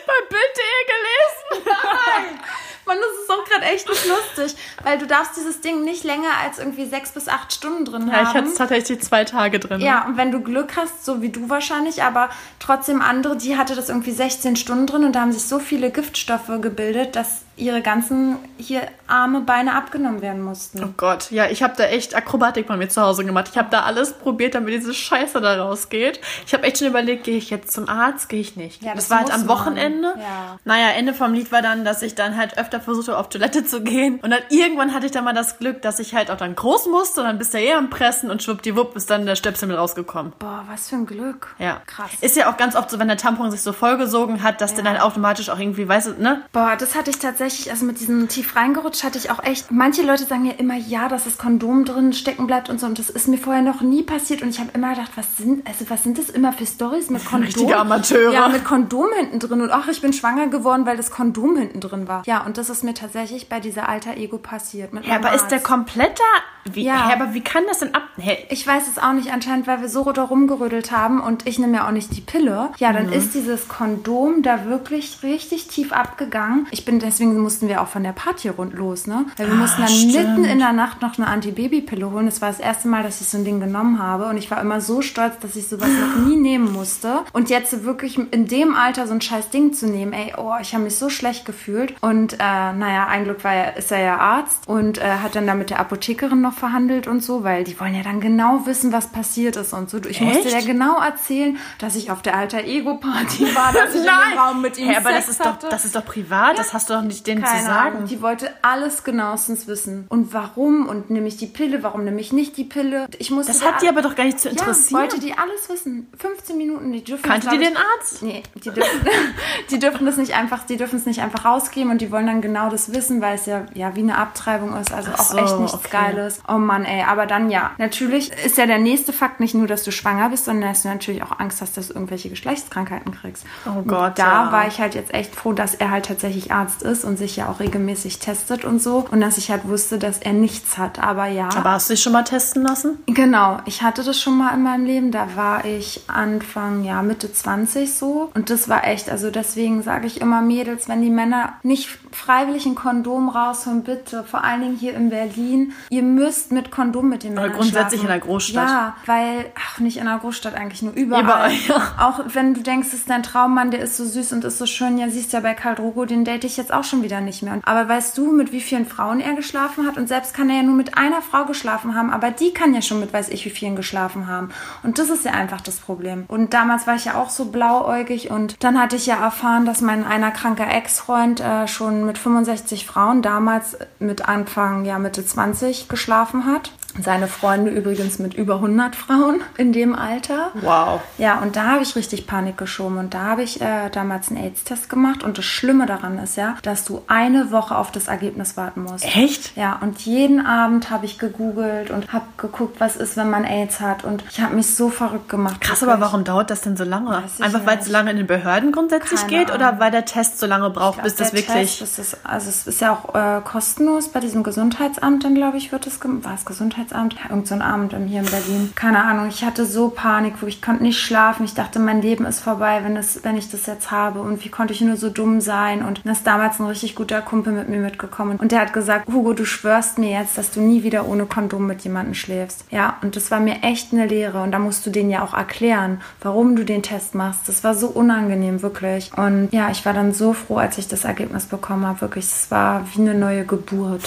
bei 0.07 0.13
Bild.de 0.29 1.61
gelesen? 1.61 1.67
Nein! 1.67 2.41
Mann, 2.87 2.99
das 3.01 3.21
ist 3.25 3.31
auch 3.31 3.45
gerade 3.45 3.65
echt 3.65 3.89
nicht 3.89 4.07
lustig, 4.07 4.57
weil 4.85 4.97
du 4.97 5.09
darfst 5.09 5.37
dieses 5.37 5.61
Ding 5.61 5.83
nicht 5.83 6.05
länger 6.05 6.29
als 6.45 6.61
irgendwie 6.61 6.87
sechs 6.87 7.11
bis 7.11 7.27
acht 7.27 7.53
Stunden 7.53 7.85
drin 7.85 8.07
Ja, 8.07 8.21
ich 8.23 8.29
haben. 8.29 8.35
hatte 8.37 8.47
es 8.49 8.55
tatsächlich 8.55 9.01
zwei 9.03 9.25
Tage 9.25 9.59
drin. 9.59 9.81
Ja, 9.81 10.05
und 10.07 10.17
wenn 10.17 10.31
du 10.31 10.41
Glück 10.41 10.77
hast, 10.77 11.05
so 11.05 11.21
wie 11.21 11.31
du 11.31 11.51
wahrscheinlich, 11.51 12.05
aber 12.05 12.31
trotzdem 12.61 13.03
andere, 13.03 13.37
die 13.37 13.57
hatte 13.57 13.75
das 13.75 13.89
irgendwie 13.89 14.13
16 14.13 14.55
Stunden 14.55 14.87
drin 14.87 15.05
und 15.05 15.13
da 15.15 15.23
haben 15.23 15.33
sich 15.33 15.43
so 15.43 15.59
viele 15.59 15.91
Giftstoffe 15.91 16.47
gebildet, 16.61 17.17
dass 17.17 17.41
ihre 17.57 17.81
ganzen 17.81 18.37
hier 18.59 18.83
Arme, 19.07 19.41
Beine 19.41 19.75
abgenommen 19.75 20.21
werden 20.21 20.43
mussten. 20.43 20.85
Oh 20.85 20.93
Gott, 20.97 21.31
ja, 21.31 21.47
ich 21.47 21.63
habe 21.63 21.75
da 21.77 21.85
echt 21.85 22.15
Akrobatik 22.15 22.67
bei 22.67 22.77
mir 22.77 22.89
zu 22.89 23.01
Hause 23.01 23.25
gemacht. 23.25 23.49
Ich 23.51 23.57
habe 23.57 23.69
da 23.71 23.83
alles 23.83 24.13
probiert, 24.13 24.55
damit 24.55 24.75
diese 24.75 24.93
Scheiße 24.93 25.41
da 25.41 25.63
rausgeht. 25.63 26.21
Ich 26.47 26.53
habe 26.53 26.65
echt 26.65 26.79
schon 26.79 26.89
überlegt, 26.89 27.25
gehe 27.25 27.37
ich 27.37 27.51
jetzt 27.51 27.73
zum 27.73 27.89
Arzt, 27.89 28.29
gehe 28.29 28.41
ich 28.41 28.57
nicht. 28.57 28.83
Ja, 28.83 28.95
das, 28.95 29.05
das 29.05 29.11
war 29.11 29.19
halt 29.21 29.33
am 29.33 29.41
man. 29.41 29.49
Wochenende. 29.49 30.15
Ja. 30.19 30.59
Naja, 30.65 30.91
Ende 30.91 31.15
vom 31.15 31.33
Lied 31.33 31.51
war 31.53 31.63
dann, 31.63 31.85
dass 31.85 32.03
ich 32.03 32.15
dann 32.15 32.37
halt 32.37 32.59
öfter 32.59 32.81
versucht 32.81 33.09
habe, 33.09 33.19
auf 33.19 33.29
Toilette 33.29 33.65
zu 33.65 33.81
gehen. 33.83 34.21
Und 34.23 34.31
dann 34.31 34.41
irgendwann 34.51 34.93
hatte 34.93 35.07
ich 35.07 35.13
dann 35.13 35.25
mal 35.25 35.33
das 35.33 35.59
Glück, 35.59 35.83
dass 35.83 35.99
ich 35.99 36.15
halt 36.15 36.31
auch 36.31 36.37
dann 36.37 36.55
groß 36.55 36.87
musste 36.89 37.21
und 37.21 37.27
dann 37.27 37.39
bist 37.39 37.55
du 37.55 37.59
ja 37.59 37.73
eh 37.73 37.75
am 37.75 37.91
Pressen 37.91 38.31
und 38.31 38.43
schwuppdiwupp 38.43 38.97
ist 38.97 39.09
dann 39.09 39.25
der 39.25 39.37
Stöpsel 39.37 39.69
mit 39.69 39.79
rausgekommen. 39.79 40.33
Boah, 40.39 40.65
was 40.69 40.91
für 40.91 40.97
ein 40.97 41.07
Glück. 41.07 41.55
Ja. 41.59 41.81
Krass. 41.87 42.11
Ist 42.21 42.37
ja 42.37 42.51
auch 42.51 42.57
ganz 42.57 42.77
oft 42.77 42.91
so, 42.91 42.99
wenn 42.99 43.09
der 43.09 43.17
Tampon 43.17 43.51
sich 43.51 43.63
so 43.63 43.73
vollgesogen 43.73 44.43
hat, 44.43 44.61
dass 44.61 44.75
der 44.75 44.85
dann 44.85 44.97
automatisch 44.99 45.49
auch 45.49 45.59
irgendwie, 45.59 45.89
weißt 45.89 46.09
du, 46.09 46.23
ne? 46.23 46.43
Boah, 46.53 46.77
das 46.79 46.95
hatte 46.95 47.11
ich 47.11 47.19
tatsächlich, 47.19 47.46
also 47.71 47.85
mit 47.87 48.01
diesem 48.01 48.29
tief 48.29 48.57
reingerutscht 48.57 49.05
hatte 49.05 49.19
ich 49.19 49.31
auch 49.31 49.43
echt. 49.43 49.71
Manche 49.71 50.03
Leute 50.03 50.25
sagen 50.25 50.45
ja 50.45 50.53
immer, 50.53 50.75
ja, 50.77 51.09
dass 51.09 51.25
das 51.25 51.39
Kondom 51.39 51.85
drin 51.85 52.13
stecken 52.13 52.47
bleibt 52.47 52.69
und 52.69 52.81
so. 52.81 52.87
Und 52.87 52.99
das 52.99 53.11
ist 53.11 53.29
mir 53.29 53.39
vorher 53.39 53.63
noch 53.63 53.81
nie 53.81 54.03
passiert. 54.03 54.43
Und 54.43 54.51
ich 54.51 54.59
habe 54.59 54.71
immer 54.75 54.91
gedacht, 54.91 55.13
was 55.17 55.37
sind, 55.37 55.67
also 55.67 55.89
was 55.89 56.03
sind 56.03 56.19
das 56.19 56.29
immer 56.31 56.53
für 56.53 56.67
Stories 56.67 57.11
mit 57.11 57.25
Kondom? 57.27 57.47
Richtige 57.47 57.77
Amateure. 57.77 58.33
Ja, 58.33 58.49
mit 58.49 58.65
Kondom 58.65 59.07
hinten 59.19 59.39
drin. 59.39 59.61
Und 59.61 59.71
ach, 59.71 59.89
ich 59.89 60.01
bin 60.01 60.13
schwanger 60.13 60.49
geworden, 60.49 60.87
weil 60.87 60.97
das 60.97 61.11
Kondom 61.11 61.57
hinten 61.57 61.81
drin 61.81 62.09
war. 62.09 62.23
Ja, 62.27 62.45
und 62.45 62.59
das 62.59 62.71
ist 62.71 62.85
mir 62.85 62.95
tatsächlich 62.95 63.49
bei 63.49 63.61
dieser 63.61 63.89
alter 63.89 64.17
Ego 64.17 64.39
passiert. 64.39 64.93
Ja, 65.05 65.17
aber 65.17 65.35
ist 65.35 65.49
der 65.49 65.59
Arzt. 65.59 65.67
kompletter? 65.67 66.23
Wie, 66.69 66.83
Ja. 66.85 67.11
aber 67.13 67.33
wie 67.33 67.43
kann 67.43 67.63
das 67.69 67.79
denn 67.79 67.95
ab? 67.95 68.03
Hä, 68.17 68.39
Ich 68.51 68.67
weiß 68.67 68.89
es 68.89 68.99
auch 68.99 69.13
nicht, 69.13 69.33
anscheinend, 69.33 69.69
weil 69.69 69.81
wir 69.83 69.89
so 69.89 70.11
da 70.11 70.25
rumgerödelt 70.25 70.91
haben 70.91 71.21
und 71.21 71.47
ich 71.47 71.61
nehme 71.61 71.77
ja 71.77 71.87
auch 71.87 71.93
nicht 71.93 72.17
die 72.17 72.21
Pille. 72.21 72.71
Ja, 72.79 72.91
Mhm. 72.91 72.95
dann 72.95 73.13
ist 73.13 73.35
dieses 73.35 73.69
Kondom 73.69 74.43
da 74.43 74.65
wirklich 74.65 75.19
richtig 75.23 75.69
tief 75.69 75.93
abgegangen. 75.93 76.67
Ich 76.73 76.85
bin 76.85 76.99
deswegen 76.99 77.36
mussten 77.39 77.69
wir 77.69 77.83
auch 77.83 77.89
von 77.89 78.03
der 78.03 78.13
Party 78.13 78.49
rund 78.49 78.75
los, 78.75 79.07
ne? 79.07 79.27
Weil 79.37 79.47
wir 79.49 79.55
Ah, 79.55 79.59
mussten 79.59 79.81
dann 79.83 79.91
stimmt. 79.91 80.15
mitten 80.39 80.45
in 80.45 80.59
der 80.59 80.73
Nacht 80.73 81.03
noch 81.03 81.19
eine 81.19 81.27
Antibabypille 81.29 82.11
holen. 82.11 82.27
Das 82.27 82.41
war 82.43 82.49
das 82.49 82.61
erste 82.61 82.89
Mal, 82.89 83.03
dass 83.03 83.21
ich 83.21 83.29
so 83.29 83.39
ein 83.39 83.45
Ding 83.45 83.61
genommen 83.61 83.99
habe. 83.99 84.27
Und 84.27 84.37
ich 84.37 84.51
war 84.51 84.61
immer 84.61 84.81
so 84.81 85.03
stolz, 85.03 85.39
dass 85.41 85.57
ich 85.57 85.69
sowas 85.69 85.89
noch 85.89 86.27
nie 86.27 86.37
nehmen 86.37 86.73
musste. 86.73 87.21
Und 87.33 87.51
jetzt 87.51 87.85
wirklich 87.85 88.19
in 88.33 88.47
dem 88.47 88.75
Alter 88.75 89.07
so 89.07 89.15
ein 89.15 89.21
scheiß 89.21 89.51
Ding 89.51 89.73
zu 89.73 89.87
nehmen, 89.87 90.13
ey, 90.13 90.35
oh, 90.37 90.55
ich 90.61 90.75
habe 90.75 90.85
mich 90.85 90.97
so 90.97 91.09
schlecht 91.09 91.45
gefühlt. 91.45 91.95
Und 92.01 92.35
äh, 92.35 92.37
naja, 92.39 93.07
ein 93.09 93.25
Glück 93.25 93.43
war 93.45 93.53
er, 93.55 93.77
ist 93.77 93.91
er 93.93 94.01
ja 94.01 94.19
Arzt 94.19 94.67
und 94.69 94.99
äh, 94.99 95.03
hat 95.23 95.35
dann 95.37 95.47
da 95.47 95.55
mit 95.55 95.71
der 95.71 95.81
Apothekerin 95.81 96.41
noch 96.41 96.55
verhandelt 96.55 97.07
und 97.07 97.23
so, 97.23 97.45
weil 97.45 97.65
die 97.65 97.79
wollen 97.81 97.95
ja 97.95 98.03
dann 98.03 98.21
genau 98.21 98.67
wissen, 98.67 98.93
was 98.93 99.09
passiert 99.09 99.57
ist 99.57 99.73
und 99.73 99.91
so. 99.91 99.99
Ich 100.09 100.21
musste 100.21 100.45
Echt? 100.45 100.53
der 100.53 100.63
genau 100.63 101.01
erzählen, 101.01 101.57
dass 101.79 101.97
ich 101.97 102.11
auf 102.11 102.23
der 102.23 102.37
Alter 102.37 102.65
Ego-Party 102.65 103.55
war, 103.55 103.73
dass 103.73 103.91
ich 103.95 104.01
in 104.01 104.07
dem 104.07 104.39
Raum 104.39 104.61
mit 104.63 104.79
ihm 104.79 104.89
Hä, 104.91 104.97
aber 104.97 105.11
Sex 105.11 105.27
das 105.27 105.29
ist, 105.29 105.41
doch, 105.41 105.47
hatte. 105.47 105.69
das 105.71 105.85
ist 105.85 105.97
doch 105.97 106.05
privat, 106.05 106.59
das 106.59 106.73
hast 106.75 106.91
du 106.91 106.95
doch 106.95 107.03
nicht 107.03 107.26
denen 107.27 107.45
zu 107.45 107.51
Keine 107.51 107.67
sagen. 107.67 107.97
Ahnung. 107.97 108.09
Die 108.09 108.23
wollte 108.23 108.51
alles 108.63 109.05
genauestens 109.05 109.67
wissen. 109.67 110.07
Und 110.09 110.33
warum 110.33 110.89
und 110.89 111.11
nehme 111.11 111.29
ich 111.29 111.37
die 111.37 111.47
Pille, 111.47 111.83
warum 111.83 112.05
nehme 112.05 112.21
ich 112.21 112.33
nicht 112.33 112.57
die 112.57 112.65
Pille. 112.65 113.07
Ich 113.19 113.31
musste 113.31 113.53
Das 113.53 113.61
da 113.61 113.73
hat 113.73 113.83
die 113.83 113.89
aber 113.89 114.03
doch 114.03 114.15
gar 114.15 114.25
nicht 114.25 114.39
zu 114.41 114.49
ja, 114.49 114.53
interessieren. 114.53 115.01
wollte 115.01 115.21
die 115.21 115.33
alles 115.37 115.69
wissen. 115.69 116.09
15 116.19 116.57
Minuten, 116.57 116.93
die 116.93 117.03
dürfen 117.05 117.23
Kannte 117.23 117.49
die 117.51 117.59
den 117.59 117.77
Arzt? 117.77 118.23
Nee, 118.23 118.43
die 118.55 118.71
dürfen, 118.71 119.07
die 119.71 119.79
dürfen 119.79 120.07
das 120.07 120.17
nicht 120.17 120.35
einfach, 120.35 120.65
die 120.65 120.77
dürfen 120.77 120.99
es 120.99 121.07
nicht 121.07 121.21
einfach 121.21 121.45
rausgeben 121.45 121.91
und 121.91 122.01
die 122.01 122.11
wollen 122.11 122.27
dann 122.27 122.41
genau 122.41 122.71
das 122.71 122.93
wissen, 122.93 123.21
weil 123.21 123.35
es 123.37 123.47
ja, 123.47 123.67
ja 123.75 123.95
wie 123.97 124.01
eine 124.01 124.17
Abtreibung 124.19 124.77
ist, 124.77 124.93
also 124.93 125.11
Ach 125.15 125.21
auch 125.21 125.25
so, 125.33 125.39
echt 125.39 125.59
nichts 125.59 125.75
okay. 125.75 125.89
Geiles. 125.91 126.41
Oh 126.49 126.59
Mann, 126.59 126.85
ey, 126.85 127.03
aber 127.05 127.27
dann 127.27 127.51
ja. 127.51 127.73
Natürlich 127.79 128.33
ist 128.45 128.57
ja 128.59 128.67
der 128.67 128.79
nächste 128.79 129.13
Fakt 129.13 129.41
nicht 129.41 129.55
nur, 129.55 129.67
dass 129.67 129.83
du 129.85 129.93
schwanger 129.93 130.31
bist, 130.31 130.45
sondern 130.47 130.71
dass 130.71 130.83
du 130.83 130.89
natürlich 130.89 131.23
auch 131.23 131.39
Angst 131.39 131.61
hast, 131.61 131.77
dass 131.77 131.89
du 131.89 131.95
irgendwelche 131.95 132.29
Geschlechtskrankheiten 132.31 133.13
kriegst. 133.13 133.45
Oh 133.67 133.79
Und 133.79 133.89
Gott, 133.89 134.19
Da 134.19 134.45
ja. 134.47 134.53
war 134.53 134.67
ich 134.69 134.79
halt 134.81 134.95
jetzt 134.95 135.13
echt 135.15 135.35
froh, 135.35 135.53
dass 135.53 135.75
er 135.75 135.91
halt 135.91 136.07
tatsächlich 136.07 136.53
Arzt 136.53 136.83
ist 136.83 137.05
und 137.05 137.16
sich 137.17 137.37
ja 137.37 137.49
auch 137.49 137.61
regelmäßig 137.61 138.19
testet 138.19 138.65
und 138.65 138.83
so 138.83 139.07
und 139.11 139.21
dass 139.21 139.39
ich 139.39 139.51
halt 139.51 139.69
wusste, 139.69 139.99
dass 139.99 140.19
er 140.19 140.33
nichts 140.33 140.79
hat. 140.79 140.99
Aber 140.99 141.27
ja. 141.27 141.49
Aber 141.57 141.73
hast 141.73 141.89
du 141.89 141.95
dich 141.95 142.03
schon 142.03 142.13
mal 142.13 142.25
testen 142.25 142.63
lassen? 142.63 142.99
Genau, 143.07 143.59
ich 143.67 143.83
hatte 143.83 144.03
das 144.03 144.21
schon 144.21 144.37
mal 144.37 144.55
in 144.55 144.63
meinem 144.63 144.85
Leben. 144.85 145.11
Da 145.11 145.29
war 145.37 145.65
ich 145.65 146.03
Anfang, 146.09 146.85
ja, 146.85 147.03
Mitte 147.03 147.33
20 147.33 147.93
so. 147.93 148.31
Und 148.35 148.51
das 148.51 148.69
war 148.69 148.87
echt, 148.87 149.11
also 149.11 149.31
deswegen 149.31 149.83
sage 149.83 150.07
ich 150.07 150.21
immer 150.21 150.43
Mädels, 150.43 150.89
wenn 150.89 151.03
die 151.03 151.11
Männer 151.11 151.55
nicht 151.63 151.89
freiwillig 152.13 152.67
ein 152.67 152.75
Kondom 152.75 153.29
rausholen, 153.29 153.83
bitte, 153.83 154.25
vor 154.25 154.45
allen 154.45 154.63
Dingen 154.63 154.77
hier 154.77 154.95
in 154.95 155.11
Berlin, 155.11 155.73
ihr 155.91 156.03
müsst 156.03 156.53
mit 156.53 156.71
Kondom 156.71 157.09
mit 157.09 157.23
den 157.23 157.35
Männern 157.35 157.53
grundsätzlich 157.53 158.01
schlafen. 158.01 158.07
in 158.07 158.09
der 158.09 158.21
Großstadt. 158.21 158.69
Ja, 158.69 158.97
weil, 159.07 159.47
ach, 159.55 159.79
nicht 159.79 159.99
in 159.99 160.07
der 160.07 160.19
Großstadt 160.19 160.55
eigentlich, 160.55 160.83
nur 160.83 160.95
überall. 160.95 161.23
Überall, 161.23 161.53
ja. 161.69 161.95
Auch 161.99 162.21
wenn 162.33 162.55
du 162.55 162.63
denkst, 162.63 162.89
es 162.89 162.95
ist 162.95 163.11
dein 163.11 163.23
Traummann, 163.23 163.71
der 163.71 163.81
ist 163.81 163.97
so 163.97 164.05
süß 164.05 164.33
und 164.33 164.45
ist 164.45 164.59
so 164.59 164.67
schön, 164.67 164.99
ja, 164.99 165.09
siehst 165.09 165.33
ja 165.33 165.41
bei 165.41 165.55
Karl 165.55 165.75
Drogo, 165.75 166.05
den 166.05 166.25
date 166.25 166.45
ich 166.45 166.57
jetzt 166.57 166.73
auch 166.73 166.85
schon 166.85 167.03
wieder 167.03 167.06
nicht 167.21 167.43
mehr. 167.43 167.59
Aber 167.65 167.89
weißt 167.89 168.17
du, 168.19 168.33
mit 168.33 168.53
wie 168.53 168.61
vielen 168.61 168.87
Frauen 168.87 169.21
er 169.21 169.35
geschlafen 169.35 169.87
hat? 169.87 169.97
Und 169.97 170.09
selbst 170.09 170.35
kann 170.35 170.51
er 170.51 170.57
ja 170.57 170.63
nur 170.63 170.75
mit 170.75 170.97
einer 170.97 171.23
Frau 171.23 171.45
geschlafen 171.45 171.95
haben, 171.95 172.11
aber 172.11 172.31
die 172.31 172.53
kann 172.53 172.75
ja 172.75 172.83
schon 172.83 173.01
mit 173.01 173.13
weiß 173.13 173.29
ich 173.31 173.45
wie 173.45 173.51
vielen 173.51 173.77
geschlafen 173.77 174.27
haben. 174.27 174.51
Und 174.83 174.99
das 174.99 175.11
ist 175.11 175.25
ja 175.25 175.33
einfach 175.33 175.61
das 175.61 175.77
Problem. 175.77 176.25
Und 176.29 176.55
damals 176.55 176.87
war 176.87 176.97
ich 176.97 177.07
ja 177.07 177.15
auch 177.15 177.31
so 177.31 177.47
blauäugig 177.47 178.31
und 178.31 178.63
dann 178.63 178.81
hatte 178.81 178.97
ich 178.97 179.07
ja 179.07 179.17
erfahren, 179.17 179.67
dass 179.67 179.81
mein 179.81 180.05
einer 180.05 180.31
kranker 180.31 180.69
Ex-Freund 180.69 181.41
äh, 181.41 181.69
schon 181.69 182.05
mit 182.05 182.19
65 182.19 182.87
Frauen, 182.87 183.23
damals 183.23 183.77
mit 183.99 184.29
Anfang, 184.29 184.85
ja, 184.85 184.99
Mitte 184.99 185.25
20 185.25 185.89
geschlafen 185.89 186.47
hat. 186.47 186.73
Seine 187.03 187.29
Freunde 187.29 187.71
übrigens 187.71 188.19
mit 188.19 188.35
über 188.35 188.57
100 188.57 188.97
Frauen 188.97 189.43
in 189.57 189.73
dem 189.73 189.95
Alter. 189.95 190.51
Wow. 190.55 191.01
Ja, 191.19 191.41
und 191.41 191.57
da 191.57 191.73
habe 191.73 191.83
ich 191.83 191.97
richtig 191.97 192.27
Panik 192.27 192.57
geschoben. 192.57 192.99
Und 192.99 193.15
da 193.15 193.23
habe 193.25 193.43
ich 193.43 193.61
äh, 193.61 193.91
damals 193.91 194.29
einen 194.29 194.43
AIDS-Test 194.43 194.89
gemacht. 194.89 195.23
Und 195.23 195.39
das 195.39 195.45
Schlimme 195.45 195.87
daran 195.87 196.19
ist 196.19 196.37
ja, 196.37 196.57
dass 196.63 196.85
du 196.85 197.03
eine 197.07 197.51
Woche 197.51 197.77
auf 197.77 197.93
das 197.93 198.09
Ergebnis 198.09 198.57
warten 198.57 198.83
musst. 198.83 199.05
Echt? 199.05 199.57
Ja, 199.57 199.79
und 199.81 200.01
jeden 200.03 200.45
Abend 200.45 200.91
habe 200.91 201.07
ich 201.07 201.19
gegoogelt 201.19 201.91
und 201.91 202.13
habe 202.13 202.27
geguckt, 202.37 202.81
was 202.81 202.97
ist, 202.97 203.17
wenn 203.17 203.31
man 203.31 203.45
AIDS 203.45 203.81
hat. 203.81 204.05
Und 204.05 204.25
ich 204.31 204.41
habe 204.41 204.55
mich 204.55 204.75
so 204.75 204.89
verrückt 204.89 205.29
gemacht. 205.29 205.61
Krass, 205.61 205.83
wirklich. 205.83 205.95
aber 205.95 206.01
warum 206.05 206.25
dauert 206.25 206.51
das 206.51 206.63
denn 206.63 206.77
so 206.77 206.85
lange? 206.85 207.23
Einfach 207.41 207.67
weil 207.67 207.79
es 207.79 207.87
so 207.87 207.93
lange 207.93 208.11
in 208.11 208.17
den 208.17 208.27
Behörden 208.27 208.73
grundsätzlich 208.73 209.21
Keine 209.21 209.45
geht 209.45 209.55
oder 209.55 209.69
Ahnung. 209.69 209.81
weil 209.81 209.91
der 209.91 210.05
Test 210.05 210.39
so 210.39 210.47
lange 210.47 210.71
braucht, 210.71 211.03
bis 211.03 211.15
das 211.15 211.33
wirklich. 211.33 211.79
Test, 211.79 211.83
das 211.83 211.99
ist, 211.99 212.19
also 212.25 212.49
es 212.49 212.67
ist 212.67 212.81
ja 212.81 212.93
auch 212.93 213.15
äh, 213.15 213.41
kostenlos 213.43 214.09
bei 214.09 214.21
diesem 214.21 214.43
Gesundheitsamt, 214.43 215.25
dann 215.25 215.35
glaube 215.35 215.59
ich, 215.59 215.73
wird 215.73 215.87
es 215.87 216.01
gemacht. 216.01 216.25
War 216.25 216.35
es 216.35 216.45
Gesundheitsamt? 216.45 216.86
Ja, 216.93 217.31
irgend 217.31 217.49
so 217.49 217.55
ein 217.55 217.91
ähm, 217.93 218.07
hier 218.07 218.21
in 218.21 218.27
Berlin. 218.27 218.73
Keine 218.75 219.03
Ahnung, 219.05 219.29
ich 219.29 219.45
hatte 219.45 219.67
so 219.67 219.89
Panik, 219.89 220.35
wo 220.41 220.47
ich 220.47 220.63
konnte 220.63 220.83
nicht 220.83 221.01
schlafen. 221.01 221.45
Ich 221.45 221.55
dachte, 221.55 221.79
mein 221.79 222.03
Leben 222.03 222.25
ist 222.25 222.41
vorbei, 222.41 222.81
wenn, 222.83 222.97
es, 222.97 223.25
wenn 223.25 223.37
ich 223.37 223.51
das 223.51 223.67
jetzt 223.67 223.91
habe. 223.91 224.21
Und 224.21 224.45
wie 224.45 224.49
konnte 224.49 224.73
ich 224.73 224.81
nur 224.81 224.97
so 224.97 225.11
dumm 225.11 225.41
sein? 225.41 225.85
Und 225.85 226.01
da 226.05 226.13
ist 226.13 226.27
damals 226.27 226.61
ein 226.61 226.67
richtig 226.67 226.95
guter 226.95 227.23
Kumpel 227.23 227.53
mit 227.53 227.69
mir 227.69 227.81
mitgekommen. 227.81 228.39
Und 228.39 228.53
der 228.53 228.61
hat 228.61 228.73
gesagt, 228.73 229.09
Hugo, 229.09 229.33
du 229.33 229.45
schwörst 229.45 229.99
mir 229.99 230.11
jetzt, 230.11 230.39
dass 230.39 230.51
du 230.51 230.61
nie 230.61 230.83
wieder 230.83 231.07
ohne 231.09 231.27
Kondom 231.27 231.67
mit 231.67 231.83
jemandem 231.83 232.15
schläfst. 232.15 232.65
Ja, 232.71 232.99
und 233.03 233.17
das 233.17 233.31
war 233.31 233.41
mir 233.41 233.63
echt 233.63 233.93
eine 233.93 234.07
Lehre. 234.07 234.43
Und 234.43 234.53
da 234.53 234.59
musst 234.59 234.87
du 234.87 234.91
denen 234.91 235.11
ja 235.11 235.23
auch 235.23 235.35
erklären, 235.35 236.01
warum 236.21 236.57
du 236.57 236.65
den 236.65 236.83
Test 236.83 237.15
machst. 237.15 237.49
Das 237.49 237.65
war 237.65 237.75
so 237.75 237.89
unangenehm, 237.89 238.63
wirklich. 238.63 239.13
Und 239.17 239.49
ja, 239.53 239.71
ich 239.71 239.85
war 239.87 239.93
dann 239.93 240.13
so 240.13 240.33
froh, 240.33 240.59
als 240.59 240.79
ich 240.79 240.89
das 240.89 241.05
Ergebnis 241.05 241.47
bekommen 241.47 241.87
habe. 241.87 242.01
Wirklich, 242.01 242.25
es 242.25 242.51
war 242.51 242.85
wie 242.95 243.01
eine 243.01 243.15
neue 243.15 243.45
Geburt. 243.45 244.03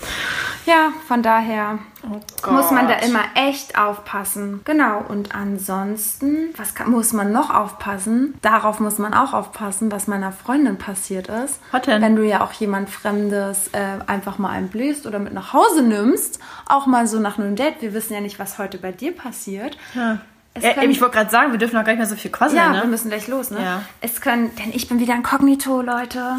ja, 0.66 0.90
von 1.06 1.22
daher 1.22 1.78
muss 2.50 2.70
man 2.70 2.88
da 2.88 2.94
immer 2.94 3.22
echt 3.34 3.78
aufpassen. 3.78 4.60
Genau. 4.64 5.04
Und 5.08 5.34
ansonsten, 5.34 6.52
was 6.56 6.74
kann, 6.74 6.90
muss 6.90 7.12
man 7.12 7.32
noch 7.32 7.50
aufpassen? 7.54 8.34
Darauf 8.42 8.80
muss 8.80 8.98
man 8.98 9.14
auch 9.14 9.32
aufpassen, 9.32 9.90
was 9.92 10.06
meiner 10.06 10.32
Freundin 10.32 10.76
passiert 10.78 11.28
ist. 11.28 11.60
Was 11.70 11.82
denn? 11.82 12.02
Wenn 12.02 12.16
du 12.16 12.22
ja 12.26 12.42
auch 12.42 12.52
jemand 12.52 12.90
Fremdes 12.90 13.68
äh, 13.72 14.02
einfach 14.06 14.38
mal 14.38 14.50
einbläst 14.50 15.06
oder 15.06 15.18
mit 15.18 15.32
nach 15.32 15.52
Hause 15.52 15.82
nimmst, 15.82 16.40
auch 16.66 16.86
mal 16.86 17.06
so 17.06 17.18
nach 17.18 17.38
einem 17.38 17.56
Date. 17.56 17.80
Wir 17.80 17.94
wissen 17.94 18.14
ja 18.14 18.20
nicht, 18.20 18.38
was 18.38 18.58
heute 18.58 18.78
bei 18.78 18.92
dir 18.92 19.14
passiert. 19.14 19.76
Ja. 19.94 20.18
Ja, 20.60 20.72
können- 20.74 20.90
ich 20.90 21.00
wollte 21.00 21.16
gerade 21.16 21.30
sagen, 21.30 21.52
wir 21.52 21.58
dürfen 21.58 21.76
auch 21.78 21.84
gar 21.84 21.92
nicht 21.92 21.98
mehr 22.00 22.08
so 22.08 22.16
viel 22.16 22.32
quasseln, 22.32 22.56
ja, 22.58 22.70
ne? 22.72 22.82
wir 22.82 22.88
müssen 22.88 23.08
gleich 23.08 23.28
los, 23.28 23.52
ne? 23.52 23.62
Ja. 23.62 23.82
Es 24.00 24.20
können, 24.20 24.50
denn 24.56 24.72
ich 24.72 24.88
bin 24.88 24.98
wieder 24.98 25.14
inkognito, 25.14 25.80
Leute. 25.80 26.36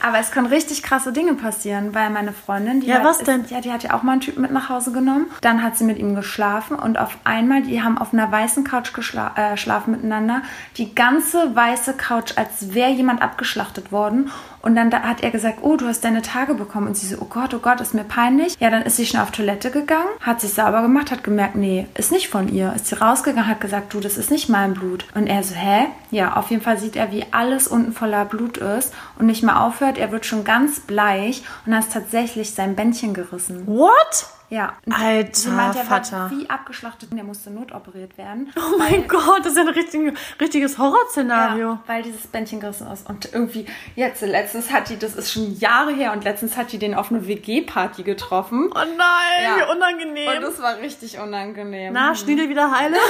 Aber 0.00 0.18
es 0.18 0.30
können 0.30 0.46
richtig 0.46 0.82
krasse 0.82 1.12
Dinge 1.12 1.34
passieren, 1.34 1.94
weil 1.94 2.10
meine 2.10 2.32
Freundin, 2.32 2.80
die 2.80 2.88
Ja, 2.88 2.96
hat, 2.96 3.04
was 3.04 3.18
ist, 3.18 3.26
denn? 3.26 3.44
Ja, 3.48 3.60
die 3.60 3.72
hat 3.72 3.82
ja 3.82 3.94
auch 3.94 4.02
mal 4.02 4.12
einen 4.12 4.20
Typen 4.20 4.42
mit 4.42 4.50
nach 4.50 4.68
Hause 4.68 4.92
genommen. 4.92 5.26
Dann 5.40 5.62
hat 5.62 5.76
sie 5.76 5.84
mit 5.84 5.98
ihm 5.98 6.14
geschlafen 6.14 6.76
und 6.76 6.98
auf 6.98 7.16
einmal, 7.24 7.62
die 7.62 7.82
haben 7.82 7.98
auf 7.98 8.12
einer 8.12 8.30
weißen 8.30 8.64
Couch 8.64 8.92
geschla 8.92 9.32
äh, 9.36 9.52
geschlafen 9.52 9.92
miteinander. 9.92 10.42
Die 10.76 10.94
ganze 10.94 11.54
weiße 11.56 11.94
Couch, 11.94 12.32
als 12.36 12.74
wäre 12.74 12.90
jemand 12.90 13.22
abgeschlachtet 13.22 13.90
worden. 13.90 14.30
Und 14.62 14.74
dann 14.74 14.90
da 14.90 15.02
hat 15.02 15.22
er 15.22 15.30
gesagt, 15.30 15.58
oh, 15.62 15.76
du 15.76 15.86
hast 15.86 16.04
deine 16.04 16.22
Tage 16.22 16.54
bekommen. 16.54 16.88
Und 16.88 16.96
sie 16.96 17.06
so, 17.06 17.18
oh 17.20 17.26
Gott, 17.26 17.54
oh 17.54 17.60
Gott, 17.60 17.80
ist 17.80 17.94
mir 17.94 18.04
peinlich. 18.04 18.56
Ja, 18.58 18.68
dann 18.68 18.82
ist 18.82 18.96
sie 18.96 19.06
schnell 19.06 19.22
auf 19.22 19.30
Toilette 19.30 19.70
gegangen, 19.70 20.08
hat 20.20 20.40
sich 20.40 20.52
sauber 20.52 20.82
gemacht, 20.82 21.10
hat 21.10 21.22
gemerkt, 21.22 21.54
nee, 21.54 21.86
ist 21.94 22.10
nicht 22.10 22.28
von 22.28 22.48
ihr. 22.48 22.72
Ist 22.74 22.86
sie 22.86 22.98
rausgegangen, 22.98 23.48
hat 23.48 23.60
gesagt, 23.60 23.94
du, 23.94 24.00
das 24.00 24.16
ist 24.18 24.30
nicht 24.30 24.48
mein 24.48 24.74
Blut. 24.74 25.06
Und 25.14 25.28
er 25.28 25.42
so, 25.42 25.54
hä? 25.54 25.86
Ja, 26.10 26.34
auf 26.34 26.50
jeden 26.50 26.62
Fall 26.62 26.78
sieht 26.78 26.96
er, 26.96 27.12
wie 27.12 27.24
alles 27.30 27.68
unten 27.68 27.92
voller 27.92 28.24
Blut 28.24 28.58
ist 28.58 28.92
und 29.18 29.26
nicht 29.26 29.42
mehr 29.42 29.62
aufhört. 29.62 29.98
Er 29.98 30.12
wird 30.12 30.26
schon 30.26 30.44
ganz 30.44 30.80
bleich 30.80 31.42
und 31.64 31.72
ist 31.72 31.92
tatsächlich 31.92 32.54
sein 32.54 32.76
Bändchen 32.76 33.14
gerissen. 33.14 33.66
What? 33.66 34.26
Ja. 34.48 34.74
Alter 34.90 35.30
Sie 35.34 35.48
meint, 35.50 35.74
er 35.74 35.90
war 35.90 36.04
Vater. 36.04 36.30
wie 36.30 36.48
abgeschlachtet 36.48 37.10
und 37.10 37.18
er 37.18 37.24
musste 37.24 37.50
notoperiert 37.50 38.16
werden. 38.16 38.52
Oh 38.56 38.78
mein 38.78 39.08
Gott, 39.08 39.40
das 39.40 39.52
ist 39.52 39.56
ja 39.56 39.62
ein 39.62 39.68
richtig, 39.68 40.16
richtiges 40.40 40.78
Horrorszenario. 40.78 41.68
Ja, 41.70 41.82
weil 41.86 42.02
dieses 42.02 42.26
Bändchen 42.28 42.60
gerissen 42.60 42.86
ist. 42.92 43.08
Und 43.08 43.32
irgendwie, 43.32 43.66
jetzt, 43.96 44.22
letztens 44.22 44.72
hat 44.72 44.88
die, 44.88 44.98
das 44.98 45.14
ist 45.16 45.32
schon 45.32 45.58
Jahre 45.58 45.92
her, 45.92 46.12
und 46.12 46.24
letztens 46.24 46.56
hat 46.56 46.72
die 46.72 46.78
den 46.78 46.94
auf 46.94 47.10
eine 47.10 47.26
WG-Party 47.26 48.02
getroffen. 48.02 48.70
Oh 48.70 48.78
nein, 48.78 49.42
Ja. 49.42 49.56
wie 49.56 49.76
unangenehm. 49.76 50.28
Und 50.36 50.42
das 50.42 50.62
war 50.62 50.78
richtig 50.78 51.18
unangenehm. 51.18 51.92
Na, 51.92 52.14
Schniedel 52.14 52.48
wieder 52.48 52.70
heile? 52.70 52.96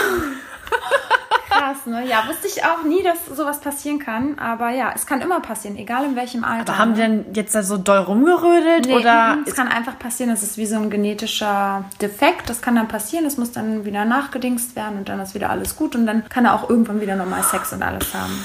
krass, 1.57 1.87
ne? 1.87 2.07
Ja, 2.07 2.25
wusste 2.29 2.47
ich 2.47 2.65
auch 2.65 2.83
nie, 2.85 3.03
dass 3.03 3.27
sowas 3.27 3.61
passieren 3.61 3.99
kann. 3.99 4.39
Aber 4.39 4.71
ja, 4.71 4.93
es 4.95 5.07
kann 5.07 5.21
immer 5.21 5.41
passieren, 5.41 5.77
egal 5.77 6.05
in 6.05 6.17
welchem 6.17 6.45
Alter. 6.45 6.73
Aber 6.73 6.79
haben 6.79 6.95
die 6.95 7.01
ne? 7.01 7.09
denn 7.25 7.35
jetzt 7.35 7.55
da 7.55 7.63
so 7.63 7.77
doll 7.77 7.99
rumgerödelt? 7.99 8.87
Nee, 8.87 8.95
oder 8.95 9.37
mhm, 9.37 9.45
es 9.47 9.55
kann 9.55 9.69
einfach 9.69 9.99
passieren, 9.99 10.31
das 10.31 10.43
ist 10.43 10.57
wie 10.59 10.67
so 10.67 10.77
ein 10.77 10.91
genetischer 11.27 11.85
Defekt. 12.01 12.49
Das 12.49 12.63
kann 12.63 12.77
dann 12.77 12.89
passieren, 12.89 13.25
das 13.25 13.37
muss 13.37 13.53
dann 13.53 13.85
wieder 13.85 14.05
nachgedingst 14.05 14.77
werden 14.77 14.99
und 14.99 15.09
dann 15.09 15.21
ist 15.21 15.35
wieder 15.35 15.51
alles 15.51 15.77
gut 15.77 15.95
und 15.95 16.07
dann 16.07 16.29
kann 16.29 16.45
er 16.45 16.55
auch 16.55 16.71
irgendwann 16.71 17.01
wieder 17.01 17.17
normal 17.17 17.43
Sex 17.43 17.73
und 17.73 17.83
alles 17.83 18.15
haben. 18.15 18.45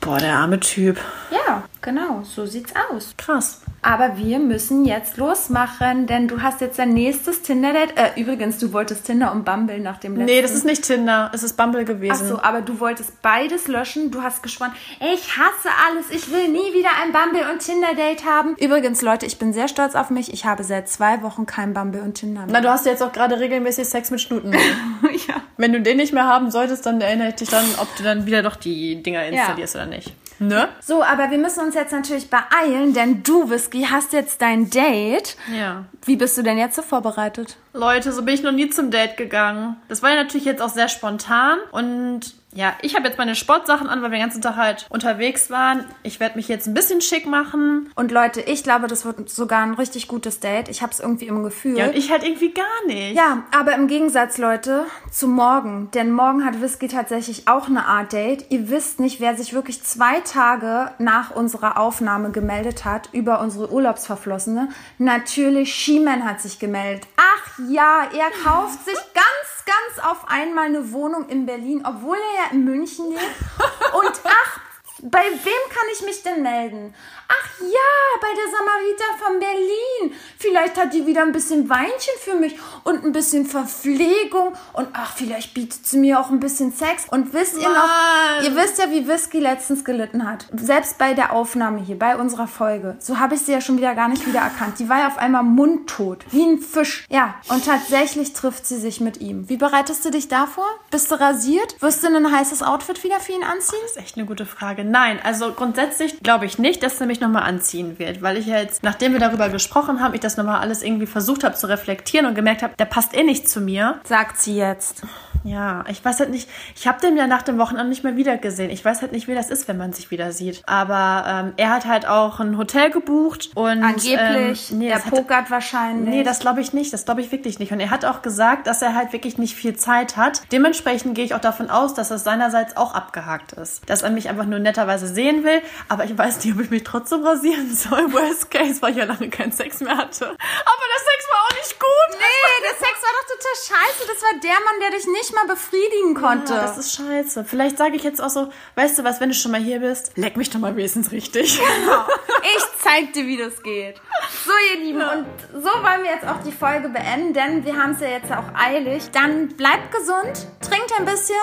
Boah, 0.00 0.18
der 0.18 0.36
arme 0.36 0.58
Typ. 0.60 0.98
Ja, 1.30 1.64
genau, 1.82 2.22
so 2.22 2.46
sieht's 2.46 2.72
aus. 2.90 3.14
Krass. 3.16 3.60
Aber 3.82 4.18
wir 4.18 4.38
müssen 4.38 4.84
jetzt 4.84 5.16
losmachen, 5.16 6.06
denn 6.06 6.28
du 6.28 6.42
hast 6.42 6.60
jetzt 6.60 6.78
dein 6.78 6.92
nächstes 6.92 7.40
Tinder-Date. 7.42 7.96
Äh, 7.96 8.20
übrigens, 8.20 8.58
du 8.58 8.74
wolltest 8.74 9.06
Tinder 9.06 9.32
und 9.32 9.44
Bumble 9.44 9.80
nach 9.80 9.98
dem 9.98 10.16
letzten. 10.16 10.34
Nee, 10.34 10.42
das 10.42 10.50
ist 10.50 10.66
nicht 10.66 10.84
Tinder, 10.84 11.30
es 11.32 11.42
ist 11.42 11.56
Bumble 11.56 11.82
Ach 11.82 11.86
gewesen. 11.86 12.28
so, 12.28 12.42
aber 12.42 12.60
du 12.60 12.78
wolltest 12.78 13.22
beides 13.22 13.68
löschen. 13.68 14.10
Du 14.10 14.22
hast 14.22 14.42
geschworen, 14.42 14.72
ich 15.00 15.36
hasse 15.36 15.68
alles. 15.88 16.10
Ich 16.10 16.30
will 16.30 16.48
nie 16.48 16.74
wieder 16.74 16.90
ein 17.02 17.12
Bumble- 17.12 17.50
und 17.50 17.60
Tinder-Date 17.60 18.26
haben. 18.26 18.54
Übrigens, 18.56 19.00
Leute, 19.00 19.24
ich 19.24 19.38
bin 19.38 19.54
sehr 19.54 19.68
stolz 19.68 19.94
auf 19.94 20.10
mich. 20.10 20.32
Ich 20.32 20.44
habe 20.44 20.62
seit 20.62 20.88
zwei 20.90 21.22
Wochen 21.22 21.46
kein 21.46 21.72
Bumble 21.72 22.02
und 22.02 22.14
Tinder 22.14 22.42
mehr. 22.42 22.50
Na, 22.52 22.60
du 22.60 22.68
hast 22.68 22.84
ja 22.84 22.92
jetzt 22.92 23.02
auch 23.02 23.12
gerade 23.12 23.40
regelmäßig 23.40 23.88
Sex 23.88 24.10
mit 24.10 24.20
Schnuten. 24.20 24.52
ja. 25.28 25.36
Wenn 25.56 25.72
du 25.72 25.80
den 25.80 25.96
nicht 25.96 26.12
mehr 26.12 26.26
haben 26.26 26.50
solltest, 26.50 26.84
dann 26.84 27.00
erinnere 27.00 27.28
ich 27.28 27.36
dich 27.36 27.48
dann, 27.48 27.64
ob 27.78 27.88
du 27.96 28.02
dann 28.02 28.26
wieder 28.26 28.42
doch 28.42 28.56
die 28.56 29.02
Dinger 29.02 29.24
installierst 29.24 29.74
oder 29.74 29.86
nicht. 29.86 30.12
Ne? 30.40 30.70
So, 30.80 31.02
aber 31.02 31.30
wir 31.30 31.36
müssen 31.36 31.60
uns 31.60 31.74
jetzt 31.74 31.92
natürlich 31.92 32.30
beeilen, 32.30 32.94
denn 32.94 33.22
du, 33.22 33.50
Whisky, 33.50 33.86
hast 33.90 34.14
jetzt 34.14 34.40
dein 34.40 34.70
Date. 34.70 35.36
Ja. 35.54 35.84
Wie 36.06 36.16
bist 36.16 36.38
du 36.38 36.42
denn 36.42 36.56
jetzt 36.56 36.76
so 36.76 36.82
vorbereitet? 36.82 37.58
Leute, 37.74 38.10
so 38.10 38.22
bin 38.22 38.34
ich 38.34 38.42
noch 38.42 38.52
nie 38.52 38.70
zum 38.70 38.90
Date 38.90 39.18
gegangen. 39.18 39.76
Das 39.88 40.02
war 40.02 40.08
ja 40.08 40.16
natürlich 40.16 40.46
jetzt 40.46 40.62
auch 40.62 40.70
sehr 40.70 40.88
spontan 40.88 41.58
und 41.72 42.39
ja, 42.52 42.74
ich 42.82 42.96
habe 42.96 43.06
jetzt 43.06 43.16
meine 43.16 43.36
Sportsachen 43.36 43.88
an, 43.88 44.02
weil 44.02 44.10
wir 44.10 44.18
den 44.18 44.24
ganzen 44.24 44.42
Tag 44.42 44.56
halt 44.56 44.86
unterwegs 44.90 45.50
waren. 45.50 45.84
Ich 46.02 46.18
werde 46.18 46.36
mich 46.36 46.48
jetzt 46.48 46.66
ein 46.66 46.74
bisschen 46.74 47.00
schick 47.00 47.26
machen. 47.26 47.92
Und 47.94 48.10
Leute, 48.10 48.40
ich 48.40 48.64
glaube, 48.64 48.88
das 48.88 49.04
wird 49.04 49.30
sogar 49.30 49.62
ein 49.62 49.74
richtig 49.74 50.08
gutes 50.08 50.40
Date. 50.40 50.68
Ich 50.68 50.82
habe 50.82 50.92
es 50.92 50.98
irgendwie 50.98 51.26
im 51.26 51.44
Gefühl. 51.44 51.78
Ja, 51.78 51.86
und 51.86 51.94
ich 51.94 52.10
halt 52.10 52.24
irgendwie 52.24 52.52
gar 52.52 52.86
nicht. 52.86 53.16
Ja, 53.16 53.44
aber 53.56 53.74
im 53.74 53.86
Gegensatz, 53.86 54.38
Leute, 54.38 54.84
zu 55.12 55.28
morgen. 55.28 55.90
Denn 55.92 56.10
morgen 56.10 56.44
hat 56.44 56.60
Whisky 56.60 56.88
tatsächlich 56.88 57.46
auch 57.46 57.68
eine 57.68 57.86
Art 57.86 58.12
Date. 58.12 58.46
Ihr 58.50 58.68
wisst 58.68 58.98
nicht, 58.98 59.20
wer 59.20 59.36
sich 59.36 59.52
wirklich 59.52 59.84
zwei 59.84 60.20
Tage 60.20 60.90
nach 60.98 61.30
unserer 61.30 61.78
Aufnahme 61.78 62.32
gemeldet 62.32 62.84
hat 62.84 63.10
über 63.12 63.40
unsere 63.40 63.72
Urlaubsverflossene. 63.72 64.68
Natürlich, 64.98 65.72
She-Man 65.72 66.24
hat 66.24 66.40
sich 66.40 66.58
gemeldet. 66.58 67.06
Ach 67.16 67.58
ja, 67.68 68.08
er 68.12 68.30
kauft 68.44 68.84
sich 68.84 68.94
ganz, 69.14 69.59
ganz 69.70 70.04
auf 70.04 70.28
einmal 70.28 70.66
eine 70.66 70.92
Wohnung 70.92 71.28
in 71.28 71.46
Berlin, 71.46 71.82
obwohl 71.86 72.16
er 72.16 72.44
ja 72.44 72.50
in 72.52 72.64
München 72.64 73.10
lebt. 73.10 73.20
Und 73.94 74.20
ach, 74.24 74.60
bei 75.02 75.22
wem 75.22 75.62
kann 75.70 75.88
ich 75.92 76.02
mich 76.02 76.22
denn 76.22 76.42
melden? 76.42 76.94
Ach 77.28 77.60
ja, 77.60 78.20
bei 78.20 78.28
der 78.34 78.50
Samariter 78.50 79.24
von 79.24 79.38
Berlin. 79.38 80.18
Vielleicht 80.38 80.76
hat 80.76 80.92
die 80.92 81.06
wieder 81.06 81.22
ein 81.22 81.32
bisschen 81.32 81.68
Weinchen 81.68 82.14
für 82.18 82.34
mich 82.34 82.58
und 82.84 83.04
ein 83.04 83.12
bisschen 83.12 83.46
Verpflegung 83.46 84.54
und 84.72 84.88
ach, 84.92 85.14
vielleicht 85.16 85.54
bietet 85.54 85.86
sie 85.86 85.98
mir 85.98 86.20
auch 86.20 86.30
ein 86.30 86.40
bisschen 86.40 86.72
Sex. 86.72 87.06
Und 87.10 87.32
wisst 87.32 87.56
ihr 87.56 87.68
noch, 87.68 88.42
ihr 88.42 88.56
wisst 88.56 88.78
ja, 88.78 88.90
wie 88.90 89.06
Whisky 89.06 89.38
letztens 89.38 89.84
gelitten 89.84 90.28
hat. 90.28 90.46
Selbst 90.54 90.98
bei 90.98 91.14
der 91.14 91.32
Aufnahme 91.32 91.80
hier, 91.80 91.98
bei 91.98 92.16
unserer 92.16 92.48
Folge. 92.48 92.96
So 92.98 93.18
habe 93.18 93.34
ich 93.34 93.42
sie 93.42 93.52
ja 93.52 93.60
schon 93.60 93.76
wieder 93.76 93.94
gar 93.94 94.08
nicht 94.08 94.26
wiedererkannt. 94.26 94.78
Die 94.78 94.88
war 94.88 95.00
ja 95.00 95.06
auf 95.06 95.18
einmal 95.18 95.42
mundtot, 95.42 96.24
wie 96.30 96.44
ein 96.44 96.58
Fisch. 96.58 97.06
Ja, 97.10 97.36
und 97.48 97.64
tatsächlich 97.64 98.32
trifft 98.32 98.66
sie 98.66 98.78
sich 98.78 99.00
mit 99.00 99.20
ihm. 99.20 99.48
Wie 99.48 99.56
bereitest 99.56 100.04
du 100.04 100.10
dich 100.10 100.28
davor? 100.28 100.66
Bist 100.90 101.10
du 101.10 101.20
rasiert? 101.20 101.80
Wirst 101.80 102.02
du 102.02 102.08
ein 102.08 102.32
heißes 102.32 102.62
Outfit 102.62 103.04
wieder 103.04 103.20
für 103.20 103.32
ihn 103.32 103.44
anziehen? 103.44 103.78
Das 103.82 103.92
ist 103.92 103.98
echt 103.98 104.16
eine 104.16 104.26
gute 104.26 104.46
Frage. 104.46 104.84
Nein, 104.90 105.20
also 105.22 105.52
grundsätzlich 105.52 106.20
glaube 106.20 106.46
ich 106.46 106.58
nicht, 106.58 106.82
dass 106.82 107.00
er 107.00 107.06
mich 107.06 107.20
nochmal 107.20 107.44
anziehen 107.44 108.00
wird, 108.00 108.22
weil 108.22 108.36
ich 108.36 108.46
ja 108.46 108.58
jetzt, 108.58 108.82
nachdem 108.82 109.12
wir 109.12 109.20
darüber 109.20 109.48
gesprochen 109.48 110.00
haben, 110.00 110.14
ich 110.14 110.20
das 110.20 110.36
nochmal 110.36 110.60
alles 110.60 110.82
irgendwie 110.82 111.06
versucht 111.06 111.44
habe 111.44 111.54
zu 111.54 111.68
reflektieren 111.68 112.26
und 112.26 112.34
gemerkt 112.34 112.62
habe, 112.62 112.74
der 112.76 112.86
passt 112.86 113.16
eh 113.16 113.22
nicht 113.22 113.48
zu 113.48 113.60
mir. 113.60 114.00
Sagt 114.02 114.38
sie 114.38 114.56
jetzt. 114.56 115.02
Ja, 115.44 115.84
ich 115.88 116.04
weiß 116.04 116.20
halt 116.20 116.30
nicht, 116.30 116.48
ich 116.76 116.86
habe 116.86 117.00
den 117.00 117.16
ja 117.16 117.26
nach 117.26 117.42
dem 117.42 117.58
Wochenende 117.58 117.88
nicht 117.88 118.04
mehr 118.04 118.16
wiedergesehen. 118.16 118.70
Ich 118.70 118.84
weiß 118.84 119.00
halt 119.00 119.12
nicht, 119.12 119.28
wie 119.28 119.34
das 119.34 119.50
ist, 119.50 119.68
wenn 119.68 119.76
man 119.76 119.92
sich 119.92 120.10
wieder 120.10 120.32
sieht. 120.32 120.62
Aber 120.66 121.24
ähm, 121.26 121.52
er 121.56 121.70
hat 121.70 121.86
halt 121.86 122.06
auch 122.06 122.40
ein 122.40 122.58
Hotel 122.58 122.90
gebucht 122.90 123.50
und 123.54 123.82
Angeblich. 123.82 124.70
ähm, 124.70 124.78
nee, 124.78 124.88
er 124.88 124.96
das 124.96 125.06
hat, 125.06 125.14
pokert 125.14 125.50
wahrscheinlich. 125.50 126.14
Nee, 126.14 126.22
das 126.22 126.40
glaube 126.40 126.60
ich 126.60 126.72
nicht. 126.72 126.92
Das 126.92 127.04
glaube 127.04 127.20
ich 127.20 127.32
wirklich 127.32 127.58
nicht. 127.58 127.72
Und 127.72 127.80
er 127.80 127.90
hat 127.90 128.04
auch 128.04 128.22
gesagt, 128.22 128.66
dass 128.66 128.82
er 128.82 128.94
halt 128.94 129.12
wirklich 129.12 129.38
nicht 129.38 129.54
viel 129.54 129.76
Zeit 129.76 130.16
hat. 130.16 130.42
Dementsprechend 130.52 131.14
gehe 131.14 131.24
ich 131.24 131.34
auch 131.34 131.40
davon 131.40 131.70
aus, 131.70 131.94
dass 131.94 132.08
das 132.08 132.24
seinerseits 132.24 132.76
auch 132.76 132.94
abgehakt 132.94 133.52
ist. 133.52 133.88
Dass 133.88 134.02
er 134.02 134.10
mich 134.10 134.28
einfach 134.28 134.46
nur 134.46 134.58
netterweise 134.80 135.06
sehen 135.06 135.44
will. 135.44 135.62
Aber 135.88 136.04
ich 136.04 136.16
weiß 136.16 136.44
nicht, 136.44 136.54
ob 136.54 136.60
ich 136.60 136.70
mich 136.70 136.84
trotzdem 136.84 137.24
rasieren 137.24 137.74
soll. 137.74 138.12
Worst 138.12 138.50
case, 138.50 138.80
weil 138.80 138.92
ich 138.92 138.96
ja 138.98 139.04
lange 139.04 139.28
keinen 139.28 139.52
Sex 139.52 139.80
mehr 139.80 139.96
hatte. 139.96 140.26
Aber 140.26 140.36
der 140.36 140.98
Sex 140.98 141.28
war 141.30 141.38
auch 141.46 141.56
nicht 141.56 141.78
gut. 141.78 142.18
Nee, 142.18 142.62
der 142.62 142.74
Sex 142.74 143.02
war 143.02 143.10
doch 143.20 143.26
total 143.28 143.56
scheiße. 143.56 144.08
Das 144.08 144.22
war 144.22 144.40
der 144.40 144.64
Mann, 144.64 144.80
der 144.80 144.90
dich 144.98 145.06
nicht 145.06 145.34
mal 145.34 145.46
befriedigen 145.46 146.14
konnte. 146.14 146.54
Ja, 146.54 146.62
das 146.62 146.78
ist 146.78 146.94
scheiße. 146.96 147.44
Vielleicht 147.44 147.78
sage 147.78 147.96
ich 147.96 148.02
jetzt 148.02 148.20
auch 148.20 148.30
so, 148.30 148.50
weißt 148.76 148.98
du 148.98 149.04
was, 149.04 149.20
wenn 149.20 149.28
du 149.28 149.34
schon 149.34 149.52
mal 149.52 149.60
hier 149.60 149.80
bist, 149.80 150.12
leck 150.16 150.36
mich 150.36 150.50
doch 150.50 150.60
mal 150.60 150.74
wenigstens 150.76 151.12
richtig. 151.12 151.58
Genau. 151.58 152.06
Ich 152.42 152.64
zeig 152.82 153.12
dir, 153.12 153.26
wie 153.26 153.36
das 153.36 153.62
geht. 153.62 154.00
So, 154.46 154.50
ihr 154.72 154.80
Lieben, 154.80 155.02
und 155.02 155.26
so 155.52 155.68
wollen 155.68 156.02
wir 156.02 156.10
jetzt 156.10 156.26
auch 156.26 156.42
die 156.42 156.52
Folge 156.52 156.88
beenden, 156.88 157.34
denn 157.34 157.64
wir 157.66 157.76
haben 157.76 157.92
es 157.92 158.00
ja 158.00 158.08
jetzt 158.08 158.32
auch 158.32 158.54
eilig. 158.54 159.10
Dann 159.12 159.48
bleibt 159.48 159.92
gesund, 159.92 160.48
trinkt 160.62 160.90
ein 160.98 161.04
bisschen 161.04 161.36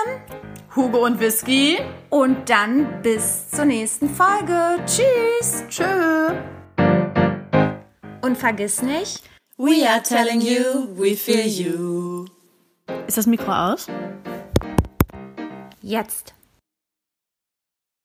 Hugo 0.77 1.05
und 1.05 1.19
Whisky. 1.19 1.79
und 2.11 2.49
dann 2.49 3.01
bis 3.01 3.49
zur 3.49 3.65
nächsten 3.65 4.09
Folge. 4.09 4.79
Tschüss. 4.85 5.63
Tschö. 5.67 6.35
Und 8.21 8.37
vergiss 8.37 8.81
nicht, 8.83 9.23
We 9.57 9.89
are 9.89 10.03
telling 10.03 10.39
you, 10.39 10.87
we 10.95 11.15
feel 11.15 11.47
you. 11.47 12.25
Ist 13.07 13.17
das 13.17 13.25
Mikro 13.25 13.51
aus? 13.51 13.87
jetzt. 15.81 16.36